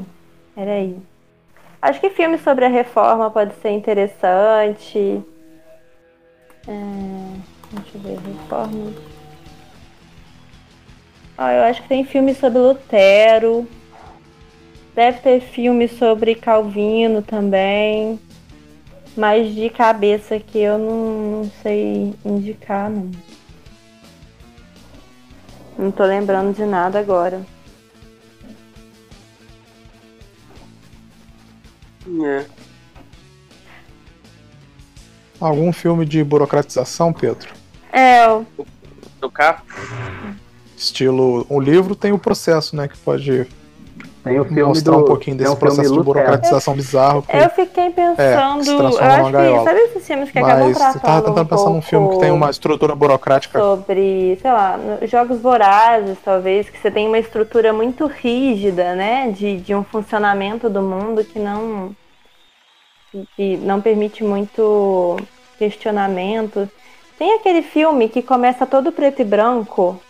Peraí. 0.54 0.96
Acho 1.82 1.98
que 2.00 2.10
filme 2.10 2.36
sobre 2.38 2.66
a 2.66 2.68
reforma 2.68 3.30
pode 3.30 3.54
ser 3.54 3.70
interessante. 3.70 5.22
É, 6.68 7.36
deixa 7.72 7.96
eu 7.96 8.00
ver, 8.00 8.18
reforma. 8.18 8.92
Ah, 11.38 11.54
eu 11.54 11.62
acho 11.62 11.80
que 11.82 11.88
tem 11.88 12.04
filme 12.04 12.34
sobre 12.34 12.58
Lutero. 12.58 13.66
Deve 14.94 15.20
ter 15.20 15.40
filme 15.40 15.88
sobre 15.88 16.34
Calvino 16.34 17.22
também. 17.22 18.20
Mas 19.16 19.54
de 19.54 19.70
cabeça 19.70 20.38
que 20.38 20.58
eu 20.58 20.76
não, 20.78 21.42
não 21.42 21.50
sei 21.62 22.14
indicar, 22.24 22.90
não. 22.90 23.10
Não 25.78 25.90
tô 25.90 26.04
lembrando 26.04 26.54
de 26.54 26.66
nada 26.66 26.98
agora. 26.98 27.40
É. 32.24 32.44
Algum 35.40 35.72
filme 35.72 36.04
de 36.04 36.22
burocratização, 36.22 37.12
Pedro? 37.12 37.48
É, 37.92 38.28
o- 38.28 38.44
Do 39.20 39.30
carro? 39.30 39.62
Estilo. 40.76 41.46
O 41.48 41.60
livro 41.60 41.94
tem 41.94 42.12
o 42.12 42.18
processo, 42.18 42.74
né? 42.76 42.88
Que 42.88 42.96
pode 42.96 43.46
Tem 44.24 44.38
o 44.38 44.44
filme 44.44 44.62
mostrar 44.62 44.96
do, 44.96 45.02
um 45.02 45.04
pouquinho 45.04 45.36
desse 45.36 45.56
processo 45.56 45.92
de 45.92 46.02
burocratização 46.02 46.74
bizarro. 46.74 47.22
Que... 47.22 47.36
eu 47.36 47.50
fiquei 47.50 47.90
pensando. 47.90 48.64
se 48.64 48.70
eu 48.70 48.86
acho 48.86 49.24
que. 49.26 49.32
gaiola. 49.32 49.64
Sabe 49.64 49.80
esses 49.80 50.06
filmes 50.06 50.30
que 50.30 50.38
acabam 50.38 50.68
Mas 50.68 50.76
tratando 50.76 50.96
eu 50.96 51.00
tava 51.02 51.22
tentando 51.22 51.44
um 51.44 51.48
pensar 51.48 51.70
num 51.70 51.82
filme 51.82 52.08
que 52.10 52.18
tem 52.18 52.30
uma 52.30 52.50
estrutura 52.50 52.94
burocrática. 52.94 53.58
sobre, 53.58 54.38
sei 54.40 54.50
lá, 54.50 54.78
jogos 55.06 55.40
vorazes, 55.40 56.18
talvez, 56.24 56.68
que 56.68 56.78
você 56.78 56.90
tem 56.90 57.06
uma 57.06 57.18
estrutura 57.18 57.72
muito 57.72 58.06
rígida, 58.06 58.94
né? 58.94 59.30
De, 59.30 59.58
de 59.58 59.74
um 59.74 59.84
funcionamento 59.84 60.68
do 60.68 60.82
mundo 60.82 61.24
que 61.24 61.38
não. 61.38 61.94
Que- 63.36 63.56
não 63.58 63.80
permite 63.80 64.22
muito 64.24 65.16
questionamento. 65.58 66.68
Tem 67.18 67.34
aquele 67.34 67.62
filme 67.62 68.08
que 68.08 68.22
começa 68.22 68.66
todo 68.66 68.92
preto 68.92 69.20
e 69.20 69.24
branco, 69.24 70.00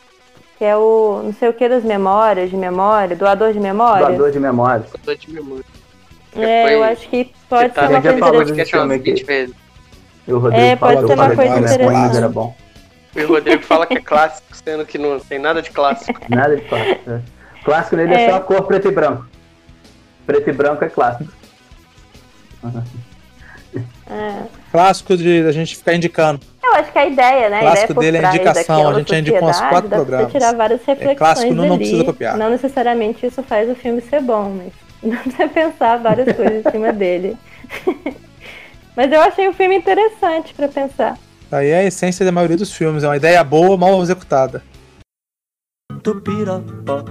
que 0.58 0.64
é 0.64 0.76
o 0.76 1.22
não 1.24 1.32
sei 1.32 1.48
o 1.48 1.52
que 1.52 1.68
das 1.68 1.82
memórias, 1.84 2.50
de 2.50 2.56
memória, 2.56 3.16
doador 3.16 3.52
de 3.52 3.60
memória. 3.60 4.06
Doador 4.06 4.30
de 4.30 4.38
memória. 4.40 4.84
Eu 4.92 5.00
tô 5.04 5.14
de 5.14 5.30
memória. 5.30 5.64
É, 6.36 6.62
Foi 6.62 6.74
eu 6.74 6.84
acho 6.84 7.08
que 7.08 7.32
pode 7.48 7.70
Tá, 7.74 7.88
ser 7.88 7.92
uma 7.92 8.00
coisa 8.30 8.52
interessante. 8.52 8.54
que 8.54 8.60
é 8.60 8.62
umas 8.62 8.68
filme 8.70 8.94
aqui. 8.94 9.10
20 9.12 9.24
vezes. 9.24 9.54
E 10.28 10.32
o 10.32 10.38
Rodrigo 10.38 10.64
É, 10.64 10.76
pode 10.76 11.00
ser 11.00 11.06
que 11.06 11.12
uma 11.14 11.26
coisa 11.26 11.34
Doador 11.42 11.68
de 11.68 11.74
interessante. 11.74 12.16
era 12.16 12.28
bom. 12.28 12.54
E 13.16 13.20
o 13.22 13.28
Rodrigo 13.28 13.62
fala 13.64 13.86
que 13.86 13.94
é 13.98 14.00
clássico, 14.00 14.46
sendo 14.64 14.86
que 14.86 14.96
não 14.96 15.18
tem 15.18 15.40
nada 15.40 15.60
de 15.60 15.70
clássico. 15.70 16.20
Nada 16.28 16.54
de 16.56 16.62
clássico. 16.62 17.10
né? 17.10 17.22
Clássico 17.64 17.96
nele 17.96 18.14
é. 18.14 18.22
É. 18.26 18.30
só 18.30 18.36
a 18.36 18.40
cor 18.40 18.62
preto 18.62 18.86
e 18.86 18.92
branco. 18.92 19.26
Preto 20.24 20.48
e 20.48 20.52
branco 20.52 20.84
é 20.84 20.88
clássico. 20.88 21.32
É. 24.10 24.42
Clássico 24.72 25.16
de 25.16 25.42
a 25.46 25.52
gente 25.52 25.76
ficar 25.76 25.94
indicando. 25.94 26.40
Eu 26.62 26.74
acho 26.74 26.92
que 26.92 26.98
a 26.98 27.06
ideia, 27.06 27.48
né? 27.48 27.58
A 27.58 27.60
Clássico 27.60 27.92
ideia 27.92 28.00
dele 28.12 28.16
é 28.16 28.20
trás 28.20 28.34
indicação, 28.34 28.88
a 28.88 28.98
gente 28.98 29.08
já 29.10 29.18
indicou 29.18 29.48
uns 29.48 29.60
quatro 29.60 29.88
programas. 29.90 30.32
tirar 30.32 30.54
várias 30.54 30.80
reflexões 30.84 31.18
clássico, 31.18 31.54
não- 31.54 31.66
não 31.68 31.76
precisa 31.78 32.04
copiar. 32.04 32.36
Não 32.36 32.50
necessariamente 32.50 33.24
isso 33.26 33.42
faz 33.42 33.70
o 33.70 33.74
filme 33.74 34.00
ser 34.02 34.20
bom, 34.20 34.50
mas 34.56 34.72
dá 35.12 35.18
pra 35.22 35.30
você 35.32 35.48
pensar 35.48 35.96
várias 35.98 36.34
coisas 36.36 36.66
em 36.66 36.70
cima 36.70 36.92
dele. 36.92 37.36
mas 38.96 39.12
eu 39.12 39.20
achei 39.20 39.48
o 39.48 39.52
filme 39.52 39.76
interessante 39.76 40.52
pra 40.54 40.68
pensar. 40.68 41.16
Aí 41.52 41.68
é 41.68 41.78
a 41.78 41.84
essência 41.84 42.24
da 42.24 42.32
maioria 42.32 42.56
dos 42.56 42.72
filmes, 42.72 43.02
é 43.04 43.08
uma 43.08 43.16
ideia 43.16 43.42
boa, 43.42 43.76
mal 43.76 44.00
executada. 44.02 44.62
Tupirapá, 46.02 47.04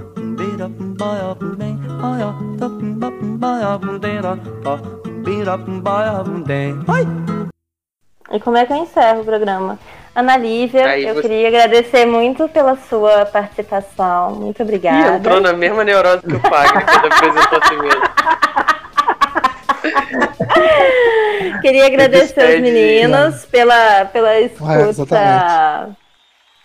E 8.32 8.40
como 8.40 8.58
é 8.58 8.66
que 8.66 8.74
eu 8.74 8.78
encerro 8.78 9.22
o 9.22 9.26
programa? 9.26 9.78
Ana 10.16 10.36
Lívia, 10.38 10.86
Aí 10.88 11.06
eu 11.08 11.14
você- 11.14 11.22
queria 11.22 11.48
agradecer 11.48 12.04
muito 12.06 12.50
pela 12.50 12.76
sua 12.76 13.26
participação. 13.28 14.32
Muito 14.36 14.60
Ih, 14.60 14.64
obrigada. 14.64 15.18
entrou 15.18 15.40
na 15.40 15.54
mesma 15.54 15.84
neurose 15.84 16.24
que 16.24 16.34
o 16.36 16.40
Fagner 16.40 16.84
quando 16.86 17.06
apresentou 17.14 17.60
a 17.60 17.68
si 17.68 17.76
mesmo. 17.78 18.02
Queria 21.62 21.86
agradecer 21.86 22.24
os 22.24 22.34
despede, 22.34 22.62
meninos 22.62 23.46
pela, 23.46 24.06
pela 24.06 24.40
escuta. 24.40 24.90
exatamente. 24.90 25.96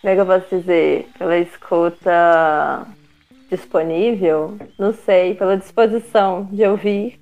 como 0.00 0.12
é 0.12 0.14
que 0.14 0.20
eu 0.20 0.26
posso 0.26 0.56
dizer? 0.56 1.08
Pela 1.18 1.36
escuta 1.38 2.86
disponível? 3.50 4.56
Não 4.78 4.92
sei, 4.94 5.34
pela 5.34 5.56
disposição 5.56 6.48
de 6.50 6.64
ouvir. 6.66 7.20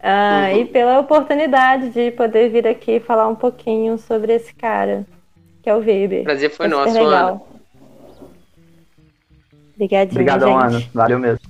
Ah, 0.00 0.48
Uhum. 0.52 0.58
E 0.60 0.64
pela 0.66 0.98
oportunidade 1.00 1.90
de 1.90 2.10
poder 2.12 2.50
vir 2.50 2.66
aqui 2.66 3.00
falar 3.00 3.26
um 3.28 3.34
pouquinho 3.34 3.98
sobre 3.98 4.32
esse 4.34 4.54
cara, 4.54 5.04
que 5.62 5.68
é 5.68 5.74
o 5.74 5.78
Weber. 5.78 6.22
Prazer 6.24 6.50
foi 6.50 6.66
É 6.66 6.68
nosso, 6.68 6.90
Ana. 6.98 7.02
legal. 7.04 7.48
Obrigadinho, 9.74 10.12
Obrigadão, 10.12 10.60
gente. 10.60 10.74
Ana. 10.76 10.84
Valeu 10.94 11.18
mesmo. 11.18 11.40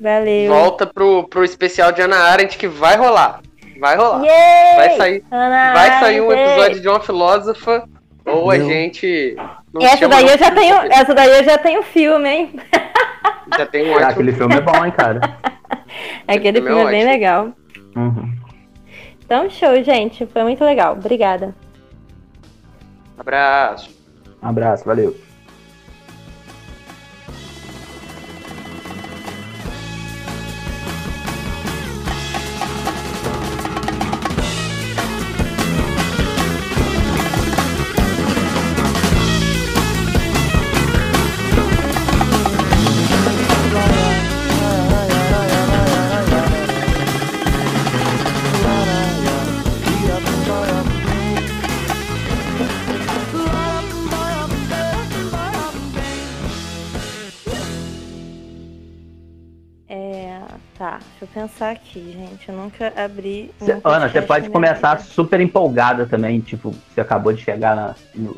Valeu. 0.00 0.52
Volta 0.52 0.86
pro, 0.86 1.24
pro 1.28 1.44
especial 1.44 1.92
de 1.92 2.02
Ana 2.02 2.16
Arendt 2.16 2.56
que 2.58 2.66
vai 2.68 2.96
rolar. 2.96 3.40
Vai 3.78 3.96
rolar. 3.96 4.24
Yay! 4.24 4.76
Vai 4.76 4.96
sair, 4.96 5.24
Ana 5.30 5.72
vai 5.72 5.90
sair 6.00 6.20
um 6.20 6.32
episódio 6.32 6.80
de 6.80 6.88
uma 6.88 7.00
filósofa 7.00 7.88
ou 8.26 8.50
a 8.50 8.56
Meu. 8.56 8.66
gente. 8.68 9.36
não 9.72 9.82
Essa 9.82 10.08
daí 10.08 10.26
eu 10.28 10.38
já 10.38 10.50
tenho, 10.52 10.76
essa 10.92 11.14
daí 11.14 11.38
eu 11.38 11.44
já 11.44 11.58
tenho 11.58 11.82
filme, 11.82 12.28
hein? 12.28 12.50
Já 13.58 13.66
tem 13.66 13.88
um 13.88 13.92
Ah, 13.92 13.96
ótimo. 13.96 14.10
aquele 14.10 14.32
filme 14.32 14.54
é 14.54 14.60
bom, 14.60 14.84
hein, 14.84 14.92
cara. 14.92 15.20
Aquele 16.26 16.60
filme 16.62 16.70
é 16.70 16.74
filme 16.74 16.80
é 16.82 16.90
bem 16.90 17.00
ótimo. 17.02 17.12
legal. 17.12 17.48
Uhum. 17.96 18.34
Então, 19.24 19.48
show, 19.48 19.82
gente. 19.82 20.26
Foi 20.26 20.42
muito 20.42 20.62
legal. 20.64 20.94
Obrigada. 20.94 21.54
Abraço. 23.18 23.90
Um 24.42 24.48
abraço, 24.48 24.84
valeu. 24.84 25.16
Aqui, 61.92 62.12
gente. 62.12 62.48
Eu 62.48 62.54
nunca 62.56 62.92
abri. 62.96 63.50
um 63.60 63.66
Cê- 63.66 63.76
Ana, 63.84 64.08
você 64.08 64.22
pode 64.22 64.48
começar 64.48 64.96
vida. 64.96 65.08
super 65.10 65.40
empolgada 65.40 66.06
também, 66.06 66.40
tipo, 66.40 66.74
você 66.94 67.00
acabou 67.00 67.32
de 67.32 67.42
chegar 67.42 67.76
na- 67.76 67.94
no, 68.14 68.36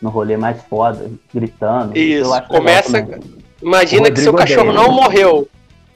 no 0.00 0.08
rolê 0.10 0.36
mais 0.36 0.62
foda, 0.64 1.10
gritando. 1.32 1.96
Isso, 1.96 2.24
Eu 2.28 2.34
acho 2.34 2.48
legal 2.52 2.58
começa-. 2.60 3.20
Imagina 3.62 4.10
que 4.10 4.20
seu 4.20 4.32
cachorro 4.34 4.70
odeia. 4.70 4.82
não 4.82 4.90
morreu. 4.92 5.48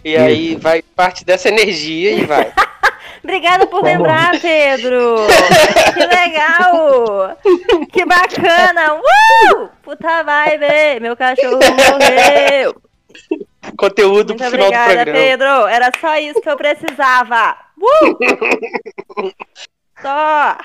E 0.05 0.13
Isso. 0.15 0.23
aí 0.23 0.55
vai 0.57 0.83
parte 0.83 1.25
dessa 1.25 1.49
energia 1.49 2.13
e 2.13 2.25
vai. 2.25 2.53
Obrigada 3.23 3.67
por 3.67 3.81
Como? 3.81 3.85
lembrar, 3.93 4.41
Pedro! 4.41 5.17
que 5.93 6.07
legal! 6.07 7.37
Que 7.93 8.05
bacana! 8.07 8.95
Uh! 8.95 9.69
Puta 9.83 10.23
vibe! 10.23 11.01
Meu 11.03 11.15
cachorro 11.15 11.59
morreu! 11.59 12.75
Conteúdo 13.77 14.35
Muito 14.35 14.39
pro 14.39 14.51
final 14.51 14.71
do 14.71 14.77
obrigada, 14.77 14.95
programa. 14.95 15.19
Pedro! 15.19 15.67
Era 15.67 15.91
só 16.01 16.17
isso 16.17 16.41
que 16.41 16.49
eu 16.49 16.57
precisava! 16.57 17.57
Uh! 17.79 19.33
Só! 20.01 20.57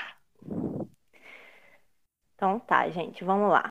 Então 2.34 2.58
tá, 2.60 2.88
gente, 2.90 3.24
vamos 3.24 3.50
lá. 3.50 3.62